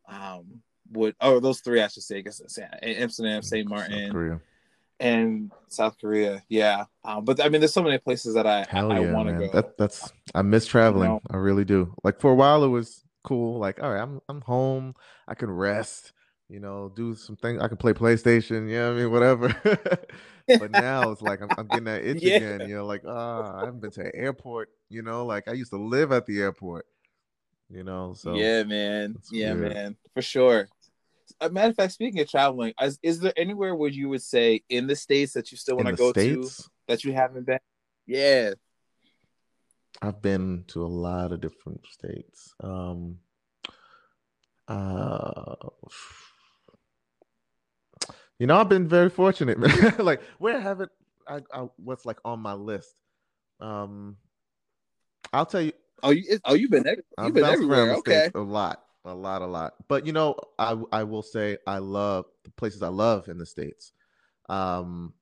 um 0.09 0.63
would 0.93 1.17
or 1.21 1.41
those 1.41 1.61
three 1.61 1.83
I 1.83 1.89
should 1.89 2.03
say, 2.03 2.19
I 2.19 2.21
guess 2.21 2.41
Amsterdam, 2.83 3.43
St. 3.43 3.69
Martin, 3.69 4.41
and 5.01 5.51
South 5.69 5.97
Korea. 6.01 6.43
Yeah, 6.49 6.85
um, 7.05 7.25
but 7.25 7.41
I 7.41 7.49
mean, 7.49 7.61
there's 7.61 7.73
so 7.73 7.83
many 7.83 7.99
places 7.99 8.35
that 8.35 8.47
I 8.47 8.67
Hell 8.69 8.93
I, 8.93 9.01
yeah, 9.01 9.13
want 9.13 9.29
to 9.29 9.35
go. 9.35 9.49
That, 9.53 9.77
that's 9.77 10.13
I 10.35 10.43
miss 10.43 10.67
traveling. 10.67 11.11
You 11.11 11.15
know? 11.15 11.21
I 11.31 11.37
really 11.37 11.65
do. 11.65 11.95
Like 12.03 12.21
for 12.21 12.31
a 12.31 12.35
while, 12.35 12.65
it 12.65 12.69
was 12.69 13.05
cool. 13.25 13.59
Like, 13.59 13.83
all 13.83 13.93
right, 13.93 14.03
I'm 14.03 14.21
I'm 14.29 14.41
home. 14.41 14.95
I 15.29 15.35
can 15.35 15.51
rest. 15.51 16.13
You 16.49 16.61
know, 16.61 16.93
do 16.95 17.15
some 17.15 17.37
things. 17.37 17.61
I 17.63 17.69
can 17.69 17.79
play 17.79 17.95
PlayStation. 17.95 18.71
Yeah, 18.71 18.91
I 18.91 18.93
mean, 18.93 19.11
whatever. 19.11 19.49
but 20.47 20.71
now 20.71 21.11
it's 21.11 21.23
like 21.23 21.41
I'm, 21.41 21.49
I'm 21.57 21.67
getting 21.67 21.85
that 21.85 22.05
itch 22.05 22.23
yeah. 22.23 22.37
again. 22.37 22.69
You 22.69 22.77
know, 22.77 22.87
like 22.87 23.03
ah, 23.07 23.57
I 23.57 23.65
haven't 23.65 23.81
been 23.81 23.91
to 23.93 24.03
an 24.03 24.13
airport. 24.15 24.69
You 24.91 25.03
know, 25.03 25.25
like 25.25 25.49
I 25.49 25.53
used 25.53 25.71
to 25.71 25.79
live 25.79 26.13
at 26.13 26.27
the 26.27 26.41
airport. 26.41 26.87
You 27.71 27.83
know, 27.83 28.13
so 28.15 28.35
yeah, 28.35 28.63
man, 28.63 29.17
yeah, 29.33 29.55
weird. 29.55 29.75
man, 29.75 29.97
for 30.13 30.23
sure 30.23 30.69
a 31.45 31.51
matter 31.51 31.71
of 31.71 31.77
fact, 31.77 31.93
speaking 31.93 32.21
of 32.21 32.31
traveling, 32.31 32.73
is, 32.81 32.99
is, 33.03 33.21
there 33.21 33.33
anywhere 33.37 33.75
where 33.75 33.91
you 33.91 34.09
would 34.09 34.23
say 34.23 34.63
in 34.69 34.87
the 34.87 34.97
states 34.97 35.33
that 35.35 35.51
you 35.53 35.59
still 35.59 35.77
want 35.77 35.89
to 35.89 35.95
go 35.95 36.11
States? 36.13 36.57
to 36.57 36.71
that 36.89 37.05
you 37.05 37.13
haven't 37.13 37.47
been? 37.47 37.59
Yeah, 38.07 38.55
I've 40.03 40.21
been 40.21 40.65
to 40.69 40.85
a 40.85 40.89
lot 40.89 41.33
of 41.33 41.41
different 41.41 41.87
states. 41.91 42.55
Um, 42.63 43.19
uh, 44.69 45.55
you 48.39 48.47
know, 48.47 48.57
I've 48.57 48.69
been 48.69 48.89
very 48.89 49.11
fortunate. 49.11 49.59
like, 49.99 50.23
where 50.39 50.61
haven't 50.61 50.91
I, 51.27 51.41
I? 51.53 51.69
What's 51.77 52.05
like 52.05 52.19
on 52.25 52.41
my 52.41 52.55
list? 52.55 52.95
Um, 53.61 54.17
I'll 55.33 55.47
tell 55.47 55.63
you. 55.63 55.73
Oh, 56.03 56.11
you 56.11 56.39
oh 56.45 56.55
you've 56.55 56.71
been 56.71 56.85
you've 56.85 56.99
I've 57.17 57.33
been 57.33 57.45
everywhere. 57.45 57.95
Okay, 57.95 58.31
a 58.35 58.41
lot 58.41 58.84
a 59.05 59.15
lot, 59.15 59.43
a 59.43 59.47
lot. 59.47 59.75
But 59.89 60.07
you 60.07 60.13
know, 60.13 60.37
I 60.59 60.77
I 60.93 61.03
will 61.05 61.23
say 61.23 61.59
I 61.67 61.79
love 61.79 62.27
the 62.45 62.51
places 62.51 62.83
I 62.83 62.89
love 62.89 63.29
in 63.29 63.39
the 63.39 63.47
states, 63.47 63.93
um, 64.49 65.13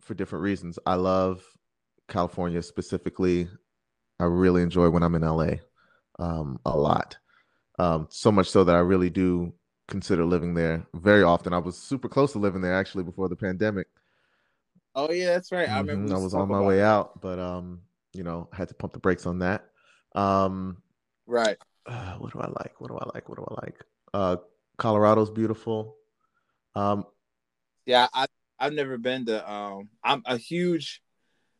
for 0.00 0.14
different 0.14 0.42
reasons. 0.42 0.78
I 0.86 0.94
love 0.94 1.42
California 2.08 2.62
specifically. 2.62 3.48
I 4.20 4.24
really 4.24 4.62
enjoy 4.62 4.90
when 4.90 5.02
I'm 5.02 5.14
in 5.14 5.22
LA, 5.22 5.52
um, 6.18 6.58
a 6.66 6.76
lot. 6.76 7.16
Um, 7.78 8.08
so 8.10 8.32
much 8.32 8.50
so 8.50 8.64
that 8.64 8.74
I 8.74 8.80
really 8.80 9.10
do 9.10 9.52
consider 9.86 10.24
living 10.24 10.54
there 10.54 10.84
very 10.94 11.22
often. 11.22 11.52
I 11.52 11.58
was 11.58 11.78
super 11.78 12.08
close 12.08 12.32
to 12.32 12.38
living 12.38 12.60
there 12.60 12.74
actually 12.74 13.04
before 13.04 13.28
the 13.28 13.36
pandemic. 13.36 13.86
Oh 14.96 15.12
yeah, 15.12 15.26
that's 15.26 15.52
right. 15.52 15.68
I 15.68 15.78
remember. 15.78 16.08
Mm-hmm. 16.08 16.16
I 16.16 16.18
was 16.18 16.34
on 16.34 16.48
my 16.48 16.60
way 16.60 16.80
it. 16.80 16.84
out, 16.84 17.20
but 17.20 17.38
um, 17.38 17.82
you 18.12 18.24
know, 18.24 18.48
I 18.52 18.56
had 18.56 18.68
to 18.68 18.74
pump 18.74 18.92
the 18.92 18.98
brakes 18.98 19.26
on 19.26 19.38
that. 19.40 19.64
Um, 20.14 20.78
right 21.26 21.58
uh, 21.88 22.14
what 22.18 22.32
do 22.32 22.40
I 22.40 22.48
like? 22.48 22.80
What 22.80 22.88
do 22.88 22.98
I 22.98 23.08
like? 23.14 23.28
What 23.28 23.38
do 23.38 23.46
I 23.48 23.54
like? 23.64 23.84
Uh, 24.12 24.36
Colorado's 24.76 25.30
beautiful. 25.30 25.96
Um, 26.74 27.04
yeah, 27.86 28.08
I 28.12 28.26
I've 28.58 28.74
never 28.74 28.98
been 28.98 29.26
to. 29.26 29.50
Um, 29.50 29.88
I'm 30.04 30.22
a 30.26 30.36
huge. 30.36 31.02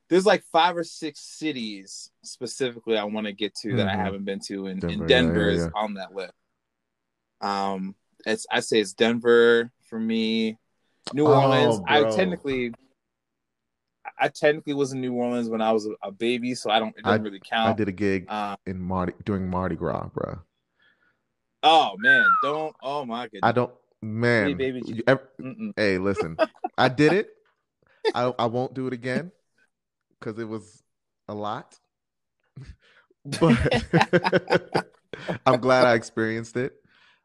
There's 0.09 0.26
like 0.26 0.43
five 0.53 0.76
or 0.76 0.85
six 0.85 1.20
cities 1.20 2.11
specifically 2.22 2.97
I 2.97 3.05
want 3.05 3.26
to 3.26 3.33
get 3.33 3.55
to 3.57 3.68
mm-hmm. 3.68 3.76
that 3.79 3.89
I 3.89 3.93
mm-hmm. 3.93 4.01
haven't 4.01 4.24
been 4.24 4.41
to, 4.47 4.66
and 4.66 4.81
Denver, 4.81 4.95
and 4.95 5.09
Denver 5.09 5.41
yeah, 5.41 5.47
yeah, 5.47 5.59
yeah. 5.59 5.66
is 5.66 5.72
on 5.74 5.95
that 5.95 6.14
list. 6.14 6.33
Um, 7.41 7.95
it's 8.26 8.47
I 8.51 8.61
say 8.61 8.81
it's 8.81 8.95
Denver 8.95 9.70
for 9.85 9.99
me. 9.99 10.59
New 11.14 11.26
oh, 11.26 11.41
Orleans. 11.41 11.81
I 11.87 12.05
technically 12.11 12.72
I 14.21 14.29
technically 14.29 14.75
was 14.75 14.93
in 14.93 15.01
New 15.01 15.14
Orleans 15.14 15.49
when 15.49 15.61
I 15.61 15.73
was 15.73 15.89
a, 16.03 16.11
baby, 16.11 16.55
so 16.55 16.71
I 16.71 16.79
don't. 16.79 16.97
It 16.97 17.05
doesn't 17.05 17.21
I, 17.21 17.25
really 17.25 17.41
count. 17.41 17.69
I 17.69 17.73
did 17.73 17.89
a 17.89 17.93
gig 17.93 18.27
uh, 18.29 18.57
in 18.66 18.81
Mardi 18.81 19.12
during 19.25 19.49
Mardi 19.49 19.77
Gras, 19.77 20.09
bro. 20.12 20.41
Oh 21.62 21.97
man, 21.99 22.27
don't. 22.43 22.75
Oh 22.83 23.05
my 23.05 23.25
goodness. 23.25 23.41
I 23.43 23.53
don't. 23.53 23.73
Man, 24.01 24.49
hey, 24.49 24.55
baby. 24.55 25.03
Ever, 25.07 25.29
hey, 25.77 25.99
listen, 25.99 26.37
I 26.77 26.89
did 26.89 27.12
it. 27.12 27.31
I 28.14 28.33
I 28.39 28.47
won't 28.47 28.75
do 28.75 28.87
it 28.87 28.93
again 28.93 29.33
because 30.19 30.39
it 30.39 30.49
was 30.49 30.83
a 31.29 31.35
lot. 31.35 31.79
but 33.41 34.87
I'm 35.47 35.61
glad 35.61 35.87
I 35.87 35.95
experienced 35.95 36.57
it. 36.57 36.75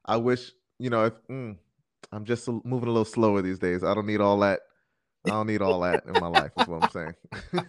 I 0.05 0.17
wish, 0.17 0.51
you 0.79 0.89
know, 0.89 1.05
if 1.05 1.13
mm, 1.29 1.57
I'm 2.11 2.25
just 2.25 2.47
moving 2.47 2.89
a 2.89 2.91
little 2.91 3.05
slower 3.05 3.41
these 3.41 3.59
days. 3.59 3.83
I 3.83 3.93
don't 3.93 4.07
need 4.07 4.21
all 4.21 4.39
that. 4.39 4.61
I 5.25 5.29
don't 5.29 5.47
need 5.47 5.61
all 5.61 5.79
that 5.81 6.05
in 6.05 6.13
my 6.13 6.27
life. 6.27 6.51
Is 6.59 6.67
what 6.67 6.83
I'm 6.83 6.89
saying. 6.89 7.15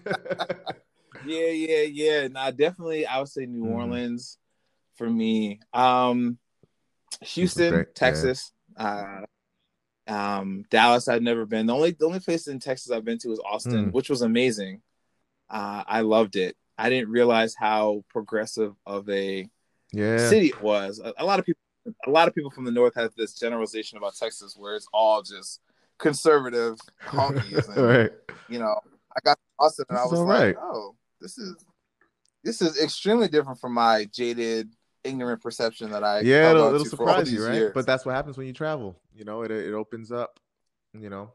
yeah, 1.26 1.50
yeah, 1.50 1.82
yeah. 1.82 2.28
Now, 2.28 2.50
definitely, 2.50 3.07
I 3.07 3.18
would 3.18 3.28
say 3.28 3.46
New 3.46 3.64
mm-hmm. 3.64 3.74
Orleans 3.74 4.38
for 4.96 5.09
me. 5.09 5.61
Um, 5.72 6.38
Houston, 7.22 7.86
Texas. 7.94 8.52
Yeah. 8.78 8.86
Uh, 8.86 9.24
um, 10.07 10.64
Dallas, 10.70 11.09
I've 11.09 11.22
never 11.22 11.46
been. 11.46 11.66
The 11.66 11.74
only 11.74 11.92
the 11.92 12.07
only 12.07 12.20
place 12.20 12.46
in 12.46 12.61
Texas 12.61 12.90
I've 12.90 13.05
been 13.05 13.18
to 13.18 13.32
is 13.32 13.40
Austin, 13.44 13.86
mm. 13.86 13.92
which 13.92 14.11
was 14.11 14.22
amazing. 14.22 14.82
Uh, 15.48 15.82
I 15.86 16.00
loved 16.00 16.36
it. 16.36 16.57
I 16.76 16.90
didn't 16.90 17.09
realize 17.09 17.55
how 17.55 18.05
progressive 18.09 18.74
of 18.84 19.09
a 19.09 19.48
yeah. 19.92 20.28
city 20.28 20.48
it 20.48 20.61
was. 20.61 21.00
A, 21.02 21.12
a, 21.18 21.24
lot 21.24 21.38
of 21.38 21.46
people, 21.46 21.61
a 22.07 22.11
lot 22.11 22.26
of 22.26 22.34
people 22.34 22.50
from 22.50 22.64
the 22.64 22.72
north 22.72 22.94
have 22.96 23.14
this 23.16 23.34
generalization 23.34 23.96
about 23.96 24.16
Texas, 24.16 24.57
where 24.57 24.74
it's 24.74 24.88
all 24.92 25.22
just 25.22 25.61
conservative 26.05 26.78
honkies. 27.07 27.68
And, 27.76 27.86
right. 27.86 28.11
You 28.48 28.59
know, 28.59 28.78
I 29.16 29.20
got 29.24 29.38
Austin 29.59 29.86
and 29.88 29.96
this 29.96 30.07
I 30.07 30.11
was 30.11 30.20
like, 30.20 30.28
right. 30.28 30.57
oh, 30.61 30.94
this 31.20 31.38
is 31.38 31.57
this 32.44 32.61
is 32.61 32.80
extremely 32.80 33.26
different 33.26 33.59
from 33.59 33.72
my 33.72 34.07
jaded 34.12 34.68
ignorant 35.02 35.42
perception 35.42 35.90
that 35.90 36.05
I 36.05 36.20
yeah 36.20 36.50
it'll, 36.50 36.74
it'll 36.74 36.84
surprise 36.84 37.30
you 37.32 37.44
right 37.44 37.55
years. 37.55 37.72
but 37.74 37.86
that's 37.86 38.07
what 38.07 38.14
happens 38.14 38.38
when 38.38 38.46
you 38.46 38.55
travel 38.55 38.98
you 39.14 39.24
know 39.24 39.42
it 39.42 39.50
it 39.50 39.74
opens 39.74 40.11
up 40.11 40.40
you 40.98 41.11
know 41.11 41.30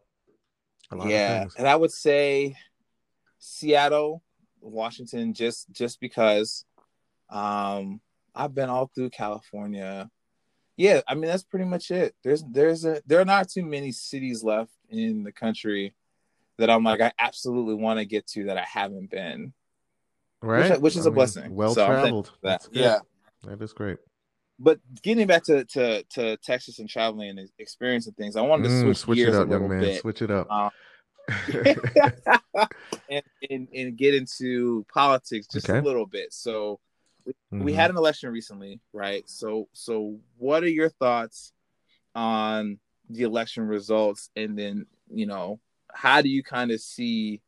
yeah 1.05 1.45
and 1.55 1.67
I 1.67 1.75
would 1.75 1.91
say 1.91 2.55
Seattle 3.37 4.23
Washington 4.59 5.35
just 5.35 5.71
just 5.71 5.99
because 5.99 6.65
um 7.29 8.01
I've 8.33 8.55
been 8.55 8.69
all 8.69 8.89
through 8.93 9.11
California 9.11 10.09
yeah 10.79 11.01
I 11.07 11.13
mean 11.13 11.29
that's 11.29 11.43
pretty 11.43 11.65
much 11.65 11.91
it 11.91 12.15
there's 12.23 12.43
there's 12.51 12.85
a 12.85 13.01
there 13.05 13.19
are 13.19 13.25
not 13.25 13.49
too 13.49 13.65
many 13.65 13.91
cities 13.91 14.43
left 14.43 14.71
in 14.89 15.23
the 15.23 15.31
country 15.31 15.93
that 16.57 16.69
I'm 16.69 16.83
like 16.83 17.01
I 17.01 17.11
absolutely 17.19 17.75
want 17.75 17.99
to 17.99 18.05
get 18.05 18.27
to 18.27 18.45
that 18.45 18.57
I 18.57 18.63
haven't 18.63 19.11
been 19.11 19.53
right 20.41 20.71
which, 20.71 20.79
which 20.79 20.95
is 20.95 21.05
I 21.05 21.09
a 21.09 21.11
mean, 21.11 21.15
blessing 21.15 21.55
well 21.55 21.73
so 21.73 21.85
traveled 21.85 22.31
yeah 22.71 22.99
that 23.43 23.61
is 23.61 23.73
great. 23.73 23.97
But 24.61 24.79
getting 25.01 25.27
back 25.27 25.43
to, 25.45 25.63
to, 25.63 26.03
to 26.03 26.37
Texas 26.37 26.79
and 26.79 26.89
traveling 26.89 27.29
and 27.29 27.49
experiencing 27.59 28.13
things, 28.13 28.35
I 28.35 28.41
wanted 28.41 28.63
to 28.63 28.69
mm, 28.69 28.81
switch, 28.81 28.97
switch 28.97 29.15
gears 29.17 29.35
it 29.35 29.41
up, 29.41 29.47
a 29.47 29.51
little 29.51 29.69
man. 29.69 29.81
bit. 29.81 30.01
Switch 30.01 30.21
it 30.21 30.31
up. 30.31 30.51
Um, 30.51 30.69
and, 33.09 33.23
and, 33.49 33.67
and 33.73 33.97
get 33.97 34.15
into 34.15 34.85
politics 34.93 35.47
just 35.47 35.69
okay. 35.69 35.79
a 35.79 35.81
little 35.81 36.05
bit. 36.05 36.33
So 36.33 36.79
we, 36.81 36.88
mm-hmm. 37.53 37.63
we 37.63 37.73
had 37.73 37.89
an 37.89 37.97
election 37.97 38.31
recently, 38.31 38.79
right? 38.93 39.23
So 39.29 39.67
so 39.73 40.19
what 40.37 40.63
are 40.63 40.69
your 40.69 40.89
thoughts 40.89 41.53
on 42.15 42.79
the 43.09 43.23
election 43.23 43.63
results 43.63 44.29
and 44.35 44.57
then, 44.57 44.85
you 45.09 45.25
know, 45.25 45.59
how 45.91 46.21
do 46.21 46.29
you 46.29 46.43
kind 46.43 46.71
of 46.71 46.79
see 46.79 47.41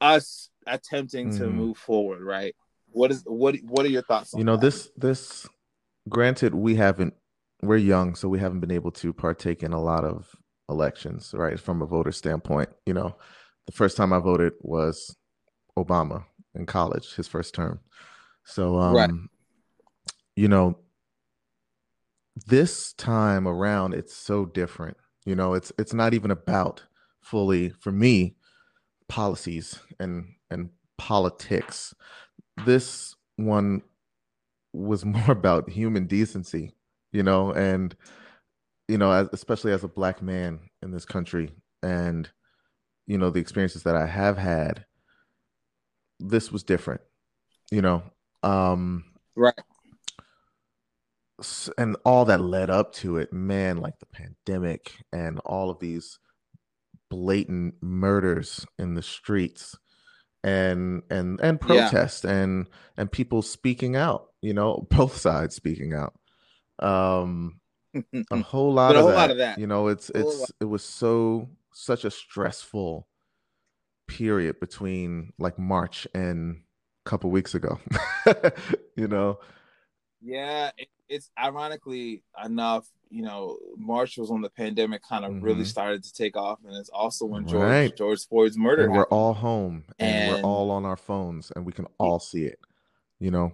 us 0.00 0.50
attempting 0.66 1.30
mm. 1.30 1.38
to 1.38 1.46
move 1.48 1.76
forward, 1.76 2.22
right? 2.22 2.54
What 2.90 3.10
is 3.10 3.22
what 3.26 3.56
what 3.62 3.86
are 3.86 3.90
your 3.90 4.02
thoughts 4.02 4.34
You 4.36 4.44
know, 4.44 4.56
that? 4.56 4.66
this 4.66 4.90
this 4.96 5.46
granted 6.08 6.54
we 6.54 6.74
haven't 6.76 7.14
we're 7.62 7.76
young, 7.76 8.14
so 8.14 8.28
we 8.28 8.38
haven't 8.38 8.60
been 8.60 8.70
able 8.70 8.90
to 8.92 9.12
partake 9.12 9.62
in 9.62 9.72
a 9.72 9.80
lot 9.80 10.04
of 10.04 10.34
elections, 10.68 11.34
right? 11.36 11.58
From 11.58 11.82
a 11.82 11.86
voter 11.86 12.12
standpoint. 12.12 12.68
You 12.86 12.94
know, 12.94 13.16
the 13.66 13.72
first 13.72 13.96
time 13.96 14.12
I 14.12 14.18
voted 14.18 14.52
was 14.60 15.16
Obama 15.78 16.24
in 16.54 16.66
college, 16.66 17.14
his 17.14 17.28
first 17.28 17.54
term. 17.54 17.80
So 18.44 18.78
um 18.78 18.94
right. 18.94 19.10
you 20.36 20.48
know, 20.48 20.78
this 22.46 22.92
time 22.94 23.46
around 23.46 23.94
it's 23.94 24.14
so 24.14 24.46
different. 24.46 24.96
You 25.24 25.34
know, 25.34 25.54
it's 25.54 25.72
it's 25.78 25.94
not 25.94 26.14
even 26.14 26.30
about 26.30 26.82
fully 27.20 27.70
for 27.70 27.90
me 27.92 28.36
policies 29.08 29.78
and 29.98 30.34
and 30.50 30.70
politics 30.96 31.94
this 32.64 33.14
one 33.36 33.82
was 34.72 35.04
more 35.04 35.30
about 35.30 35.70
human 35.70 36.06
decency, 36.06 36.72
you 37.12 37.22
know, 37.22 37.52
and 37.52 37.94
you 38.88 38.98
know, 38.98 39.10
as, 39.10 39.28
especially 39.32 39.72
as 39.72 39.82
a 39.84 39.88
black 39.88 40.20
man 40.20 40.60
in 40.82 40.90
this 40.90 41.04
country, 41.04 41.52
and 41.82 42.30
you 43.06 43.18
know 43.18 43.30
the 43.30 43.40
experiences 43.40 43.82
that 43.84 43.96
I 43.96 44.06
have 44.06 44.36
had, 44.36 44.84
this 46.20 46.52
was 46.52 46.62
different, 46.62 47.00
you 47.70 47.82
know, 47.82 48.02
um, 48.44 49.04
right, 49.36 49.54
and 51.78 51.96
all 52.04 52.24
that 52.26 52.40
led 52.40 52.70
up 52.70 52.92
to 52.94 53.16
it, 53.16 53.32
man, 53.32 53.78
like 53.78 53.98
the 53.98 54.06
pandemic 54.06 54.92
and 55.12 55.38
all 55.40 55.70
of 55.70 55.80
these 55.80 56.18
blatant 57.10 57.74
murders 57.82 58.66
in 58.78 58.94
the 58.94 59.02
streets 59.02 59.76
and 60.42 61.02
and 61.10 61.40
and 61.40 61.60
protest 61.60 62.24
yeah. 62.24 62.32
and 62.32 62.68
and 62.96 63.10
people 63.10 63.40
speaking 63.40 63.96
out 63.96 64.26
you 64.42 64.52
know 64.52 64.86
both 64.90 65.16
sides 65.16 65.56
speaking 65.56 65.94
out. 65.94 66.14
Um 66.78 67.60
a 68.30 68.42
whole 68.42 68.72
lot, 68.72 68.94
a 68.94 68.98
of, 68.98 69.02
whole 69.02 69.10
that, 69.10 69.16
lot 69.16 69.30
of 69.30 69.36
that. 69.38 69.58
you 69.58 69.66
know 69.66 69.88
it's 69.88 70.10
it's 70.10 70.52
it 70.60 70.64
was 70.64 70.84
so 70.84 71.48
such 71.72 72.04
a 72.04 72.10
stressful 72.10 73.06
period 74.06 74.60
between 74.60 75.32
like 75.38 75.58
march 75.58 76.06
and 76.14 76.60
couple 77.04 77.30
weeks 77.30 77.54
ago 77.54 77.78
you 78.96 79.06
know 79.06 79.38
yeah 80.22 80.70
it, 80.76 80.88
it's 81.08 81.30
ironically 81.38 82.22
enough 82.42 82.86
you 83.14 83.22
know, 83.22 83.58
March 83.76 84.18
was 84.18 84.28
when 84.28 84.42
the 84.42 84.50
pandemic 84.50 85.00
kind 85.08 85.24
of 85.24 85.30
mm-hmm. 85.30 85.44
really 85.44 85.64
started 85.64 86.02
to 86.02 86.12
take 86.12 86.36
off, 86.36 86.58
and 86.66 86.76
it's 86.76 86.88
also 86.88 87.24
when 87.24 87.46
George 87.46 87.62
right. 87.62 87.96
George 87.96 88.26
Floyd's 88.26 88.58
murder. 88.58 88.86
And 88.86 88.92
we're 88.92 89.04
all 89.04 89.34
home, 89.34 89.84
and, 90.00 90.34
and, 90.34 90.42
we're 90.42 90.48
all 90.48 90.72
on 90.72 90.84
our 90.84 90.96
phones, 90.96 91.52
and 91.54 91.64
we 91.64 91.70
can 91.70 91.86
all 91.98 92.18
see 92.18 92.44
it. 92.44 92.58
You 93.20 93.30
know. 93.30 93.52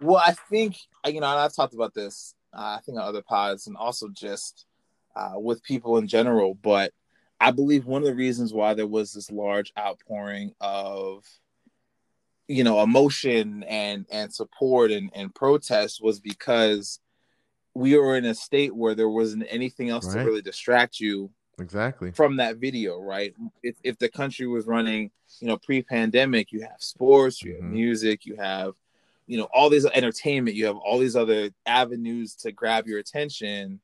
Well, 0.00 0.16
I 0.16 0.32
think 0.48 0.76
you 1.06 1.20
know, 1.20 1.30
and 1.30 1.40
I've 1.40 1.54
talked 1.54 1.74
about 1.74 1.92
this. 1.92 2.34
Uh, 2.56 2.78
I 2.78 2.80
think 2.86 2.96
on 2.96 3.04
other 3.04 3.20
pods, 3.20 3.66
and 3.66 3.76
also 3.76 4.08
just 4.08 4.64
uh, 5.14 5.32
with 5.34 5.62
people 5.62 5.98
in 5.98 6.08
general. 6.08 6.54
But 6.54 6.92
I 7.40 7.50
believe 7.50 7.84
one 7.84 8.00
of 8.00 8.08
the 8.08 8.14
reasons 8.14 8.54
why 8.54 8.72
there 8.72 8.86
was 8.86 9.12
this 9.12 9.30
large 9.30 9.74
outpouring 9.78 10.52
of 10.62 11.22
you 12.48 12.64
know 12.64 12.82
emotion 12.82 13.62
and 13.64 14.06
and 14.10 14.32
support 14.32 14.90
and 14.90 15.10
and 15.14 15.34
protest 15.34 16.02
was 16.02 16.20
because 16.20 17.00
we 17.74 17.96
were 17.96 18.16
in 18.16 18.24
a 18.24 18.34
state 18.34 18.74
where 18.74 18.94
there 18.94 19.08
wasn't 19.08 19.44
anything 19.48 19.90
else 19.90 20.06
right. 20.06 20.22
to 20.22 20.26
really 20.26 20.42
distract 20.42 21.00
you 21.00 21.30
exactly 21.58 22.10
from 22.10 22.36
that 22.36 22.56
video 22.56 22.98
right 23.00 23.34
if, 23.62 23.76
if 23.82 23.98
the 23.98 24.08
country 24.08 24.46
was 24.46 24.66
running 24.66 25.10
you 25.40 25.46
know 25.46 25.56
pre-pandemic 25.56 26.52
you 26.52 26.60
have 26.60 26.80
sports 26.80 27.42
you 27.42 27.52
have 27.52 27.62
mm-hmm. 27.62 27.74
music 27.74 28.26
you 28.26 28.36
have 28.36 28.74
you 29.26 29.38
know 29.38 29.48
all 29.54 29.70
these 29.70 29.86
entertainment 29.86 30.56
you 30.56 30.66
have 30.66 30.76
all 30.76 30.98
these 30.98 31.16
other 31.16 31.50
avenues 31.64 32.34
to 32.34 32.52
grab 32.52 32.86
your 32.86 32.98
attention 32.98 33.80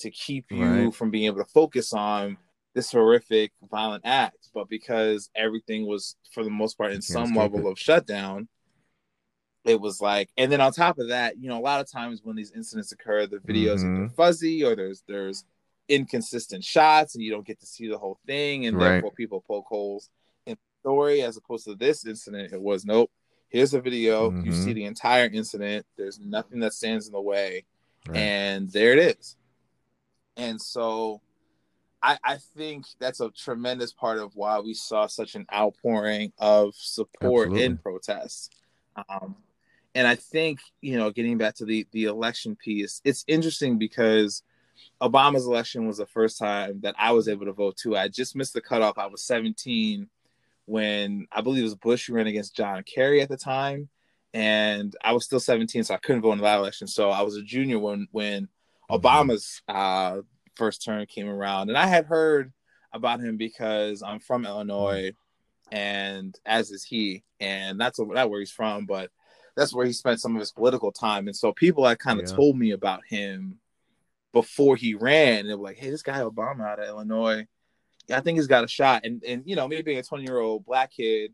to 0.00 0.10
keep 0.10 0.46
you 0.50 0.64
right. 0.64 0.94
from 0.94 1.10
being 1.10 1.26
able 1.26 1.38
to 1.38 1.50
focus 1.50 1.92
on 1.92 2.36
this 2.74 2.92
horrific 2.92 3.52
violent 3.70 4.02
act 4.04 4.48
but 4.54 4.68
because 4.68 5.30
everything 5.34 5.86
was 5.86 6.16
for 6.32 6.44
the 6.44 6.50
most 6.50 6.78
part 6.78 6.92
in 6.92 7.02
some 7.02 7.34
level 7.34 7.66
it. 7.66 7.70
of 7.70 7.78
shutdown 7.78 8.48
it 9.64 9.80
was 9.80 10.00
like 10.00 10.30
and 10.36 10.50
then 10.50 10.60
on 10.60 10.72
top 10.72 10.98
of 10.98 11.08
that 11.08 11.38
you 11.38 11.48
know 11.48 11.58
a 11.58 11.60
lot 11.60 11.80
of 11.80 11.90
times 11.90 12.20
when 12.24 12.36
these 12.36 12.52
incidents 12.52 12.92
occur 12.92 13.26
the 13.26 13.38
videos 13.38 13.80
mm-hmm. 13.80 14.04
are 14.04 14.08
fuzzy 14.10 14.64
or 14.64 14.74
there's 14.74 15.02
there's 15.06 15.44
inconsistent 15.88 16.64
shots 16.64 17.14
and 17.14 17.22
you 17.22 17.30
don't 17.30 17.46
get 17.46 17.60
to 17.60 17.66
see 17.66 17.88
the 17.88 17.98
whole 17.98 18.18
thing 18.26 18.66
and 18.66 18.76
right. 18.76 18.88
therefore 18.88 19.10
people 19.12 19.44
poke 19.46 19.66
holes 19.66 20.08
in 20.46 20.54
the 20.54 20.80
story 20.80 21.22
as 21.22 21.36
opposed 21.36 21.64
to 21.64 21.74
this 21.74 22.06
incident 22.06 22.52
it 22.52 22.60
was 22.60 22.84
nope 22.84 23.10
here's 23.48 23.74
a 23.74 23.80
video 23.80 24.30
mm-hmm. 24.30 24.46
you 24.46 24.52
see 24.52 24.72
the 24.72 24.84
entire 24.84 25.28
incident 25.32 25.84
there's 25.96 26.18
nothing 26.18 26.60
that 26.60 26.72
stands 26.72 27.06
in 27.06 27.12
the 27.12 27.20
way 27.20 27.64
right. 28.08 28.16
and 28.16 28.70
there 28.72 28.92
it 28.92 28.98
is 28.98 29.36
and 30.36 30.60
so 30.60 31.20
I, 32.02 32.18
I 32.24 32.36
think 32.56 32.86
that's 32.98 33.20
a 33.20 33.30
tremendous 33.30 33.92
part 33.92 34.18
of 34.18 34.34
why 34.34 34.58
we 34.58 34.74
saw 34.74 35.06
such 35.06 35.34
an 35.34 35.46
outpouring 35.54 36.32
of 36.38 36.74
support 36.74 37.48
Absolutely. 37.48 37.64
in 37.64 37.76
protests 37.78 38.50
um, 39.08 39.36
and 39.94 40.06
I 40.06 40.14
think 40.14 40.60
you 40.80 40.96
know, 40.96 41.10
getting 41.10 41.38
back 41.38 41.54
to 41.56 41.64
the 41.64 41.86
the 41.92 42.04
election 42.04 42.56
piece, 42.56 43.00
it's 43.04 43.24
interesting 43.26 43.78
because 43.78 44.42
Obama's 45.00 45.46
election 45.46 45.86
was 45.86 45.98
the 45.98 46.06
first 46.06 46.38
time 46.38 46.80
that 46.80 46.94
I 46.98 47.12
was 47.12 47.28
able 47.28 47.46
to 47.46 47.52
vote 47.52 47.76
too. 47.76 47.96
I 47.96 48.08
just 48.08 48.36
missed 48.36 48.54
the 48.54 48.60
cutoff. 48.60 48.98
I 48.98 49.06
was 49.06 49.24
17 49.24 50.08
when 50.64 51.26
I 51.32 51.40
believe 51.40 51.60
it 51.60 51.64
was 51.64 51.74
Bush 51.74 52.06
who 52.06 52.14
ran 52.14 52.26
against 52.26 52.56
John 52.56 52.82
Kerry 52.84 53.20
at 53.20 53.28
the 53.28 53.36
time, 53.36 53.88
and 54.32 54.94
I 55.04 55.12
was 55.12 55.24
still 55.24 55.40
17, 55.40 55.84
so 55.84 55.94
I 55.94 55.98
couldn't 55.98 56.22
vote 56.22 56.32
in 56.32 56.38
that 56.38 56.58
election. 56.58 56.86
So 56.86 57.10
I 57.10 57.22
was 57.22 57.36
a 57.36 57.42
junior 57.42 57.78
when 57.78 58.08
when 58.12 58.44
mm-hmm. 58.44 58.94
Obama's 58.94 59.62
uh, 59.68 60.18
first 60.56 60.84
term 60.84 61.06
came 61.06 61.28
around, 61.28 61.68
and 61.68 61.78
I 61.78 61.86
had 61.86 62.06
heard 62.06 62.52
about 62.92 63.20
him 63.20 63.36
because 63.36 64.02
I'm 64.02 64.20
from 64.20 64.44
Illinois, 64.44 65.12
and 65.70 66.34
as 66.44 66.70
is 66.70 66.84
he, 66.84 67.24
and 67.40 67.80
that's 67.80 67.98
that 68.14 68.30
where 68.30 68.40
he's 68.40 68.50
from, 68.50 68.86
but 68.86 69.10
that's 69.56 69.74
where 69.74 69.86
he 69.86 69.92
spent 69.92 70.20
some 70.20 70.34
of 70.34 70.40
his 70.40 70.52
political 70.52 70.92
time. 70.92 71.26
And 71.26 71.36
so 71.36 71.52
people 71.52 71.86
had 71.86 71.98
kind 71.98 72.20
of 72.20 72.28
yeah. 72.28 72.36
told 72.36 72.56
me 72.56 72.70
about 72.70 73.00
him 73.06 73.58
before 74.32 74.76
he 74.76 74.94
ran. 74.94 75.46
They 75.46 75.54
were 75.54 75.64
like, 75.64 75.76
"Hey, 75.76 75.90
this 75.90 76.02
guy 76.02 76.20
Obama 76.20 76.66
out 76.66 76.80
of 76.80 76.88
Illinois, 76.88 77.46
I 78.10 78.20
think 78.20 78.38
he's 78.38 78.46
got 78.46 78.64
a 78.64 78.68
shot." 78.68 79.04
And 79.04 79.22
and 79.24 79.42
you 79.46 79.56
know, 79.56 79.68
me 79.68 79.82
being 79.82 79.98
a 79.98 80.02
twenty 80.02 80.24
year 80.24 80.38
old 80.38 80.64
black 80.64 80.92
kid, 80.92 81.32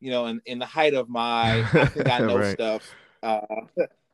you 0.00 0.10
know, 0.10 0.26
in, 0.26 0.40
in 0.46 0.58
the 0.58 0.66
height 0.66 0.94
of 0.94 1.08
my 1.08 1.64
I 1.72 1.86
think 1.86 2.10
I 2.10 2.18
know 2.20 2.38
right. 2.38 2.52
stuff, 2.52 2.94
uh, 3.22 3.40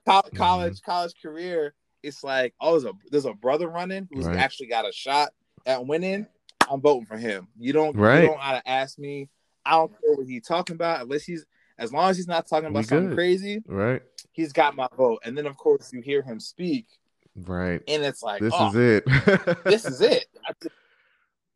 college 0.34 0.74
mm-hmm. 0.74 0.90
college 0.90 1.14
career, 1.20 1.74
it's 2.02 2.22
like, 2.22 2.54
oh, 2.60 2.72
there's 2.72 2.84
a 2.84 2.92
there's 3.10 3.24
a 3.24 3.34
brother 3.34 3.68
running 3.68 4.08
who's 4.12 4.26
right. 4.26 4.36
actually 4.36 4.66
got 4.66 4.88
a 4.88 4.92
shot 4.92 5.30
at 5.66 5.86
winning. 5.86 6.26
I'm 6.70 6.80
voting 6.80 7.06
for 7.06 7.16
him. 7.16 7.48
You 7.58 7.72
don't 7.72 7.96
right. 7.96 8.22
you 8.22 8.28
don't 8.28 8.38
gotta 8.38 8.68
ask 8.68 8.98
me. 8.98 9.28
I 9.64 9.72
don't 9.72 9.90
care 9.90 10.14
what 10.14 10.26
he's 10.26 10.46
talking 10.46 10.74
about 10.74 11.02
unless 11.02 11.24
he's 11.24 11.44
as 11.78 11.92
long 11.92 12.10
as 12.10 12.16
he's 12.16 12.28
not 12.28 12.46
talking 12.46 12.68
about 12.68 12.80
we 12.80 12.84
something 12.84 13.08
good. 13.10 13.16
crazy. 13.16 13.62
Right. 13.66 14.02
He's 14.32 14.52
got 14.52 14.76
my 14.76 14.88
vote. 14.96 15.20
And 15.24 15.36
then 15.36 15.46
of 15.46 15.56
course 15.56 15.92
you 15.92 16.00
hear 16.00 16.22
him 16.22 16.40
speak. 16.40 16.86
Right. 17.36 17.82
And 17.86 18.04
it's 18.04 18.22
like 18.22 18.40
this 18.40 18.52
oh, 18.56 18.68
is 18.68 18.74
it. 18.74 19.04
this 19.64 19.84
is 19.84 20.00
it. 20.00 20.26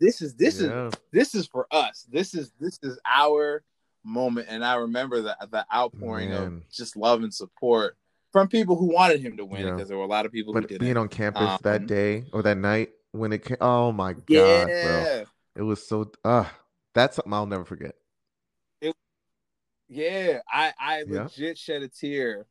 This 0.00 0.20
is 0.20 0.34
this 0.34 0.60
yeah. 0.60 0.86
is 0.86 0.94
this 1.12 1.34
is 1.34 1.46
for 1.46 1.66
us. 1.70 2.06
This 2.10 2.34
is 2.34 2.52
this 2.60 2.78
is 2.82 2.98
our 3.06 3.62
moment. 4.04 4.48
And 4.50 4.64
I 4.64 4.76
remember 4.76 5.22
that 5.22 5.50
the 5.50 5.64
outpouring 5.72 6.30
Man. 6.30 6.42
of 6.42 6.70
just 6.70 6.96
love 6.96 7.22
and 7.22 7.32
support 7.32 7.96
from 8.32 8.48
people 8.48 8.76
who 8.76 8.86
wanted 8.86 9.20
him 9.20 9.36
to 9.36 9.44
win 9.44 9.62
because 9.62 9.80
yeah. 9.80 9.84
there 9.84 9.98
were 9.98 10.04
a 10.04 10.08
lot 10.08 10.26
of 10.26 10.32
people 10.32 10.52
but. 10.52 10.68
Being 10.78 10.96
on 10.96 11.08
campus 11.08 11.42
um, 11.42 11.58
that 11.62 11.86
day 11.86 12.24
or 12.32 12.42
that 12.42 12.56
night 12.56 12.90
when 13.12 13.32
it 13.32 13.44
came, 13.44 13.58
oh 13.60 13.92
my 13.92 14.14
god, 14.14 14.26
yeah. 14.28 14.84
bro, 14.84 15.24
it 15.56 15.62
was 15.62 15.86
so. 15.86 16.10
Uh, 16.24 16.46
that's 16.94 17.16
something 17.16 17.32
I'll 17.32 17.46
never 17.46 17.64
forget. 17.64 17.94
It, 18.80 18.96
yeah, 19.88 20.40
I 20.50 20.72
I 20.78 21.04
yeah. 21.06 21.24
legit 21.24 21.58
shed 21.58 21.82
a 21.82 21.88
tear, 21.88 22.46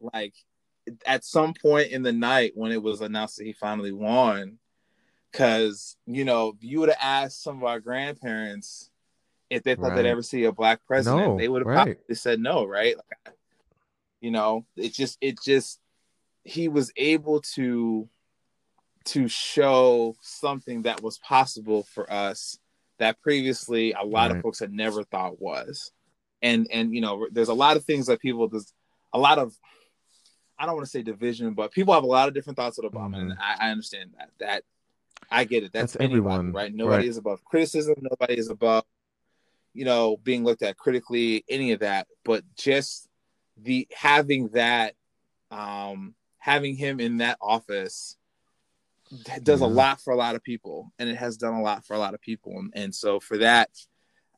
like 0.00 0.34
at 1.06 1.24
some 1.24 1.54
point 1.54 1.90
in 1.92 2.02
the 2.02 2.12
night 2.12 2.52
when 2.54 2.72
it 2.72 2.82
was 2.82 3.00
announced 3.00 3.38
that 3.38 3.44
he 3.44 3.52
finally 3.52 3.92
won. 3.92 4.58
Because 5.30 5.96
you 6.06 6.24
know, 6.24 6.54
you 6.60 6.80
would 6.80 6.88
have 6.88 6.98
asked 7.00 7.42
some 7.42 7.58
of 7.58 7.64
our 7.64 7.78
grandparents 7.78 8.90
if 9.48 9.62
they 9.62 9.76
thought 9.76 9.90
right. 9.90 9.96
they'd 9.96 10.08
ever 10.08 10.22
see 10.22 10.44
a 10.44 10.52
black 10.52 10.80
president, 10.86 11.26
no, 11.26 11.38
they 11.38 11.48
would 11.48 11.62
have 11.62 11.66
right. 11.66 11.96
probably 11.98 12.14
said 12.14 12.40
no, 12.40 12.64
right? 12.64 12.96
Like, 12.96 13.34
you 14.20 14.30
know, 14.30 14.66
it 14.76 14.92
just 14.92 15.18
it 15.20 15.38
just 15.42 15.80
he 16.44 16.68
was 16.68 16.92
able 16.96 17.40
to 17.54 18.08
to 19.06 19.28
show 19.28 20.14
something 20.20 20.82
that 20.82 21.02
was 21.02 21.18
possible 21.18 21.84
for 21.84 22.10
us 22.12 22.58
that 22.98 23.20
previously 23.22 23.92
a 23.92 24.04
lot 24.04 24.30
right. 24.30 24.36
of 24.36 24.42
folks 24.42 24.58
had 24.58 24.72
never 24.72 25.02
thought 25.04 25.40
was. 25.40 25.90
And 26.42 26.68
and 26.72 26.94
you 26.94 27.00
know, 27.00 27.26
there's 27.30 27.48
a 27.48 27.54
lot 27.54 27.76
of 27.76 27.84
things 27.84 28.06
that 28.06 28.20
people 28.20 28.48
there's 28.48 28.72
a 29.12 29.18
lot 29.18 29.38
of 29.38 29.54
I 30.58 30.66
don't 30.66 30.74
want 30.74 30.86
to 30.86 30.90
say 30.90 31.02
division, 31.02 31.54
but 31.54 31.72
people 31.72 31.94
have 31.94 32.04
a 32.04 32.06
lot 32.06 32.28
of 32.28 32.34
different 32.34 32.58
thoughts 32.58 32.78
of 32.78 32.84
Obama, 32.84 33.16
mm-hmm. 33.16 33.30
and 33.30 33.38
I, 33.40 33.68
I, 33.68 33.70
understand 33.70 34.10
that. 34.18 34.30
That 34.40 34.62
I 35.30 35.44
get 35.44 35.64
it. 35.64 35.72
That's, 35.72 35.94
That's 35.94 36.04
everyone, 36.04 36.52
right? 36.52 36.72
Nobody 36.72 36.96
right. 36.96 37.08
is 37.08 37.16
above 37.16 37.42
criticism. 37.44 37.94
Nobody 38.02 38.38
is 38.38 38.50
above, 38.50 38.84
you 39.72 39.86
know, 39.86 40.18
being 40.22 40.44
looked 40.44 40.62
at 40.62 40.76
critically. 40.76 41.44
Any 41.48 41.72
of 41.72 41.80
that, 41.80 42.08
but 42.24 42.44
just 42.56 43.08
the 43.62 43.88
having 43.94 44.48
that, 44.48 44.94
um, 45.50 46.14
having 46.38 46.76
him 46.76 47.00
in 47.00 47.18
that 47.18 47.38
office 47.40 48.16
does 49.42 49.60
a 49.60 49.66
lot 49.66 50.00
for 50.00 50.12
a 50.12 50.16
lot 50.16 50.36
of 50.36 50.42
people, 50.42 50.92
and 50.98 51.08
it 51.08 51.16
has 51.16 51.36
done 51.36 51.54
a 51.54 51.62
lot 51.62 51.84
for 51.84 51.94
a 51.94 51.98
lot 51.98 52.14
of 52.14 52.20
people, 52.20 52.58
and, 52.58 52.70
and 52.74 52.94
so 52.94 53.20
for 53.20 53.38
that, 53.38 53.70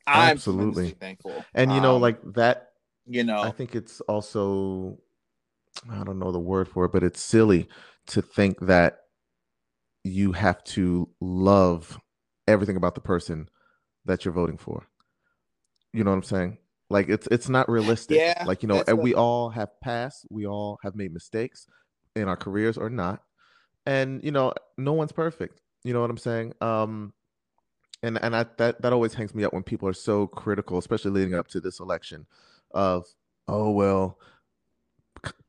I'm 0.07 0.31
absolutely 0.31 0.91
thankful. 0.91 1.45
And 1.55 1.73
you 1.73 1.81
know, 1.81 1.97
um, 1.97 2.03
like 2.03 2.21
that, 2.35 2.73
you 3.07 3.25
know, 3.25 3.43
I 3.43 3.51
think 3.51 3.75
it's 3.75 4.01
also 4.03 4.99
I 5.91 6.05
don't 6.05 6.19
know 6.19 6.33
the 6.33 6.39
word 6.39 6.69
for 6.69 6.85
it, 6.85 6.93
but 6.93 7.03
it's 7.03 7.21
silly 7.21 7.69
to 8.09 8.23
think 8.23 8.61
that 8.61 8.99
you 10.05 10.33
have 10.33 10.63
to 10.65 11.09
love 11.21 11.99
everything 12.49 12.77
about 12.77 12.95
the 12.95 13.01
person 13.01 13.49
that 14.05 14.25
you're 14.25 14.35
voting 14.35 14.59
for. 14.59 14.87
You 15.93 16.05
know 16.05 16.11
what 16.11 16.17
I'm 16.17 16.23
saying? 16.23 16.59
Like 16.93 17.09
it's 17.09 17.27
it's 17.31 17.49
not 17.49 17.71
realistic. 17.71 18.19
Yeah. 18.19 18.45
Like 18.47 18.63
you 18.63 18.69
know, 18.69 18.85
and 18.87 18.99
we 18.99 19.15
all 19.15 19.49
have 19.49 19.71
passed, 19.81 20.27
we 20.31 20.47
all 20.47 20.79
have 20.83 20.95
made 20.95 21.13
mistakes 21.13 21.67
in 22.15 22.29
our 22.29 22.37
careers 22.37 22.77
or 22.77 22.91
not, 22.91 23.23
and 23.87 24.23
you 24.23 24.31
know, 24.31 24.53
no 24.77 24.93
one's 24.93 25.11
perfect. 25.11 25.63
You 25.85 25.95
know 25.95 26.03
what 26.03 26.11
I'm 26.11 26.19
saying? 26.19 26.53
Um, 26.61 27.15
and 28.03 28.23
and 28.23 28.37
I, 28.37 28.45
that 28.59 28.83
that 28.83 28.93
always 28.93 29.15
hangs 29.15 29.35
me 29.35 29.43
up 29.43 29.55
when 29.55 29.63
people 29.63 29.89
are 29.89 29.95
so 29.95 30.27
critical, 30.27 30.77
especially 30.77 31.13
leading 31.13 31.35
up 31.35 31.49
to 31.49 31.61
this 31.61 31.81
election, 31.81 32.27
of 32.73 33.07
oh 33.49 33.71
well, 33.71 34.19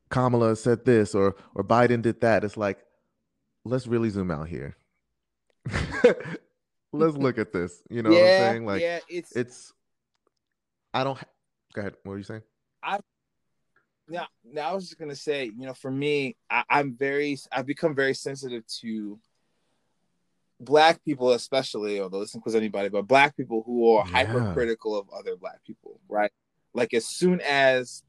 Kamala 0.08 0.56
said 0.56 0.86
this 0.86 1.14
or 1.14 1.36
or 1.54 1.62
Biden 1.62 2.00
did 2.00 2.22
that. 2.22 2.42
It's 2.42 2.56
like, 2.56 2.78
let's 3.66 3.86
really 3.86 4.08
zoom 4.08 4.30
out 4.30 4.48
here. 4.48 4.78
let's 6.90 7.16
look 7.18 7.36
at 7.36 7.52
this. 7.52 7.82
You 7.90 8.02
know 8.02 8.10
yeah, 8.10 8.16
what 8.16 8.46
I'm 8.46 8.52
saying? 8.52 8.66
Like, 8.66 8.80
yeah, 8.80 9.00
it's 9.10 9.36
it's. 9.36 9.74
I 10.94 11.04
don't. 11.04 11.18
Go 11.74 11.80
ahead. 11.80 11.94
What 12.02 12.12
were 12.12 12.18
you 12.18 12.24
saying? 12.24 12.42
I. 12.82 13.00
Now, 14.06 14.26
now 14.44 14.70
I 14.70 14.74
was 14.74 14.84
just 14.84 14.98
gonna 14.98 15.16
say, 15.16 15.46
you 15.46 15.66
know, 15.66 15.72
for 15.72 15.90
me, 15.90 16.36
I, 16.50 16.62
I'm 16.68 16.94
very, 16.94 17.38
I've 17.50 17.66
become 17.66 17.94
very 17.94 18.12
sensitive 18.12 18.66
to 18.80 19.18
black 20.60 21.04
people, 21.04 21.32
especially, 21.32 22.00
although 22.00 22.20
this 22.20 22.34
includes 22.34 22.56
anybody, 22.56 22.88
but 22.88 23.02
black 23.02 23.36
people 23.36 23.62
who 23.64 23.94
are 23.94 24.06
yeah. 24.06 24.24
hypercritical 24.24 24.98
of 24.98 25.08
other 25.10 25.36
black 25.36 25.64
people, 25.66 26.00
right? 26.08 26.30
Like 26.74 26.94
as 26.94 27.06
soon 27.06 27.40
as 27.40 28.02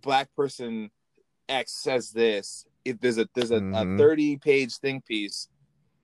black 0.00 0.28
person 0.36 0.90
X 1.48 1.72
says 1.72 2.10
this, 2.10 2.64
if 2.84 3.00
there's 3.00 3.18
a 3.18 3.28
there's 3.34 3.50
a, 3.50 3.60
mm-hmm. 3.60 3.94
a 3.94 3.98
30 3.98 4.36
page 4.38 4.76
think 4.76 5.04
piece 5.04 5.48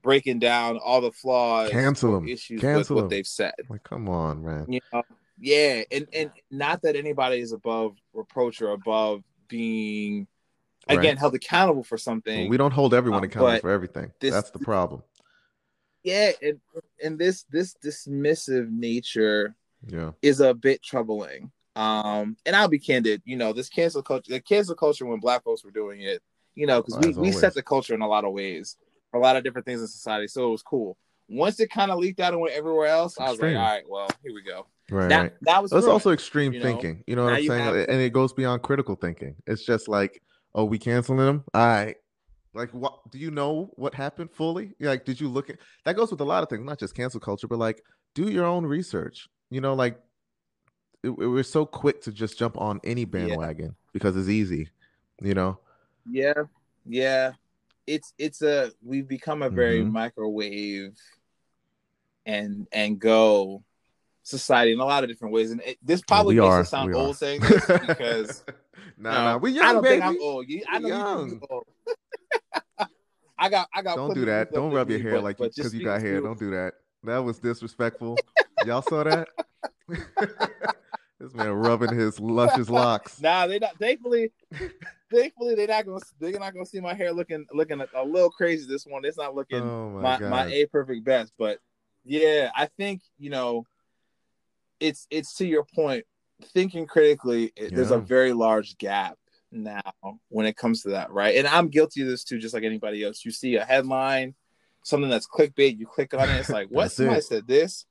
breaking 0.02 0.38
down 0.38 0.78
all 0.78 1.00
the 1.00 1.12
flaws, 1.12 1.70
cancel 1.70 2.12
them, 2.12 2.28
issues 2.28 2.60
cancel 2.60 2.96
with 2.96 3.04
what 3.04 3.10
they've 3.10 3.26
said. 3.26 3.54
Like, 3.68 3.82
come 3.82 4.08
on, 4.08 4.44
man. 4.44 4.66
You 4.68 4.80
know, 4.92 5.02
yeah, 5.38 5.82
and 5.90 6.06
and 6.12 6.30
not 6.50 6.82
that 6.82 6.96
anybody 6.96 7.40
is 7.40 7.52
above 7.52 7.96
reproach 8.12 8.62
or 8.62 8.70
above 8.70 9.22
being 9.48 10.26
again 10.88 11.04
right. 11.04 11.18
held 11.18 11.34
accountable 11.34 11.84
for 11.84 11.98
something. 11.98 12.48
We 12.48 12.56
don't 12.56 12.72
hold 12.72 12.94
everyone 12.94 13.18
um, 13.18 13.24
accountable 13.24 13.60
for 13.60 13.70
everything. 13.70 14.12
This, 14.20 14.32
That's 14.32 14.50
the 14.50 14.58
problem. 14.58 15.02
Yeah, 16.02 16.32
and 16.42 16.60
and 17.02 17.18
this 17.18 17.44
this 17.50 17.74
dismissive 17.84 18.70
nature 18.70 19.54
yeah 19.86 20.12
is 20.22 20.40
a 20.40 20.54
bit 20.54 20.82
troubling. 20.82 21.50
Um, 21.74 22.38
and 22.46 22.56
I'll 22.56 22.68
be 22.68 22.78
candid, 22.78 23.20
you 23.26 23.36
know, 23.36 23.52
this 23.52 23.68
cancel 23.68 24.02
culture, 24.02 24.32
the 24.32 24.40
cancel 24.40 24.74
culture 24.74 25.04
when 25.04 25.20
black 25.20 25.44
folks 25.44 25.62
were 25.62 25.70
doing 25.70 26.00
it, 26.00 26.22
you 26.54 26.66
know, 26.66 26.82
because 26.82 26.98
we, 27.04 27.12
we 27.20 27.32
set 27.32 27.52
the 27.52 27.62
culture 27.62 27.94
in 27.94 28.00
a 28.00 28.08
lot 28.08 28.24
of 28.24 28.32
ways 28.32 28.78
a 29.16 29.18
lot 29.18 29.36
of 29.36 29.44
different 29.44 29.66
things 29.66 29.80
in 29.80 29.88
society. 29.88 30.28
So 30.28 30.48
it 30.48 30.50
was 30.50 30.62
cool. 30.62 30.96
Once 31.28 31.58
it 31.58 31.70
kind 31.70 31.90
of 31.90 31.98
leaked 31.98 32.20
out 32.20 32.32
and 32.32 32.40
went 32.40 32.54
everywhere 32.54 32.86
else, 32.86 33.18
I 33.18 33.30
was 33.30 33.40
like, 33.40 33.56
all 33.56 33.62
right, 33.62 33.82
well, 33.88 34.08
here 34.22 34.32
we 34.32 34.42
go. 34.42 34.66
Right. 34.90 35.08
That, 35.08 35.20
right. 35.20 35.32
that 35.42 35.62
was 35.62 35.70
that's 35.72 35.86
also 35.86 36.12
extreme 36.12 36.52
you 36.52 36.60
know? 36.60 36.64
thinking. 36.64 37.02
You 37.06 37.16
know 37.16 37.24
what 37.24 37.32
now 37.32 37.36
I'm 37.38 37.46
saying? 37.46 37.64
Have... 37.64 37.74
and 37.74 38.00
it 38.00 38.12
goes 38.12 38.32
beyond 38.32 38.62
critical 38.62 38.94
thinking. 38.94 39.34
It's 39.46 39.64
just 39.64 39.88
like, 39.88 40.22
oh, 40.54 40.64
we 40.64 40.78
canceling 40.78 41.18
them? 41.18 41.44
All 41.54 41.66
right. 41.66 41.96
Like, 42.54 42.70
what 42.70 43.10
do 43.10 43.18
you 43.18 43.30
know 43.30 43.70
what 43.74 43.94
happened 43.94 44.30
fully? 44.32 44.74
Like, 44.80 45.04
did 45.04 45.20
you 45.20 45.28
look 45.28 45.50
at 45.50 45.58
that? 45.84 45.96
Goes 45.96 46.10
with 46.10 46.20
a 46.20 46.24
lot 46.24 46.42
of 46.42 46.48
things, 46.48 46.64
not 46.64 46.78
just 46.78 46.94
cancel 46.94 47.20
culture, 47.20 47.48
but 47.48 47.58
like, 47.58 47.82
do 48.14 48.30
your 48.30 48.46
own 48.46 48.64
research. 48.64 49.28
You 49.50 49.60
know, 49.60 49.74
like 49.74 50.00
it, 51.02 51.08
it, 51.08 51.12
we're 51.12 51.42
so 51.42 51.66
quick 51.66 52.00
to 52.02 52.12
just 52.12 52.38
jump 52.38 52.58
on 52.58 52.80
any 52.82 53.04
bandwagon 53.04 53.66
yeah. 53.66 53.90
because 53.92 54.16
it's 54.16 54.28
easy, 54.28 54.70
you 55.20 55.34
know. 55.34 55.58
Yeah, 56.10 56.44
yeah. 56.86 57.32
It's 57.86 58.14
it's 58.18 58.42
a 58.42 58.72
we've 58.82 59.06
become 59.06 59.42
a 59.42 59.50
very 59.50 59.82
mm-hmm. 59.82 59.92
microwave 59.92 60.96
and 62.24 62.66
and 62.72 62.98
go 62.98 63.62
society 64.26 64.72
in 64.72 64.80
a 64.80 64.84
lot 64.84 65.04
of 65.04 65.08
different 65.08 65.32
ways, 65.32 65.52
and 65.52 65.60
it, 65.62 65.78
this 65.82 66.02
probably 66.02 66.34
we 66.34 66.40
makes 66.40 66.66
it 66.66 66.70
sound 66.70 66.90
we 66.90 66.94
old 66.94 67.14
are. 67.14 67.14
saying 67.14 67.40
this 67.48 67.66
because 67.66 68.44
nah, 68.98 69.12
no, 69.12 69.24
nah, 69.24 69.36
we 69.38 69.52
young, 69.52 69.64
I 69.64 69.72
don't 69.72 69.82
baby. 69.82 69.92
think 69.92 70.04
I'm 70.04 70.20
old. 70.20 70.46
I 70.68 70.78
know 70.80 70.88
young. 70.88 71.40
old. 71.48 71.66
I 73.38 73.48
got 73.48 73.68
I 73.72 73.82
got. 73.82 73.96
Don't 73.96 74.14
do 74.14 74.24
that. 74.24 74.52
Don't 74.52 74.72
rub 74.72 74.90
your 74.90 74.98
hair 74.98 75.14
but, 75.14 75.24
like 75.24 75.38
because 75.38 75.72
you 75.72 75.84
got 75.84 76.00
hair. 76.00 76.20
Don't 76.20 76.38
do 76.38 76.50
that. 76.50 76.74
That 77.04 77.18
was 77.18 77.38
disrespectful. 77.38 78.18
Y'all 78.64 78.82
saw 78.82 79.04
that? 79.04 79.28
This 81.18 81.32
man 81.32 81.50
rubbing 81.52 81.94
his 81.94 82.18
luscious 82.18 82.68
locks. 82.68 83.20
Nah, 83.20 83.46
they 83.46 83.58
not. 83.58 83.78
Thankfully, 83.78 84.32
thankfully 85.10 85.54
they're 85.54 85.68
not 85.68 85.86
gonna. 85.86 86.00
They're 86.18 86.32
not 86.32 86.52
gonna 86.52 86.66
see 86.66 86.80
my 86.80 86.94
hair 86.94 87.12
looking 87.12 87.46
looking 87.52 87.80
a, 87.80 87.86
a 87.94 88.04
little 88.04 88.30
crazy. 88.30 88.66
This 88.66 88.84
one, 88.84 89.04
it's 89.04 89.16
not 89.16 89.34
looking 89.34 89.62
oh 89.62 89.90
my 89.90 90.18
my, 90.18 90.28
my, 90.28 90.46
a 90.48 90.66
perfect 90.66 91.04
best. 91.04 91.32
But 91.38 91.58
yeah, 92.04 92.50
I 92.54 92.66
think 92.66 93.02
you 93.18 93.30
know, 93.30 93.64
it's 94.80 95.06
it's 95.10 95.34
to 95.36 95.46
your 95.46 95.64
point. 95.64 96.04
Thinking 96.52 96.86
critically, 96.86 97.52
yeah. 97.56 97.68
there's 97.72 97.90
a 97.90 97.98
very 97.98 98.34
large 98.34 98.76
gap 98.76 99.16
now 99.50 99.80
when 100.28 100.44
it 100.44 100.56
comes 100.56 100.82
to 100.82 100.90
that, 100.90 101.10
right? 101.10 101.36
And 101.36 101.46
I'm 101.46 101.68
guilty 101.68 102.02
of 102.02 102.08
this 102.08 102.24
too, 102.24 102.38
just 102.38 102.52
like 102.52 102.62
anybody 102.62 103.02
else. 103.02 103.24
You 103.24 103.30
see 103.30 103.56
a 103.56 103.64
headline, 103.64 104.34
something 104.82 105.08
that's 105.08 105.26
clickbait, 105.26 105.78
you 105.78 105.86
click 105.86 106.12
on 106.12 106.28
it, 106.28 106.34
it's 106.34 106.50
like, 106.50 106.68
what? 106.68 106.92
Somebody 106.92 107.20
it. 107.20 107.24
said 107.24 107.46
this, 107.46 107.86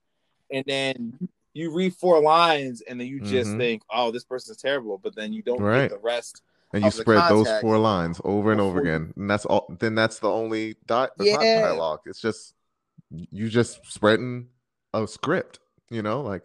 and 0.51 0.63
then 0.67 1.27
you 1.53 1.73
read 1.73 1.95
four 1.95 2.21
lines 2.21 2.83
and 2.88 2.99
then 2.99 3.07
you 3.07 3.21
just 3.21 3.49
mm-hmm. 3.49 3.57
think, 3.57 3.81
oh, 3.89 4.11
this 4.11 4.25
person's 4.25 4.57
terrible, 4.57 4.99
but 5.01 5.15
then 5.15 5.33
you 5.33 5.41
don't 5.41 5.61
right. 5.61 5.89
the 5.89 5.97
rest. 5.97 6.41
And 6.73 6.83
you 6.83 6.91
spread 6.91 7.29
those 7.29 7.49
four 7.61 7.77
lines 7.77 8.19
over 8.25 8.51
and 8.51 8.59
over 8.59 8.81
again, 8.81 9.13
and 9.15 9.29
that's 9.29 9.45
all. 9.45 9.65
Then 9.79 9.95
that's 9.95 10.19
the 10.19 10.29
only 10.29 10.75
di- 10.86 11.07
yeah. 11.19 11.61
dialogue. 11.61 12.01
It's 12.05 12.19
just 12.19 12.53
you 13.09 13.47
just 13.47 13.79
spreading 13.86 14.47
a 14.93 15.07
script, 15.07 15.59
you 15.89 16.01
know, 16.01 16.21
like 16.21 16.43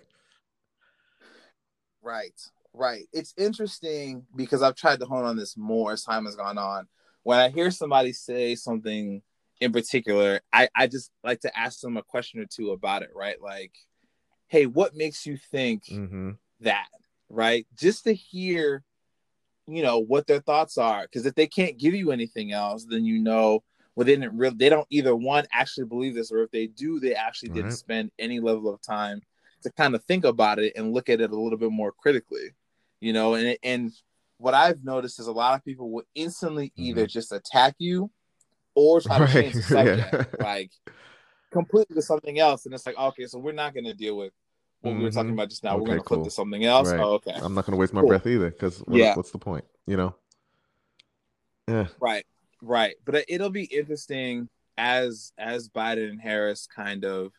right, 2.03 2.41
right. 2.73 3.07
It's 3.13 3.35
interesting 3.37 4.27
because 4.37 4.63
I've 4.63 4.77
tried 4.77 5.01
to 5.01 5.07
hone 5.07 5.25
on 5.25 5.37
this 5.37 5.57
more 5.57 5.93
as 5.93 6.05
time 6.05 6.27
has 6.27 6.37
gone 6.37 6.59
on. 6.59 6.87
When 7.23 7.39
I 7.39 7.49
hear 7.49 7.71
somebody 7.71 8.13
say 8.13 8.55
something 8.55 9.23
in 9.61 9.73
particular, 9.73 10.41
I 10.53 10.69
I 10.75 10.87
just 10.87 11.11
like 11.23 11.41
to 11.41 11.59
ask 11.59 11.81
them 11.81 11.97
a 11.97 12.03
question 12.03 12.41
or 12.41 12.47
two 12.47 12.71
about 12.71 13.03
it, 13.03 13.11
right? 13.15 13.41
Like 13.41 13.73
hey, 14.51 14.67
what 14.67 14.97
makes 14.97 15.25
you 15.25 15.37
think 15.37 15.85
mm-hmm. 15.87 16.33
that? 16.61 16.89
Right? 17.31 17.67
Just 17.79 18.05
to 18.05 18.13
hear, 18.13 18.83
you 19.67 19.83
know, 19.83 20.01
what 20.01 20.27
their 20.27 20.41
thoughts 20.41 20.77
are. 20.77 21.03
Because 21.03 21.25
if 21.25 21.37
they 21.37 21.47
can't 21.47 21.79
give 21.79 21.95
you 21.95 22.11
anything 22.11 22.53
else, 22.53 22.85
then 22.85 23.05
you 23.05 23.21
know, 23.21 23.63
well, 23.95 24.05
they 24.05 24.17
didn't 24.17 24.37
really, 24.37 24.57
they 24.57 24.69
don't 24.69 24.87
either 24.91 25.15
one 25.15 25.47
actually 25.53 25.87
believe 25.87 26.15
this, 26.15 26.33
or 26.33 26.43
if 26.43 26.51
they 26.51 26.67
do, 26.67 26.99
they 26.99 27.15
actually 27.15 27.51
didn't 27.51 27.73
spend 27.73 28.11
any 28.19 28.41
level 28.41 28.73
of 28.73 28.83
time 28.83 29.23
to 29.63 29.73
kind 29.73 29.95
of 29.95 30.05
think 30.05 30.25
about 30.25 30.59
it 30.59 30.75
and 30.77 30.93
look 30.93 31.09
at 31.09 31.21
it 31.21 31.31
a 31.31 31.37
little 31.37 31.59
bit 31.59 31.71
more 31.71 31.93
critically, 31.93 32.55
you 33.01 33.13
know, 33.13 33.35
and 33.35 33.57
and 33.63 33.93
what 34.39 34.55
I've 34.55 34.83
noticed 34.83 35.21
is 35.21 35.27
a 35.27 35.33
lot 35.33 35.55
of 35.55 35.65
people 35.65 35.91
will 35.91 36.05
instantly 36.15 36.69
mm-hmm. 36.69 36.83
either 36.83 37.07
just 37.07 37.33
attack 37.33 37.75
you 37.79 38.11
or 38.75 39.01
try 39.01 39.19
to 39.19 39.25
right. 39.25 39.33
change 39.33 39.55
the 39.55 39.63
subject, 39.63 40.09
yeah. 40.13 40.45
like 40.45 40.71
completely 41.53 41.95
to 41.97 42.03
something 42.03 42.39
else, 42.39 42.65
and 42.65 42.75
it's 42.75 42.87
like, 42.87 42.99
okay, 42.99 43.27
so 43.27 43.39
we're 43.39 43.53
not 43.53 43.75
going 43.75 43.85
to 43.85 43.95
deal 43.95 44.17
with 44.17 44.33
what 44.81 44.93
mm-hmm. 44.93 44.99
we 44.99 45.05
were 45.05 45.11
talking 45.11 45.31
mm-hmm. 45.31 45.35
about 45.35 45.51
just 45.51 45.63
now. 45.63 45.73
Okay, 45.73 45.81
we're 45.81 45.87
going 45.87 45.99
to 45.99 46.05
cool. 46.05 46.17
flip 46.19 46.25
to 46.25 46.31
something 46.31 46.65
else. 46.65 46.91
Right. 46.91 47.01
Oh, 47.01 47.15
okay. 47.15 47.35
I'm 47.35 47.55
not 47.55 47.67
going 47.67 47.73
to 47.73 47.81
waste 47.81 47.93
my 47.93 48.01
cool. 48.01 48.09
breath 48.09 48.27
either 48.27 48.51
because 48.51 48.79
what, 48.81 48.99
yeah. 48.99 49.15
what's 49.15 49.31
the 49.31 49.39
point? 49.39 49.65
You 49.87 49.97
know? 49.97 50.15
Yeah. 51.69 51.89
Right. 52.01 52.25
Right. 52.63 52.97
But 53.05 53.25
it'll 53.29 53.51
be 53.51 53.65
interesting 53.65 54.49
as 54.79 55.33
as 55.37 55.69
Biden 55.69 56.09
and 56.09 56.21
Harris 56.21 56.67
kind 56.67 57.05
of 57.05 57.33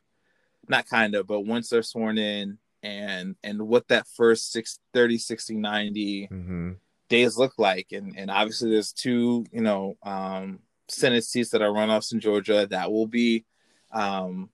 not 0.67 0.87
kind 0.87 1.15
of, 1.15 1.27
but 1.27 1.41
once 1.41 1.69
they're 1.69 1.83
sworn 1.83 2.17
in 2.17 2.57
and 2.83 3.35
and 3.43 3.61
what 3.67 3.87
that 3.89 4.07
first 4.15 4.51
six, 4.51 4.79
30, 4.93 5.17
60, 5.17 5.55
90 5.55 6.27
mm-hmm. 6.31 6.71
days 7.09 7.37
look 7.37 7.53
like. 7.57 7.87
And 7.91 8.17
and 8.17 8.31
obviously 8.31 8.71
there's 8.71 8.93
two, 8.93 9.45
you 9.51 9.61
know, 9.61 9.95
um 10.03 10.59
Senate 10.87 11.23
seats 11.23 11.51
that 11.51 11.61
are 11.61 11.69
runoffs 11.69 12.13
in 12.13 12.19
Georgia 12.19 12.67
that 12.69 12.91
will 12.91 13.07
be 13.07 13.45
um 13.91 14.49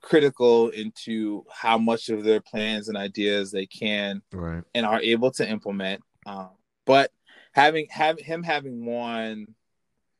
critical 0.00 0.68
into 0.70 1.44
how 1.50 1.78
much 1.78 2.08
of 2.08 2.24
their 2.24 2.40
plans 2.40 2.88
and 2.88 2.96
ideas 2.96 3.50
they 3.50 3.66
can 3.66 4.22
right. 4.32 4.62
and 4.74 4.86
are 4.86 5.00
able 5.00 5.30
to 5.32 5.48
implement. 5.48 6.02
Um, 6.26 6.50
but 6.86 7.10
having 7.52 7.86
have 7.90 8.18
him 8.18 8.42
having 8.42 8.84
won 8.84 9.54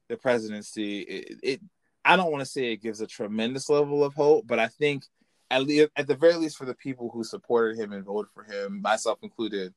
the 0.08 0.16
presidency, 0.16 1.00
it, 1.00 1.38
it 1.42 1.60
I 2.04 2.16
don't 2.16 2.30
want 2.30 2.40
to 2.40 2.50
say 2.50 2.72
it 2.72 2.82
gives 2.82 3.00
a 3.00 3.06
tremendous 3.06 3.68
level 3.68 4.02
of 4.02 4.14
hope, 4.14 4.46
but 4.46 4.58
I 4.58 4.68
think 4.68 5.04
at 5.50 5.64
least 5.64 5.90
at 5.96 6.06
the 6.06 6.14
very 6.14 6.34
least 6.34 6.56
for 6.56 6.64
the 6.64 6.74
people 6.74 7.10
who 7.12 7.24
supported 7.24 7.78
him 7.78 7.92
and 7.92 8.04
voted 8.04 8.30
for 8.32 8.44
him, 8.44 8.82
myself 8.82 9.18
included, 9.22 9.74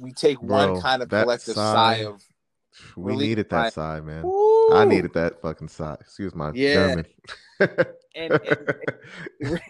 we 0.00 0.12
take 0.12 0.40
Bro, 0.40 0.72
one 0.72 0.80
kind 0.82 1.02
of 1.02 1.08
collective 1.08 1.54
sigh, 1.54 1.96
sigh 1.96 2.04
of 2.04 2.22
we 2.96 3.16
needed 3.16 3.50
that 3.50 3.72
sigh, 3.72 4.00
man. 4.00 4.22
Woo! 4.22 4.72
I 4.72 4.84
needed 4.84 5.12
that 5.14 5.40
fucking 5.40 5.68
sigh. 5.68 5.96
Excuse 6.00 6.34
my 6.34 6.52
yeah. 6.54 6.74
German. 6.74 7.06
and, 8.14 8.40
and, 8.40 8.40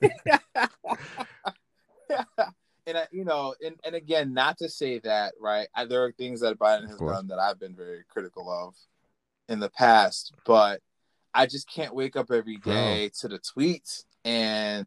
and 2.87 2.99
I, 2.99 3.07
you 3.11 3.25
know, 3.25 3.55
and, 3.65 3.77
and 3.85 3.95
again, 3.95 4.35
not 4.35 4.59
to 4.59 4.69
say 4.69 4.99
that, 5.01 5.35
right? 5.41 5.69
I, 5.75 5.85
there 5.85 6.05
are 6.05 6.13
things 6.13 6.41
that 6.41 6.59
Biden 6.59 6.89
has 6.89 6.99
done 6.99 7.29
that 7.29 7.39
I've 7.39 7.59
been 7.59 7.75
very 7.75 8.05
critical 8.09 8.51
of 8.51 8.75
in 9.49 9.61
the 9.61 9.71
past, 9.71 10.33
but 10.45 10.81
I 11.35 11.47
just 11.47 11.69
can't 11.69 11.95
wake 11.95 12.17
up 12.17 12.31
every 12.31 12.57
day 12.59 13.11
to 13.21 13.29
the 13.29 13.39
tweets 13.39 14.05
and 14.25 14.87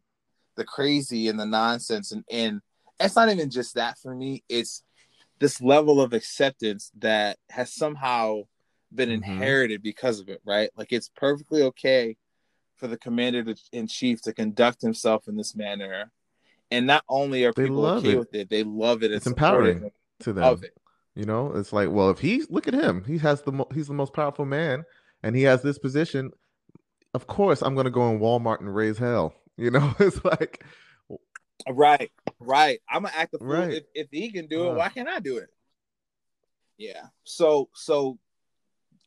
the 0.56 0.64
crazy 0.64 1.28
and 1.28 1.38
the 1.38 1.46
nonsense, 1.46 2.12
and 2.12 2.24
and 2.30 2.60
it's 2.98 3.16
not 3.16 3.30
even 3.30 3.50
just 3.50 3.74
that 3.74 3.98
for 3.98 4.14
me. 4.14 4.42
It's 4.48 4.82
this 5.38 5.60
level 5.60 6.00
of 6.00 6.12
acceptance 6.12 6.90
that 6.98 7.38
has 7.50 7.72
somehow 7.72 8.42
been 8.94 9.10
mm-hmm. 9.10 9.30
inherited 9.30 9.82
because 9.82 10.20
of 10.20 10.28
it, 10.28 10.40
right? 10.44 10.70
Like 10.76 10.92
it's 10.92 11.10
perfectly 11.14 11.62
okay 11.64 12.16
for 12.76 12.86
the 12.86 12.98
commander 12.98 13.54
in 13.72 13.86
chief 13.86 14.22
to 14.22 14.32
conduct 14.32 14.82
himself 14.82 15.28
in 15.28 15.36
this 15.36 15.54
manner. 15.54 16.10
And 16.70 16.86
not 16.86 17.04
only 17.08 17.44
are 17.44 17.52
they 17.52 17.64
people 17.64 17.86
okay 17.86 18.12
it. 18.12 18.18
with 18.18 18.34
it, 18.34 18.50
they 18.50 18.64
love 18.64 19.02
it. 19.02 19.12
It's 19.12 19.26
empowering 19.26 19.90
to 20.20 20.32
them. 20.32 20.60
You 21.14 21.24
know, 21.24 21.52
it's 21.54 21.72
like, 21.72 21.90
well, 21.90 22.10
if 22.10 22.18
he 22.18 22.44
look 22.50 22.68
at 22.68 22.74
him, 22.74 23.04
he 23.04 23.18
has 23.18 23.42
the 23.42 23.52
mo- 23.52 23.68
he's 23.72 23.88
the 23.88 23.94
most 23.94 24.12
powerful 24.12 24.44
man, 24.44 24.84
and 25.22 25.34
he 25.34 25.44
has 25.44 25.62
this 25.62 25.78
position. 25.78 26.30
Of 27.14 27.26
course, 27.26 27.62
I'm 27.62 27.74
going 27.74 27.86
to 27.86 27.90
go 27.90 28.10
in 28.10 28.20
Walmart 28.20 28.60
and 28.60 28.74
raise 28.74 28.98
hell. 28.98 29.34
You 29.56 29.70
know, 29.70 29.94
it's 30.00 30.24
like, 30.24 30.64
right, 31.68 32.10
right. 32.40 32.80
I'm 32.88 33.02
gonna 33.02 33.14
act 33.16 33.32
the 33.32 33.38
fool. 33.38 33.48
Right. 33.48 33.72
If, 33.72 33.84
if 33.94 34.08
he 34.10 34.30
can 34.30 34.46
do 34.46 34.68
it, 34.68 34.72
uh, 34.72 34.74
why 34.74 34.88
can't 34.88 35.08
I 35.08 35.20
do 35.20 35.38
it? 35.38 35.48
Yeah. 36.78 37.06
So, 37.24 37.68
so, 37.74 38.18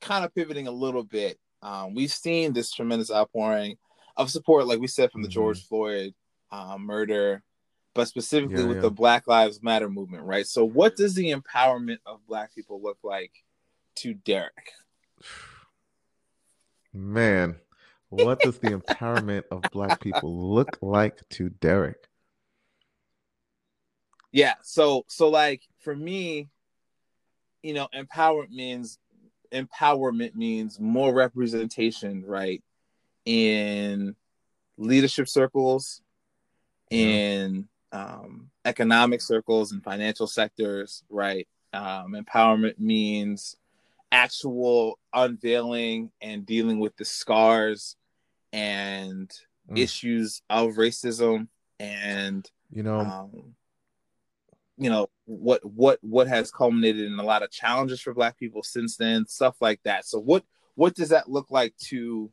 kind 0.02 0.26
of 0.26 0.34
pivoting 0.34 0.68
a 0.68 0.72
little 0.72 1.04
bit 1.04 1.40
um, 1.62 1.94
we've 1.94 2.12
seen 2.12 2.54
this 2.54 2.72
tremendous 2.72 3.12
outpouring 3.12 3.78
of 4.16 4.30
support, 4.30 4.68
like 4.68 4.80
we 4.80 4.88
said, 4.88 5.12
from 5.12 5.22
the 5.22 5.28
mm-hmm. 5.28 5.34
George 5.34 5.66
Floyd 5.66 6.14
uh, 6.52 6.78
murder, 6.78 7.44
but 7.94 8.08
specifically 8.08 8.62
yeah, 8.62 8.68
with 8.68 8.78
yeah. 8.78 8.84
the 8.84 8.92
Black 8.92 9.28
Lives 9.28 9.62
Matter 9.62 9.90
movement, 9.90 10.24
right? 10.24 10.48
So, 10.48 10.64
what 10.66 10.96
does 10.96 11.16
the 11.16 11.34
empowerment 11.34 12.00
of 12.06 12.26
Black 12.28 12.54
people 12.56 12.82
look 12.82 12.98
like 13.04 13.32
to 13.98 14.14
Derek? 14.14 14.72
Man, 16.94 17.56
what 18.10 18.44
does 18.44 18.60
the 18.60 18.72
empowerment 18.72 19.44
of 19.52 19.70
Black 19.72 20.00
people 20.00 20.54
look 20.54 20.78
like 20.82 21.28
to 21.30 21.50
Derek? 21.50 22.08
Yeah, 24.32 24.54
so 24.62 25.06
so 25.08 25.30
like 25.30 25.62
for 25.80 25.96
me, 25.96 26.50
you 27.64 27.74
know, 27.74 27.88
empowerment 27.96 28.52
means 28.52 29.00
empowerment 29.52 30.36
means 30.36 30.80
more 30.80 31.14
representation, 31.14 32.24
right? 32.26 32.64
In 33.26 34.16
leadership 34.78 35.28
circles, 35.28 36.02
in 36.92 37.68
um, 37.92 38.50
economic 38.66 39.22
circles 39.22 39.72
and 39.72 39.84
financial 39.84 40.28
sectors, 40.28 41.04
right? 41.10 41.48
Um, 41.74 42.14
empowerment 42.14 42.80
means 42.80 43.56
actual 44.12 45.00
unveiling 45.14 46.12
and 46.22 46.46
dealing 46.46 46.80
with 46.80 46.96
the 46.98 47.06
scars 47.06 47.96
and 48.52 49.32
mm. 49.70 49.78
issues 49.78 50.42
of 50.50 50.74
racism 50.74 51.48
and 51.80 52.50
you 52.72 52.84
know 52.84 53.00
um, 53.00 53.56
you 54.80 54.90
know 54.90 55.10
what 55.26 55.64
what 55.64 56.00
what 56.02 56.28
has 56.28 56.52
culminated 56.52 57.06
in 57.06 57.20
a 57.20 57.24
lot 57.24 57.44
of 57.44 57.52
challenges 57.52 58.02
for 58.02 58.14
black 58.14 58.38
people 58.38 58.64
since 58.64 58.96
then 58.98 59.28
stuff 59.28 59.58
like 59.62 59.82
that. 59.84 60.06
So 60.06 60.20
what 60.20 60.44
what 60.76 60.96
does 60.96 61.10
that 61.10 61.30
look 61.30 61.52
like 61.52 61.76
to 61.88 62.32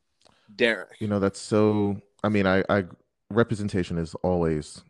derek? 0.54 1.00
You 1.00 1.08
know 1.08 1.18
that's 1.18 1.40
so 1.40 2.00
i 2.22 2.28
mean 2.28 2.46
i 2.46 2.62
i 2.68 2.84
representation 3.30 3.98
is 3.98 4.14
always 4.22 4.82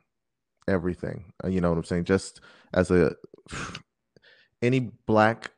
everything. 0.68 1.32
Uh, 1.43 1.49
you 1.49 1.61
know 1.61 1.70
what 1.70 1.78
i'm 1.78 1.84
saying? 1.84 2.05
Just 2.05 2.43
as 2.74 2.91
a 2.91 3.16
any 4.62 4.91
black 5.07 5.51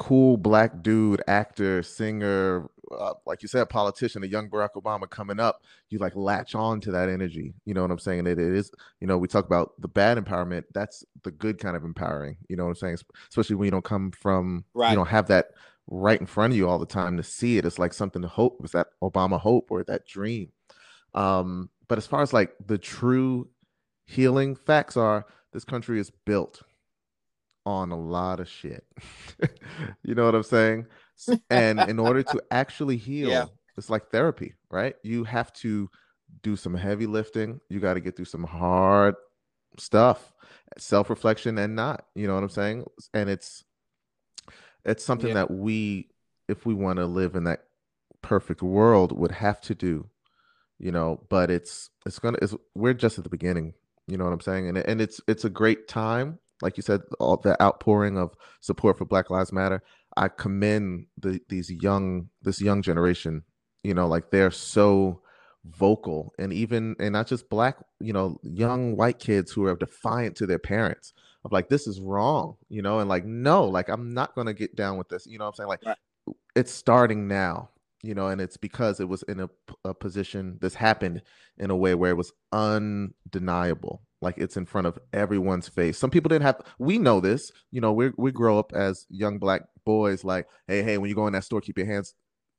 cool 0.00 0.38
black 0.38 0.82
dude 0.82 1.22
actor 1.28 1.82
singer 1.82 2.70
uh, 2.90 3.14
like 3.26 3.42
you 3.42 3.48
said, 3.48 3.68
politician, 3.68 4.24
a 4.24 4.26
young 4.26 4.48
Barack 4.48 4.70
Obama 4.76 5.08
coming 5.08 5.38
up, 5.38 5.62
you 5.90 5.98
like 5.98 6.16
latch 6.16 6.54
on 6.54 6.80
to 6.80 6.90
that 6.90 7.08
energy. 7.08 7.54
You 7.64 7.74
know 7.74 7.82
what 7.82 7.90
I'm 7.90 7.98
saying? 7.98 8.26
It, 8.26 8.38
it 8.38 8.52
is, 8.52 8.70
you 9.00 9.06
know, 9.06 9.16
we 9.16 9.28
talk 9.28 9.46
about 9.46 9.72
the 9.78 9.88
bad 9.88 10.18
empowerment. 10.18 10.64
That's 10.74 11.04
the 11.22 11.30
good 11.30 11.58
kind 11.58 11.76
of 11.76 11.84
empowering. 11.84 12.36
You 12.48 12.56
know 12.56 12.64
what 12.64 12.70
I'm 12.70 12.76
saying? 12.76 12.98
Especially 13.28 13.56
when 13.56 13.66
you 13.66 13.70
don't 13.70 13.84
come 13.84 14.10
from, 14.10 14.64
right. 14.74 14.90
you 14.90 14.96
don't 14.96 15.08
have 15.08 15.28
that 15.28 15.50
right 15.86 16.20
in 16.20 16.26
front 16.26 16.52
of 16.52 16.56
you 16.56 16.68
all 16.68 16.78
the 16.78 16.86
time 16.86 17.16
to 17.16 17.22
see 17.22 17.58
it. 17.58 17.64
It's 17.64 17.78
like 17.78 17.92
something 17.92 18.22
to 18.22 18.28
hope. 18.28 18.60
Was 18.60 18.72
that 18.72 18.88
Obama 19.02 19.38
hope 19.38 19.70
or 19.70 19.84
that 19.84 20.06
dream? 20.06 20.50
Um, 21.14 21.70
but 21.88 21.98
as 21.98 22.06
far 22.06 22.22
as 22.22 22.32
like 22.32 22.54
the 22.64 22.78
true 22.78 23.48
healing 24.06 24.56
facts 24.56 24.96
are, 24.96 25.26
this 25.52 25.64
country 25.64 26.00
is 26.00 26.10
built 26.10 26.62
on 27.66 27.92
a 27.92 27.98
lot 27.98 28.40
of 28.40 28.48
shit. 28.48 28.84
you 30.02 30.14
know 30.14 30.24
what 30.24 30.34
I'm 30.34 30.42
saying? 30.42 30.86
and 31.50 31.80
in 31.80 31.98
order 31.98 32.22
to 32.22 32.42
actually 32.50 32.96
heal, 32.98 33.30
yeah. 33.30 33.46
it's 33.76 33.90
like 33.90 34.10
therapy, 34.10 34.54
right? 34.70 34.96
You 35.02 35.24
have 35.24 35.52
to 35.54 35.90
do 36.42 36.56
some 36.56 36.74
heavy 36.74 37.06
lifting. 37.06 37.60
You 37.68 37.80
got 37.80 37.94
to 37.94 38.00
get 38.00 38.16
through 38.16 38.26
some 38.26 38.44
hard 38.44 39.14
stuff, 39.78 40.32
self 40.78 41.10
reflection, 41.10 41.58
and 41.58 41.76
not. 41.76 42.06
You 42.14 42.26
know 42.26 42.34
what 42.34 42.42
I'm 42.42 42.50
saying? 42.50 42.86
And 43.14 43.28
it's 43.28 43.64
it's 44.84 45.04
something 45.04 45.28
yeah. 45.28 45.34
that 45.34 45.50
we, 45.50 46.08
if 46.48 46.64
we 46.64 46.74
want 46.74 46.98
to 46.98 47.06
live 47.06 47.34
in 47.34 47.44
that 47.44 47.64
perfect 48.22 48.62
world, 48.62 49.12
would 49.12 49.32
have 49.32 49.60
to 49.62 49.74
do. 49.74 50.08
You 50.78 50.92
know, 50.92 51.20
but 51.28 51.50
it's 51.50 51.90
it's 52.06 52.18
gonna 52.18 52.38
it's 52.40 52.54
we're 52.74 52.94
just 52.94 53.18
at 53.18 53.24
the 53.24 53.30
beginning 53.30 53.74
You 54.06 54.16
know 54.16 54.24
what 54.24 54.32
I'm 54.32 54.40
saying? 54.40 54.68
And 54.68 54.78
and 54.78 55.00
it's 55.00 55.20
it's 55.28 55.44
a 55.44 55.50
great 55.50 55.88
time, 55.88 56.38
like 56.62 56.76
you 56.76 56.82
said, 56.82 57.02
all 57.18 57.36
the 57.36 57.60
outpouring 57.62 58.18
of 58.18 58.34
support 58.60 58.98
for 58.98 59.04
Black 59.04 59.30
Lives 59.30 59.52
Matter. 59.52 59.82
I 60.16 60.28
commend 60.28 61.06
the 61.18 61.40
these 61.48 61.70
young 61.70 62.28
this 62.42 62.60
young 62.60 62.82
generation. 62.82 63.44
You 63.82 63.94
know, 63.94 64.06
like 64.06 64.30
they're 64.30 64.50
so 64.50 65.22
vocal 65.64 66.32
and 66.38 66.52
even 66.52 66.96
and 66.98 67.12
not 67.12 67.26
just 67.26 67.50
black 67.50 67.76
you 68.00 68.12
know 68.12 68.38
young 68.42 68.96
white 68.96 69.18
kids 69.18 69.52
who 69.52 69.66
are 69.66 69.76
defiant 69.76 70.34
to 70.34 70.46
their 70.46 70.58
parents 70.58 71.12
of 71.44 71.52
like 71.52 71.68
this 71.68 71.86
is 71.86 72.00
wrong 72.00 72.56
you 72.70 72.80
know 72.80 73.00
and 73.00 73.10
like 73.10 73.26
no 73.26 73.66
like 73.66 73.88
i'm 73.90 74.14
not 74.14 74.34
going 74.34 74.46
to 74.46 74.54
get 74.54 74.74
down 74.74 74.96
with 74.96 75.08
this 75.10 75.26
you 75.26 75.38
know 75.38 75.46
i'm 75.46 75.52
saying 75.52 75.68
like 75.68 75.84
right. 75.84 75.98
it's 76.56 76.72
starting 76.72 77.28
now 77.28 77.68
you 78.02 78.14
know 78.14 78.28
and 78.28 78.40
it's 78.40 78.56
because 78.56 79.00
it 79.00 79.08
was 79.08 79.22
in 79.24 79.40
a, 79.40 79.50
a 79.84 79.94
position 79.94 80.58
this 80.60 80.74
happened 80.74 81.22
in 81.58 81.70
a 81.70 81.76
way 81.76 81.94
where 81.94 82.10
it 82.10 82.16
was 82.16 82.32
undeniable 82.52 84.02
like 84.22 84.36
it's 84.38 84.56
in 84.56 84.66
front 84.66 84.86
of 84.86 84.98
everyone's 85.12 85.68
face 85.68 85.98
some 85.98 86.10
people 86.10 86.28
didn't 86.28 86.42
have 86.42 86.60
we 86.78 86.98
know 86.98 87.20
this 87.20 87.52
you 87.70 87.80
know 87.80 87.92
we 87.92 88.10
we 88.16 88.32
grow 88.32 88.58
up 88.58 88.72
as 88.74 89.06
young 89.10 89.38
black 89.38 89.62
boys 89.84 90.24
like 90.24 90.46
hey 90.66 90.82
hey 90.82 90.98
when 90.98 91.08
you 91.08 91.14
go 91.14 91.26
in 91.26 91.32
that 91.32 91.44
store 91.44 91.60
keep 91.60 91.76
your 91.76 91.86
hands 91.86 92.14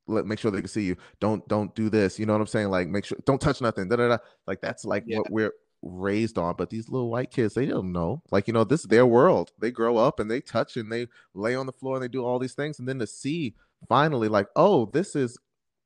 let 0.07 0.25
make 0.25 0.39
sure 0.39 0.51
they 0.51 0.59
can 0.59 0.67
see 0.67 0.83
you. 0.83 0.97
Don't 1.19 1.47
don't 1.47 1.73
do 1.75 1.89
this. 1.89 2.19
You 2.19 2.25
know 2.25 2.33
what 2.33 2.41
I'm 2.41 2.47
saying? 2.47 2.69
Like 2.69 2.87
make 2.87 3.05
sure 3.05 3.17
don't 3.25 3.41
touch 3.41 3.61
nothing. 3.61 3.87
Da, 3.87 3.95
da, 3.95 4.07
da. 4.09 4.17
Like 4.47 4.61
that's 4.61 4.85
like 4.85 5.03
yeah. 5.07 5.19
what 5.19 5.31
we're 5.31 5.53
raised 5.81 6.37
on. 6.37 6.55
But 6.57 6.69
these 6.69 6.89
little 6.89 7.09
white 7.09 7.31
kids, 7.31 7.53
they 7.53 7.65
don't 7.65 7.91
know. 7.91 8.21
Like 8.31 8.47
you 8.47 8.53
know, 8.53 8.63
this 8.63 8.81
is 8.81 8.87
their 8.87 9.05
world. 9.05 9.51
They 9.59 9.71
grow 9.71 9.97
up 9.97 10.19
and 10.19 10.29
they 10.29 10.41
touch 10.41 10.77
and 10.77 10.91
they 10.91 11.07
lay 11.33 11.55
on 11.55 11.65
the 11.65 11.71
floor 11.71 11.95
and 11.95 12.03
they 12.03 12.07
do 12.07 12.25
all 12.25 12.39
these 12.39 12.55
things, 12.55 12.79
and 12.79 12.87
then 12.87 12.99
to 12.99 13.07
see 13.07 13.55
finally 13.87 14.27
like, 14.27 14.47
oh, 14.55 14.85
this 14.87 15.15
is 15.15 15.37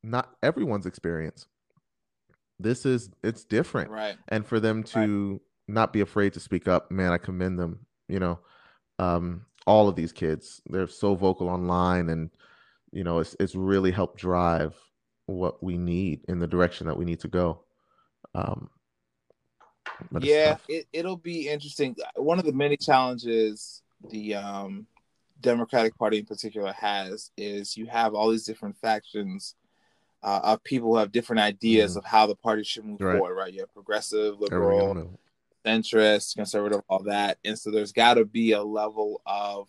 not 0.04 0.30
everyone's 0.44 0.86
experience. 0.86 1.48
This 2.60 2.86
is 2.86 3.10
it's 3.24 3.44
different, 3.44 3.90
right? 3.90 4.16
And 4.30 4.46
for 4.46 4.60
them 4.60 4.84
to 4.84 5.32
right. 5.32 5.42
not 5.68 5.94
be 5.94 6.02
afraid 6.02 6.34
to 6.34 6.40
speak 6.40 6.68
up, 6.68 6.92
man, 6.92 7.12
I 7.12 7.18
commend 7.18 7.60
them. 7.60 7.86
You 8.08 8.20
know, 8.20 8.40
um, 9.00 9.46
all 9.66 9.90
of 9.90 9.96
these 9.96 10.12
kids, 10.12 10.62
they're 10.68 10.88
so 10.88 11.16
vocal 11.16 11.50
online 11.50 12.10
and 12.10 12.30
you 12.92 13.04
know, 13.04 13.20
it's 13.20 13.36
it's 13.40 13.56
really 13.56 13.92
helped 13.92 14.18
drive 14.18 14.74
what 15.26 15.62
we 15.62 15.78
need 15.78 16.22
in 16.30 16.40
the 16.40 16.48
direction 16.48 16.88
that 16.88 16.98
we 16.98 17.04
need 17.04 17.20
to 17.22 17.28
go. 17.28 17.64
Um, 18.34 18.70
yeah, 20.22 20.58
it, 20.70 20.88
it'll 20.94 21.18
be 21.18 21.50
interesting. 21.50 21.96
One 22.16 22.40
of 22.40 22.46
the 22.46 22.54
many 22.54 22.78
challenges 22.78 23.82
the 24.10 24.36
um, 24.36 24.88
Democratic 25.46 25.98
Party 25.98 26.20
in 26.20 26.26
particular 26.26 26.74
has 26.74 27.32
is 27.38 27.78
you 27.78 27.86
have 27.86 28.14
all 28.14 28.30
these 28.30 28.46
different 28.46 28.78
factions 28.78 29.56
uh, 30.24 30.42
of 30.44 30.64
people 30.64 30.90
who 30.90 30.98
have 30.98 31.12
different 31.12 31.42
ideas 31.42 31.94
mm 31.94 31.98
of 31.98 32.06
how 32.06 32.26
the 32.26 32.36
party 32.36 32.64
should 32.64 32.84
move 32.84 33.00
right. 33.00 33.18
forward, 33.18 33.36
right? 33.36 33.54
You 33.54 33.62
have 33.62 33.74
progressive, 33.74 34.40
liberal, 34.40 35.18
centrist, 35.66 36.36
conservative, 36.36 36.82
all 36.90 37.04
that. 37.04 37.38
And 37.46 37.58
so 37.58 37.72
there's 37.72 37.92
got 37.92 38.16
to 38.16 38.26
be 38.26 38.52
a 38.52 38.64
level 38.64 39.22
of 39.26 39.68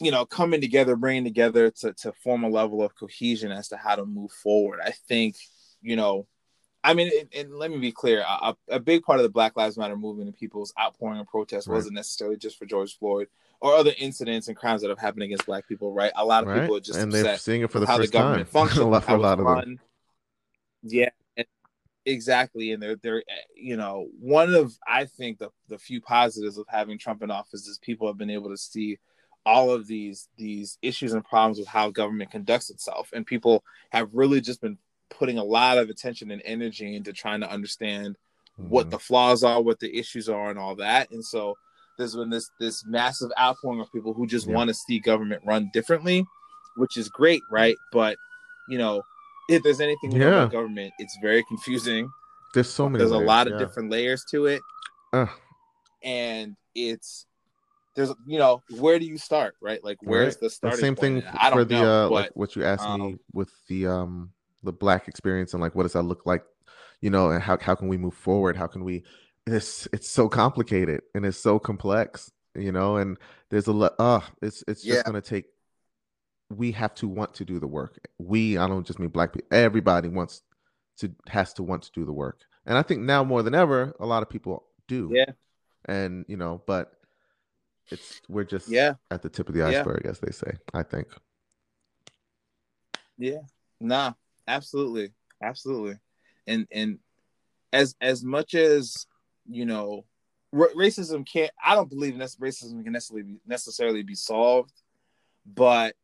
you 0.00 0.10
know 0.10 0.24
coming 0.24 0.60
together 0.60 0.96
bringing 0.96 1.24
together 1.24 1.70
to, 1.70 1.92
to 1.94 2.12
form 2.12 2.44
a 2.44 2.48
level 2.48 2.82
of 2.82 2.94
cohesion 2.94 3.52
as 3.52 3.68
to 3.68 3.76
how 3.76 3.94
to 3.94 4.04
move 4.04 4.32
forward 4.32 4.80
i 4.84 4.90
think 4.90 5.36
you 5.82 5.94
know 5.94 6.26
i 6.82 6.94
mean 6.94 7.10
and, 7.20 7.28
and 7.32 7.54
let 7.56 7.70
me 7.70 7.78
be 7.78 7.92
clear 7.92 8.24
a, 8.26 8.56
a, 8.68 8.80
big 8.80 9.02
part 9.02 9.20
of 9.20 9.22
the 9.22 9.28
black 9.28 9.56
lives 9.56 9.78
matter 9.78 9.96
movement 9.96 10.28
and 10.28 10.36
people's 10.36 10.72
outpouring 10.80 11.18
and 11.18 11.28
protest 11.28 11.68
right. 11.68 11.74
wasn't 11.74 11.94
necessarily 11.94 12.36
just 12.36 12.58
for 12.58 12.66
george 12.66 12.98
floyd 12.98 13.28
or 13.60 13.74
other 13.74 13.92
incidents 13.98 14.48
and 14.48 14.56
crimes 14.56 14.82
that 14.82 14.88
have 14.88 14.98
happened 14.98 15.22
against 15.22 15.46
black 15.46 15.66
people 15.68 15.92
right? 15.92 16.12
A 16.16 16.24
lot 16.24 16.42
of 16.44 16.48
right. 16.48 16.60
people 16.60 16.76
are 16.76 16.80
just 16.80 16.98
and 16.98 17.12
they're 17.12 17.36
seeing 17.38 17.62
it 17.62 17.70
for 17.70 17.80
the 17.80 17.86
how 17.86 17.96
first 17.96 18.12
the 18.12 18.18
government 18.18 18.46
time 18.46 18.52
functions, 18.52 18.78
a 18.80 18.84
lot, 18.84 19.04
for 19.04 19.12
a 19.12 19.18
lot 19.18 19.40
of 19.40 19.46
them. 19.46 19.80
yeah 20.82 21.10
exactly 22.06 22.72
and 22.72 22.82
they're 22.82 22.96
they're 22.96 23.22
you 23.56 23.78
know 23.78 24.06
one 24.20 24.52
of 24.54 24.74
i 24.86 25.06
think 25.06 25.38
the 25.38 25.48
the 25.68 25.78
few 25.78 26.02
positives 26.02 26.58
of 26.58 26.66
having 26.68 26.98
trump 26.98 27.22
in 27.22 27.30
office 27.30 27.66
is 27.66 27.78
people 27.78 28.06
have 28.06 28.18
been 28.18 28.28
able 28.28 28.50
to 28.50 28.58
see 28.58 28.98
all 29.46 29.70
of 29.70 29.86
these 29.86 30.28
these 30.36 30.78
issues 30.82 31.12
and 31.12 31.24
problems 31.24 31.58
with 31.58 31.68
how 31.68 31.90
government 31.90 32.30
conducts 32.30 32.70
itself. 32.70 33.10
And 33.12 33.26
people 33.26 33.64
have 33.90 34.08
really 34.12 34.40
just 34.40 34.60
been 34.60 34.78
putting 35.10 35.38
a 35.38 35.44
lot 35.44 35.78
of 35.78 35.90
attention 35.90 36.30
and 36.30 36.42
energy 36.44 36.96
into 36.96 37.12
trying 37.12 37.40
to 37.40 37.50
understand 37.50 38.16
mm-hmm. 38.58 38.70
what 38.70 38.90
the 38.90 38.98
flaws 38.98 39.44
are 39.44 39.60
what 39.60 39.80
the 39.80 39.96
issues 39.96 40.28
are 40.28 40.50
and 40.50 40.58
all 40.58 40.76
that. 40.76 41.10
And 41.10 41.24
so 41.24 41.56
there's 41.98 42.14
been 42.14 42.30
this 42.30 42.50
this 42.58 42.84
massive 42.86 43.30
outpouring 43.38 43.80
of 43.80 43.90
people 43.92 44.12
who 44.12 44.26
just 44.26 44.46
yeah. 44.46 44.54
want 44.54 44.68
to 44.68 44.74
see 44.74 44.98
government 44.98 45.42
run 45.44 45.70
differently 45.72 46.24
which 46.76 46.96
is 46.96 47.08
great 47.08 47.42
right 47.50 47.76
but 47.92 48.16
you 48.68 48.78
know 48.78 49.02
if 49.48 49.62
there's 49.62 49.80
anything 49.80 50.12
yeah. 50.12 50.26
about 50.26 50.52
government 50.52 50.92
it's 50.98 51.16
very 51.22 51.44
confusing 51.44 52.08
there's 52.54 52.70
so 52.70 52.88
many 52.88 52.98
there's 52.98 53.10
layers, 53.10 53.22
a 53.22 53.26
lot 53.26 53.46
of 53.46 53.54
yeah. 53.54 53.58
different 53.58 53.90
layers 53.90 54.24
to 54.30 54.46
it 54.46 54.62
uh. 55.12 55.26
and 56.02 56.56
it's 56.74 57.26
there's 57.94 58.12
you 58.26 58.38
know 58.38 58.62
where 58.78 58.98
do 58.98 59.06
you 59.06 59.16
start 59.16 59.54
right 59.60 59.82
like 59.84 59.98
where's 60.02 60.34
right. 60.34 60.40
the 60.40 60.50
starting 60.50 60.76
the 60.76 60.80
same 60.80 60.96
thing 60.96 61.22
I 61.32 61.50
don't 61.50 61.60
for 61.60 61.64
the 61.64 61.74
know, 61.74 62.06
uh, 62.06 62.08
but, 62.08 62.14
like 62.14 62.30
what 62.34 62.56
you 62.56 62.64
asked 62.64 62.84
um, 62.84 63.00
me 63.00 63.16
with 63.32 63.50
the 63.68 63.86
um 63.86 64.30
the 64.62 64.72
black 64.72 65.08
experience 65.08 65.52
and 65.52 65.62
like 65.62 65.74
what 65.74 65.84
does 65.84 65.92
that 65.92 66.02
look 66.02 66.26
like 66.26 66.44
you 67.00 67.10
know 67.10 67.30
and 67.30 67.42
how, 67.42 67.58
how 67.60 67.74
can 67.74 67.88
we 67.88 67.96
move 67.96 68.14
forward 68.14 68.56
how 68.56 68.66
can 68.66 68.82
we 68.82 69.04
it's 69.46 69.86
it's 69.92 70.08
so 70.08 70.28
complicated 70.28 71.02
and 71.14 71.24
it's 71.26 71.38
so 71.38 71.58
complex 71.58 72.30
you 72.54 72.72
know 72.72 72.96
and 72.96 73.18
there's 73.50 73.66
a 73.66 73.72
lot 73.72 73.92
uh 73.98 74.20
it's 74.40 74.64
it's 74.66 74.82
just 74.82 74.98
yeah. 74.98 75.02
gonna 75.02 75.20
take 75.20 75.46
we 76.50 76.72
have 76.72 76.94
to 76.94 77.08
want 77.08 77.34
to 77.34 77.44
do 77.44 77.58
the 77.58 77.66
work 77.66 77.98
we 78.18 78.56
i 78.56 78.66
don't 78.66 78.86
just 78.86 78.98
mean 78.98 79.10
black 79.10 79.32
people 79.32 79.48
everybody 79.50 80.08
wants 80.08 80.42
to 80.96 81.10
has 81.28 81.52
to 81.52 81.62
want 81.62 81.82
to 81.82 81.90
do 81.92 82.04
the 82.04 82.12
work 82.12 82.40
and 82.64 82.78
i 82.78 82.82
think 82.82 83.02
now 83.02 83.24
more 83.24 83.42
than 83.42 83.54
ever 83.54 83.94
a 84.00 84.06
lot 84.06 84.22
of 84.22 84.30
people 84.30 84.64
do 84.88 85.10
yeah 85.12 85.32
and 85.86 86.24
you 86.28 86.36
know 86.36 86.62
but 86.66 86.92
it's 87.90 88.20
we're 88.28 88.44
just 88.44 88.68
yeah 88.68 88.94
at 89.10 89.22
the 89.22 89.28
tip 89.28 89.48
of 89.48 89.54
the 89.54 89.62
iceberg, 89.62 90.02
yeah. 90.04 90.10
as 90.10 90.20
they 90.20 90.32
say. 90.32 90.52
I 90.72 90.82
think. 90.82 91.08
Yeah. 93.18 93.42
Nah. 93.80 94.12
Absolutely. 94.46 95.12
Absolutely. 95.42 95.98
And 96.46 96.66
and 96.72 96.98
as 97.72 97.94
as 98.00 98.24
much 98.24 98.54
as 98.54 99.06
you 99.48 99.66
know, 99.66 100.04
r- 100.52 100.70
racism 100.76 101.26
can't. 101.26 101.50
I 101.64 101.74
don't 101.74 101.90
believe 101.90 102.18
that 102.18 102.30
racism 102.40 102.82
can 102.82 102.92
necessarily 102.92 103.22
be, 103.22 103.40
necessarily 103.46 104.02
be 104.02 104.14
solved, 104.14 104.72
but 105.46 105.94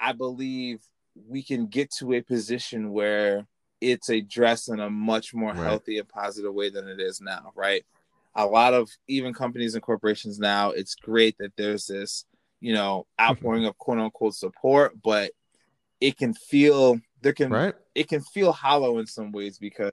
I 0.00 0.12
believe 0.12 0.80
we 1.28 1.42
can 1.42 1.66
get 1.66 1.90
to 1.94 2.14
a 2.14 2.20
position 2.20 2.92
where 2.92 3.46
it's 3.80 4.08
addressed 4.08 4.68
in 4.68 4.80
a 4.80 4.90
much 4.90 5.34
more 5.34 5.52
right. 5.52 5.64
healthy 5.64 5.98
and 5.98 6.08
positive 6.08 6.52
way 6.52 6.70
than 6.70 6.88
it 6.88 7.00
is 7.00 7.20
now, 7.20 7.52
right? 7.54 7.84
a 8.38 8.46
lot 8.46 8.72
of 8.72 8.88
even 9.08 9.34
companies 9.34 9.74
and 9.74 9.82
corporations 9.82 10.38
now, 10.38 10.70
it's 10.70 10.94
great 10.94 11.36
that 11.38 11.52
there's 11.56 11.86
this, 11.86 12.24
you 12.60 12.72
know, 12.72 13.06
outpouring 13.20 13.66
of 13.66 13.76
quote 13.78 13.98
unquote 13.98 14.34
support, 14.34 14.94
but 15.02 15.32
it 16.00 16.16
can 16.16 16.32
feel 16.32 17.00
there 17.20 17.32
can 17.32 17.50
right. 17.50 17.74
it 17.96 18.08
can 18.08 18.20
feel 18.20 18.52
hollow 18.52 18.98
in 18.98 19.06
some 19.06 19.32
ways 19.32 19.58
because 19.58 19.90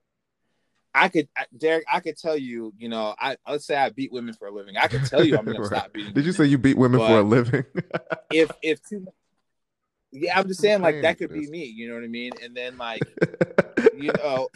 I 0.95 1.09
could 1.09 1.27
Derek, 1.57 1.83
I 1.91 1.99
could 1.99 2.17
tell 2.17 2.37
you, 2.37 2.73
you 2.77 2.87
know, 2.87 3.13
I 3.19 3.35
let's 3.47 3.65
say 3.65 3.75
I 3.75 3.89
beat 3.89 4.13
women 4.13 4.33
for 4.33 4.47
a 4.47 4.51
living. 4.51 4.77
I 4.77 4.87
could 4.87 5.05
tell 5.05 5.23
you 5.23 5.37
I'm 5.37 5.43
gonna 5.43 5.59
right. 5.59 5.67
stop 5.67 5.93
beating. 5.93 6.13
Did 6.13 6.25
you 6.25 6.31
say 6.31 6.45
you 6.45 6.57
beat 6.57 6.77
women 6.77 7.01
for 7.01 7.19
a 7.19 7.21
living? 7.21 7.65
if 8.31 8.49
if 8.61 8.79
two 8.87 9.05
yeah, 10.11 10.39
I'm 10.39 10.47
just 10.47 10.61
saying 10.61 10.81
like 10.81 11.01
that 11.01 11.17
could 11.17 11.33
be 11.33 11.47
me, 11.47 11.65
you 11.65 11.89
know 11.89 11.95
what 11.95 12.05
I 12.05 12.07
mean? 12.07 12.31
And 12.41 12.55
then 12.55 12.77
like 12.77 13.01
you 13.97 14.11
know 14.13 14.47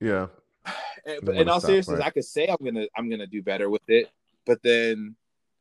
Yeah. 0.00 0.26
but 1.22 1.36
in 1.36 1.48
all 1.48 1.60
stop, 1.60 1.68
seriousness, 1.68 1.98
right? 1.98 2.06
I 2.06 2.10
could 2.10 2.24
say 2.24 2.48
I'm 2.48 2.64
gonna 2.64 2.86
I'm 2.96 3.08
gonna 3.08 3.28
do 3.28 3.40
better 3.40 3.70
with 3.70 3.88
it, 3.88 4.10
but 4.44 4.62
then 4.64 5.14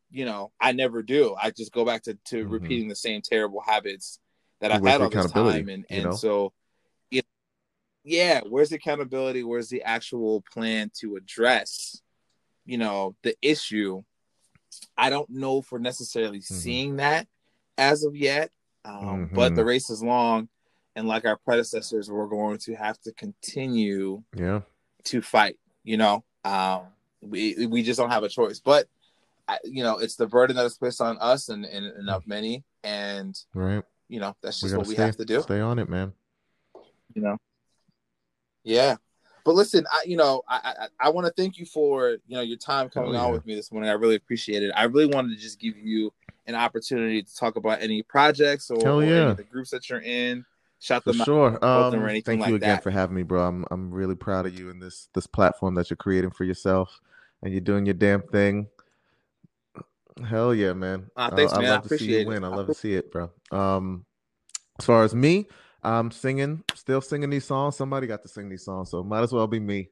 you 0.09 0.26
know 0.26 0.51
I 0.59 0.72
never 0.72 1.03
do. 1.03 1.36
I 1.39 1.51
just 1.51 1.72
go 1.72 1.86
back 1.86 2.03
to 2.03 2.15
to 2.26 2.38
mm-hmm. 2.38 2.51
repeating 2.51 2.88
the 2.88 2.95
same 2.95 3.22
terrible 3.22 3.61
habits 3.61 4.19
that 4.61 4.72
I've 4.72 4.84
had 4.84 5.01
all 5.01 5.09
this 5.09 5.32
time, 5.32 5.69
and 5.69 5.86
and 5.91 6.05
know? 6.05 6.11
so 6.11 6.53
yeah, 8.03 8.41
where's 8.47 8.69
the 8.69 8.75
accountability? 8.75 9.43
Where's 9.43 9.69
the 9.69 9.83
actual 9.83 10.43
plan 10.51 10.91
to 10.99 11.15
address 11.15 12.01
you 12.65 12.77
know 12.77 13.15
the 13.23 13.35
issue? 13.41 14.03
I 14.97 15.09
don't 15.09 15.29
know 15.29 15.59
if 15.59 15.71
we're 15.71 15.79
necessarily 15.79 16.39
mm-hmm. 16.39 16.55
seeing 16.55 16.95
that 16.97 17.27
as 17.77 18.03
of 18.03 18.15
yet, 18.15 18.51
um, 18.85 18.95
mm-hmm. 18.95 19.35
but 19.35 19.55
the 19.55 19.65
race 19.65 19.89
is 19.89 20.01
long 20.01 20.47
and 20.95 21.07
like 21.07 21.25
our 21.25 21.37
predecessors 21.37 22.09
we're 22.09 22.27
going 22.27 22.57
to 22.57 22.75
have 22.75 22.99
to 23.01 23.11
continue 23.13 24.23
yeah 24.35 24.61
to 25.05 25.21
fight. 25.21 25.57
You 25.83 25.97
know, 25.97 26.23
um, 26.45 26.81
we 27.21 27.65
we 27.67 27.83
just 27.83 27.99
don't 27.99 28.11
have 28.11 28.23
a 28.23 28.29
choice. 28.29 28.59
But 28.59 28.87
you 29.63 29.83
know, 29.83 29.97
it's 29.97 30.15
the 30.15 30.27
burden 30.27 30.55
that 30.55 30.65
is 30.65 30.77
placed 30.77 31.01
on 31.01 31.17
us 31.19 31.49
and, 31.49 31.65
and, 31.65 31.85
and 31.85 32.09
of 32.09 32.25
many, 32.27 32.63
and 32.83 33.37
right. 33.53 33.83
You 34.07 34.19
know, 34.19 34.35
that's 34.41 34.59
just 34.59 34.73
we 34.73 34.77
what 34.77 34.87
we 34.87 34.93
stay, 34.95 35.05
have 35.05 35.17
to 35.17 35.25
do. 35.25 35.41
Stay 35.41 35.61
on 35.61 35.79
it, 35.79 35.89
man. 35.89 36.13
You 37.13 37.21
know. 37.21 37.37
Yeah, 38.64 38.95
but 39.43 39.55
listen, 39.55 39.86
I 39.91 40.03
you 40.05 40.18
know 40.18 40.43
I 40.47 40.88
I, 41.01 41.07
I 41.07 41.09
want 41.09 41.28
to 41.28 41.34
thank 41.34 41.57
you 41.57 41.66
for 41.66 42.12
you 42.28 42.36
know 42.36 42.41
your 42.41 42.57
time 42.57 42.89
coming 42.89 43.14
yeah. 43.14 43.22
on 43.22 43.32
with 43.32 43.45
me 43.45 43.55
this 43.55 43.72
morning. 43.72 43.89
I 43.89 43.93
really 43.93 44.16
appreciate 44.16 44.64
it. 44.64 44.72
I 44.76 44.84
really 44.84 45.07
wanted 45.07 45.36
to 45.36 45.41
just 45.41 45.59
give 45.59 45.78
you 45.78 46.14
an 46.47 46.55
opportunity 46.55 47.22
to 47.22 47.36
talk 47.36 47.55
about 47.55 47.82
any 47.82 48.01
projects 48.03 48.72
or, 48.72 48.88
or 48.88 49.03
any 49.03 49.12
of 49.12 49.38
the 49.38 49.43
groups 49.43 49.70
that 49.70 49.89
you're 49.89 50.01
in 50.01 50.45
shout 50.82 51.03
for 51.03 51.14
them 51.14 51.24
sure. 51.24 51.64
out. 51.64 51.93
Um, 51.93 52.22
thank 52.26 52.41
like 52.41 52.49
you 52.49 52.55
again 52.55 52.70
that. 52.70 52.84
for 52.84 52.91
having 52.91 53.16
me, 53.16 53.24
bro. 53.24 53.47
I'm 53.47 53.66
I'm 53.72 53.91
really 53.91 54.16
proud 54.16 54.45
of 54.45 54.57
you 54.57 54.70
and 54.70 54.82
this 54.82 55.07
this 55.14 55.28
platform 55.28 55.76
that 55.76 55.89
you're 55.89 55.97
creating 55.97 56.32
for 56.32 56.43
yourself, 56.43 56.99
and 57.41 57.53
you're 57.53 57.62
doing 57.62 57.86
your 57.86 57.93
damn 57.93 58.22
thing. 58.22 58.68
Hell 60.28 60.53
yeah, 60.53 60.74
man! 60.74 61.09
Uh, 61.16 61.34
thanks, 61.36 61.53
I, 61.53 61.62
man. 61.62 61.66
I 61.66 61.72
love 61.76 61.86
I 61.86 61.88
to 61.88 61.97
see 61.97 62.20
you 62.20 62.28
win. 62.28 62.43
it. 62.43 62.47
I 62.47 62.49
love 62.49 62.68
to 62.68 62.74
see 62.74 62.95
it, 62.95 63.12
bro. 63.12 63.32
Um, 63.51 64.05
as 64.78 64.86
far 64.86 65.03
as 65.03 65.16
me, 65.16 65.47
I'm 65.84 66.11
singing, 66.11 66.63
still 66.75 67.01
singing 67.01 67.29
these 67.29 67.45
songs. 67.45 67.75
Somebody 67.75 68.07
got 68.07 68.21
to 68.23 68.27
sing 68.27 68.49
these 68.49 68.65
songs, 68.65 68.91
so 68.91 69.03
might 69.03 69.21
as 69.23 69.34
well 69.34 69.47
be 69.47 69.59
me. 69.59 69.89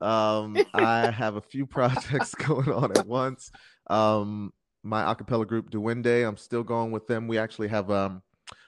Um, 0.00 0.56
I 0.74 1.10
have 1.16 1.36
a 1.36 1.40
few 1.40 1.66
projects 1.66 2.34
going 2.46 2.70
on 2.70 2.96
at 2.96 3.06
once. 3.06 3.50
Um, 3.88 4.52
my 4.82 5.02
acapella 5.02 5.46
group 5.46 5.70
Duende, 5.70 6.26
I'm 6.26 6.36
still 6.36 6.62
going 6.62 6.90
with 6.90 7.06
them. 7.06 7.28
We 7.28 7.38
actually 7.38 7.68
have 7.68 7.90
um, 7.90 8.22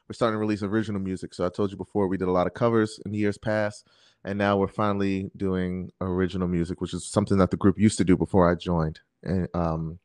we're 0.08 0.14
starting 0.14 0.34
to 0.34 0.38
release 0.38 0.62
original 0.62 1.00
music. 1.00 1.34
So 1.34 1.44
I 1.44 1.48
told 1.48 1.70
you 1.70 1.76
before 1.76 2.08
we 2.08 2.16
did 2.16 2.28
a 2.28 2.32
lot 2.32 2.46
of 2.46 2.54
covers 2.54 3.00
in 3.04 3.14
years 3.14 3.38
past, 3.38 3.88
and 4.24 4.38
now 4.38 4.56
we're 4.56 4.68
finally 4.68 5.30
doing 5.36 5.90
original 6.00 6.48
music, 6.48 6.80
which 6.80 6.94
is 6.94 7.06
something 7.06 7.38
that 7.38 7.50
the 7.50 7.56
group 7.56 7.78
used 7.78 7.98
to 7.98 8.04
do 8.04 8.16
before 8.16 8.50
I 8.50 8.54
joined. 8.54 9.00
And 9.22 9.48
um, 9.54 9.98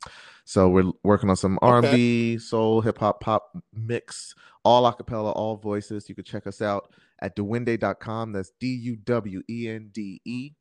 so 0.46 0.70
we're 0.70 0.92
working 1.04 1.30
on 1.30 1.36
some 1.36 1.60
R&B, 1.62 2.38
soul, 2.40 2.82
hip 2.82 2.98
hop, 2.98 3.20
pop 3.20 3.52
mix, 3.74 4.34
all 4.64 4.92
acapella, 4.92 5.34
all 5.36 5.58
voices. 5.58 6.10
You 6.10 6.16
can 6.16 6.24
check 6.24 6.48
us 6.48 6.62
out 6.62 6.94
at 7.22 7.36
duwende.com. 7.36 8.34
That's 8.34 8.52
D 8.60 8.68
U 8.68 8.96
W 8.98 9.42
E 9.50 9.70
N 9.70 9.90
D 9.94 10.22
E. 10.26 10.52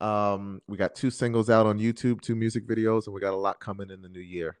Um, 0.00 0.60
we 0.68 0.76
got 0.76 0.94
two 0.94 1.10
singles 1.10 1.48
out 1.48 1.66
on 1.66 1.78
YouTube, 1.78 2.20
two 2.20 2.34
music 2.34 2.66
videos, 2.66 3.06
and 3.06 3.14
we 3.14 3.20
got 3.20 3.32
a 3.32 3.36
lot 3.36 3.60
coming 3.60 3.90
in 3.90 4.02
the 4.02 4.08
new 4.08 4.20
year. 4.20 4.58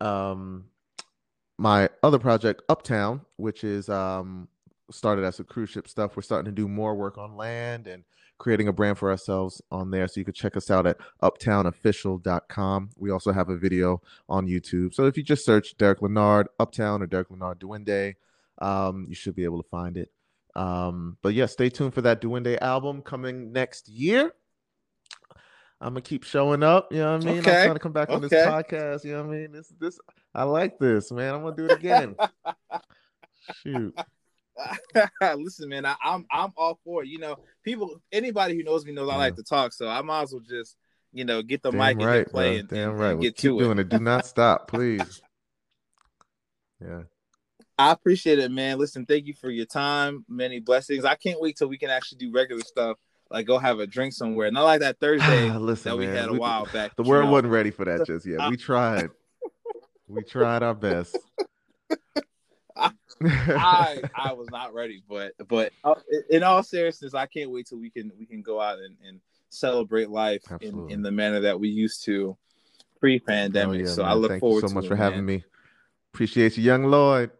Um, 0.00 0.64
my 1.58 1.90
other 2.02 2.18
project, 2.18 2.62
Uptown, 2.68 3.20
which 3.36 3.62
is 3.62 3.88
um, 3.88 4.48
started 4.92 5.24
as 5.24 5.40
a 5.40 5.44
cruise 5.44 5.70
ship 5.70 5.88
stuff. 5.88 6.16
We're 6.16 6.22
starting 6.22 6.54
to 6.54 6.60
do 6.60 6.68
more 6.68 6.94
work 6.94 7.18
on 7.18 7.36
land 7.36 7.86
and 7.86 8.04
creating 8.38 8.68
a 8.68 8.72
brand 8.72 8.98
for 8.98 9.10
ourselves 9.10 9.62
on 9.70 9.90
there. 9.90 10.08
So 10.08 10.20
you 10.20 10.24
can 10.24 10.34
check 10.34 10.56
us 10.56 10.70
out 10.70 10.86
at 10.86 10.98
uptownofficial.com. 11.22 12.90
We 12.96 13.10
also 13.10 13.32
have 13.32 13.48
a 13.48 13.56
video 13.56 14.02
on 14.28 14.46
YouTube. 14.46 14.94
So 14.94 15.06
if 15.06 15.16
you 15.16 15.22
just 15.22 15.44
search 15.44 15.76
Derek 15.76 16.02
Leonard 16.02 16.48
Uptown 16.58 17.02
or 17.02 17.06
Derek 17.06 17.30
Leonard 17.30 17.60
Duende, 17.60 18.14
um, 18.58 19.06
you 19.08 19.14
should 19.14 19.34
be 19.34 19.44
able 19.44 19.62
to 19.62 19.68
find 19.68 19.96
it. 19.96 20.10
Um, 20.54 21.16
but 21.22 21.34
yeah, 21.34 21.46
stay 21.46 21.70
tuned 21.70 21.94
for 21.94 22.02
that 22.02 22.20
Duende 22.20 22.58
album 22.60 23.02
coming 23.02 23.52
next 23.52 23.88
year. 23.88 24.32
I'm 25.80 25.94
gonna 25.94 26.02
keep 26.02 26.22
showing 26.22 26.62
up. 26.62 26.92
You 26.92 26.98
know 26.98 27.16
what 27.16 27.22
I 27.22 27.26
mean? 27.26 27.38
Okay. 27.40 27.50
I'm 27.50 27.64
trying 27.64 27.74
to 27.74 27.80
come 27.80 27.92
back 27.92 28.10
on 28.10 28.22
this 28.22 28.32
podcast. 28.32 29.04
You 29.04 29.12
know 29.12 29.24
what 29.24 29.34
I 29.34 29.38
mean? 29.38 29.52
This 29.52 29.72
this 29.80 29.98
I 30.32 30.44
like 30.44 30.78
this, 30.78 31.10
man. 31.10 31.34
I'm 31.34 31.42
gonna 31.42 31.56
do 31.56 31.64
it 31.66 31.72
again. 31.72 32.14
Shoot. 33.62 33.98
Listen, 35.36 35.68
man, 35.68 35.84
I, 35.84 35.90
am 35.90 35.96
I'm, 36.02 36.26
I'm 36.30 36.52
all 36.56 36.78
for 36.84 37.02
it. 37.02 37.08
You 37.08 37.18
know, 37.18 37.36
people, 37.64 38.00
anybody 38.10 38.56
who 38.56 38.62
knows 38.62 38.84
me 38.84 38.92
knows 38.92 39.10
I 39.10 39.16
like 39.16 39.36
to 39.36 39.42
talk, 39.42 39.72
so 39.72 39.88
I 39.88 40.02
might 40.02 40.22
as 40.22 40.32
well 40.32 40.42
just 40.48 40.76
you 41.12 41.24
know 41.24 41.42
get 41.42 41.62
the 41.62 41.70
Damn 41.70 41.78
mic 41.98 42.06
right, 42.06 42.18
and 42.18 42.26
play 42.26 42.58
and, 42.58 42.68
Damn 42.68 42.90
and, 42.90 42.98
right. 42.98 43.10
And 43.10 43.18
we'll 43.18 43.22
get 43.22 43.36
keep 43.36 43.52
to 43.52 43.58
doing 43.58 43.78
it. 43.78 43.82
it. 43.82 43.88
Do 43.88 43.98
not 43.98 44.26
stop, 44.26 44.68
please. 44.68 45.20
Yeah. 46.80 47.02
I 47.78 47.92
appreciate 47.92 48.38
it, 48.38 48.50
man. 48.50 48.78
Listen, 48.78 49.06
thank 49.06 49.26
you 49.26 49.34
for 49.34 49.50
your 49.50 49.66
time. 49.66 50.24
Many 50.28 50.60
blessings. 50.60 51.04
I 51.04 51.14
can't 51.14 51.40
wait 51.40 51.56
till 51.56 51.68
we 51.68 51.78
can 51.78 51.90
actually 51.90 52.18
do 52.18 52.32
regular 52.32 52.62
stuff, 52.62 52.98
like 53.30 53.46
go 53.46 53.58
have 53.58 53.80
a 53.80 53.86
drink 53.86 54.12
somewhere. 54.12 54.50
Not 54.50 54.64
like 54.64 54.80
that 54.80 54.98
Thursday 55.00 55.50
Listen, 55.50 55.90
that 55.90 55.96
we 55.96 56.06
man, 56.06 56.16
had 56.16 56.28
a 56.28 56.32
we, 56.32 56.38
while 56.38 56.66
back. 56.66 56.94
The 56.96 57.02
world 57.02 57.26
know. 57.26 57.32
wasn't 57.32 57.52
ready 57.52 57.70
for 57.70 57.84
that 57.84 58.06
just 58.06 58.26
yet. 58.26 58.48
We 58.50 58.56
tried. 58.58 59.10
we 60.06 60.22
tried 60.22 60.62
our 60.62 60.74
best. 60.74 61.16
I 63.28 64.00
I 64.14 64.32
was 64.32 64.48
not 64.50 64.74
ready, 64.74 65.02
but 65.08 65.32
but 65.48 65.72
uh, 65.84 65.94
in 66.30 66.42
all 66.42 66.62
seriousness, 66.62 67.14
I 67.14 67.26
can't 67.26 67.50
wait 67.50 67.66
till 67.66 67.78
we 67.78 67.90
can 67.90 68.12
we 68.18 68.26
can 68.26 68.42
go 68.42 68.60
out 68.60 68.78
and, 68.78 68.96
and 69.06 69.20
celebrate 69.50 70.10
life 70.10 70.42
in, 70.60 70.90
in 70.90 71.02
the 71.02 71.10
manner 71.10 71.40
that 71.40 71.58
we 71.58 71.68
used 71.68 72.04
to 72.04 72.36
pre-pandemic. 73.00 73.80
Yeah, 73.80 73.86
so 73.86 74.02
man. 74.02 74.10
I 74.10 74.14
look 74.14 74.30
Thank 74.30 74.40
forward 74.40 74.62
you 74.62 74.68
so 74.68 74.74
much 74.74 74.84
it, 74.84 74.88
for 74.88 74.96
man. 74.96 75.02
having 75.02 75.26
me. 75.26 75.44
Appreciate 76.12 76.56
you, 76.56 76.62
young 76.62 76.84
Lloyd. 76.84 77.30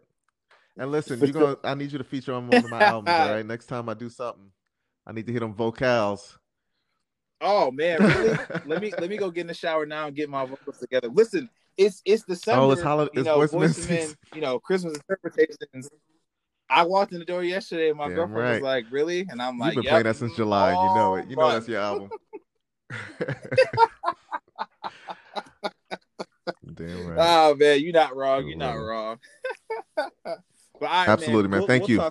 And 0.77 0.91
listen, 0.91 1.21
you 1.21 1.33
gonna 1.33 1.57
I 1.65 1.75
need 1.75 1.93
you 1.93 1.99
to 1.99 2.05
feature 2.05 2.33
on 2.33 2.49
one 2.49 2.65
of 2.65 2.71
my 2.71 2.81
albums, 2.81 3.11
all 3.11 3.35
right? 3.35 3.47
Next 3.47 3.67
time 3.67 3.89
I 3.89 3.95
do 3.95 4.09
something, 4.09 4.51
I 5.07 5.13
need 5.13 5.27
to 5.27 5.33
hit 5.33 5.41
them 5.41 5.55
vocals. 5.55 6.39
Oh 7.41 7.71
man, 7.71 8.01
really? 8.01 8.39
let 8.67 8.81
me 8.81 8.93
let 8.99 9.11
me 9.11 9.17
go 9.17 9.31
get 9.31 9.43
in 9.43 9.47
the 9.49 9.55
shower 9.55 9.85
now 9.85 10.07
and 10.07 10.17
get 10.17 10.31
my 10.31 10.45
vocals 10.47 10.79
together. 10.79 11.09
Listen, 11.09 11.51
it's 11.77 12.03
it's 12.05 12.23
December. 12.25 12.61
Oh, 12.61 12.71
it's 12.71 12.83
holiday. 12.83 13.11
You 13.15 13.23
know, 13.25 13.47
voice 13.47 13.89
men, 13.89 14.09
you 14.35 14.41
know, 14.41 14.59
Christmas 14.59 14.95
interpretations. 14.95 15.89
I 16.69 16.85
walked 16.85 17.13
in 17.13 17.19
the 17.19 17.25
door 17.25 17.45
yesterday, 17.45 17.91
and 17.91 17.99
my 17.99 18.07
Damn 18.07 18.17
girlfriend 18.17 18.43
right. 18.43 18.53
was 18.55 18.63
like, 18.63 18.87
"Really?" 18.91 19.27
And 19.29 19.43
I'm 19.43 19.59
like, 19.59 19.75
"You've 19.75 19.77
been 19.77 19.85
yep, 19.85 19.91
playing 19.93 20.05
that 20.05 20.17
since 20.17 20.37
July. 20.37 20.71
You 20.73 20.95
know 20.95 21.17
it. 21.17 21.29
You 21.29 21.37
know 21.37 21.53
that's 21.53 21.69
your 21.69 21.81
album." 21.81 22.11
Damn 26.75 27.07
right. 27.07 27.19
Oh 27.19 27.55
man, 27.55 27.81
you're 27.81 27.93
not 27.93 28.17
wrong. 28.17 28.47
You're 28.49 28.57
not 28.57 28.75
wrong. 28.75 29.19
but 29.97 30.39
right, 30.81 31.09
absolutely, 31.09 31.49
man. 31.49 31.61
man. 31.61 31.69
Thank 31.69 31.83
we'll, 31.83 31.91
you. 31.91 31.99
We'll 31.99 32.07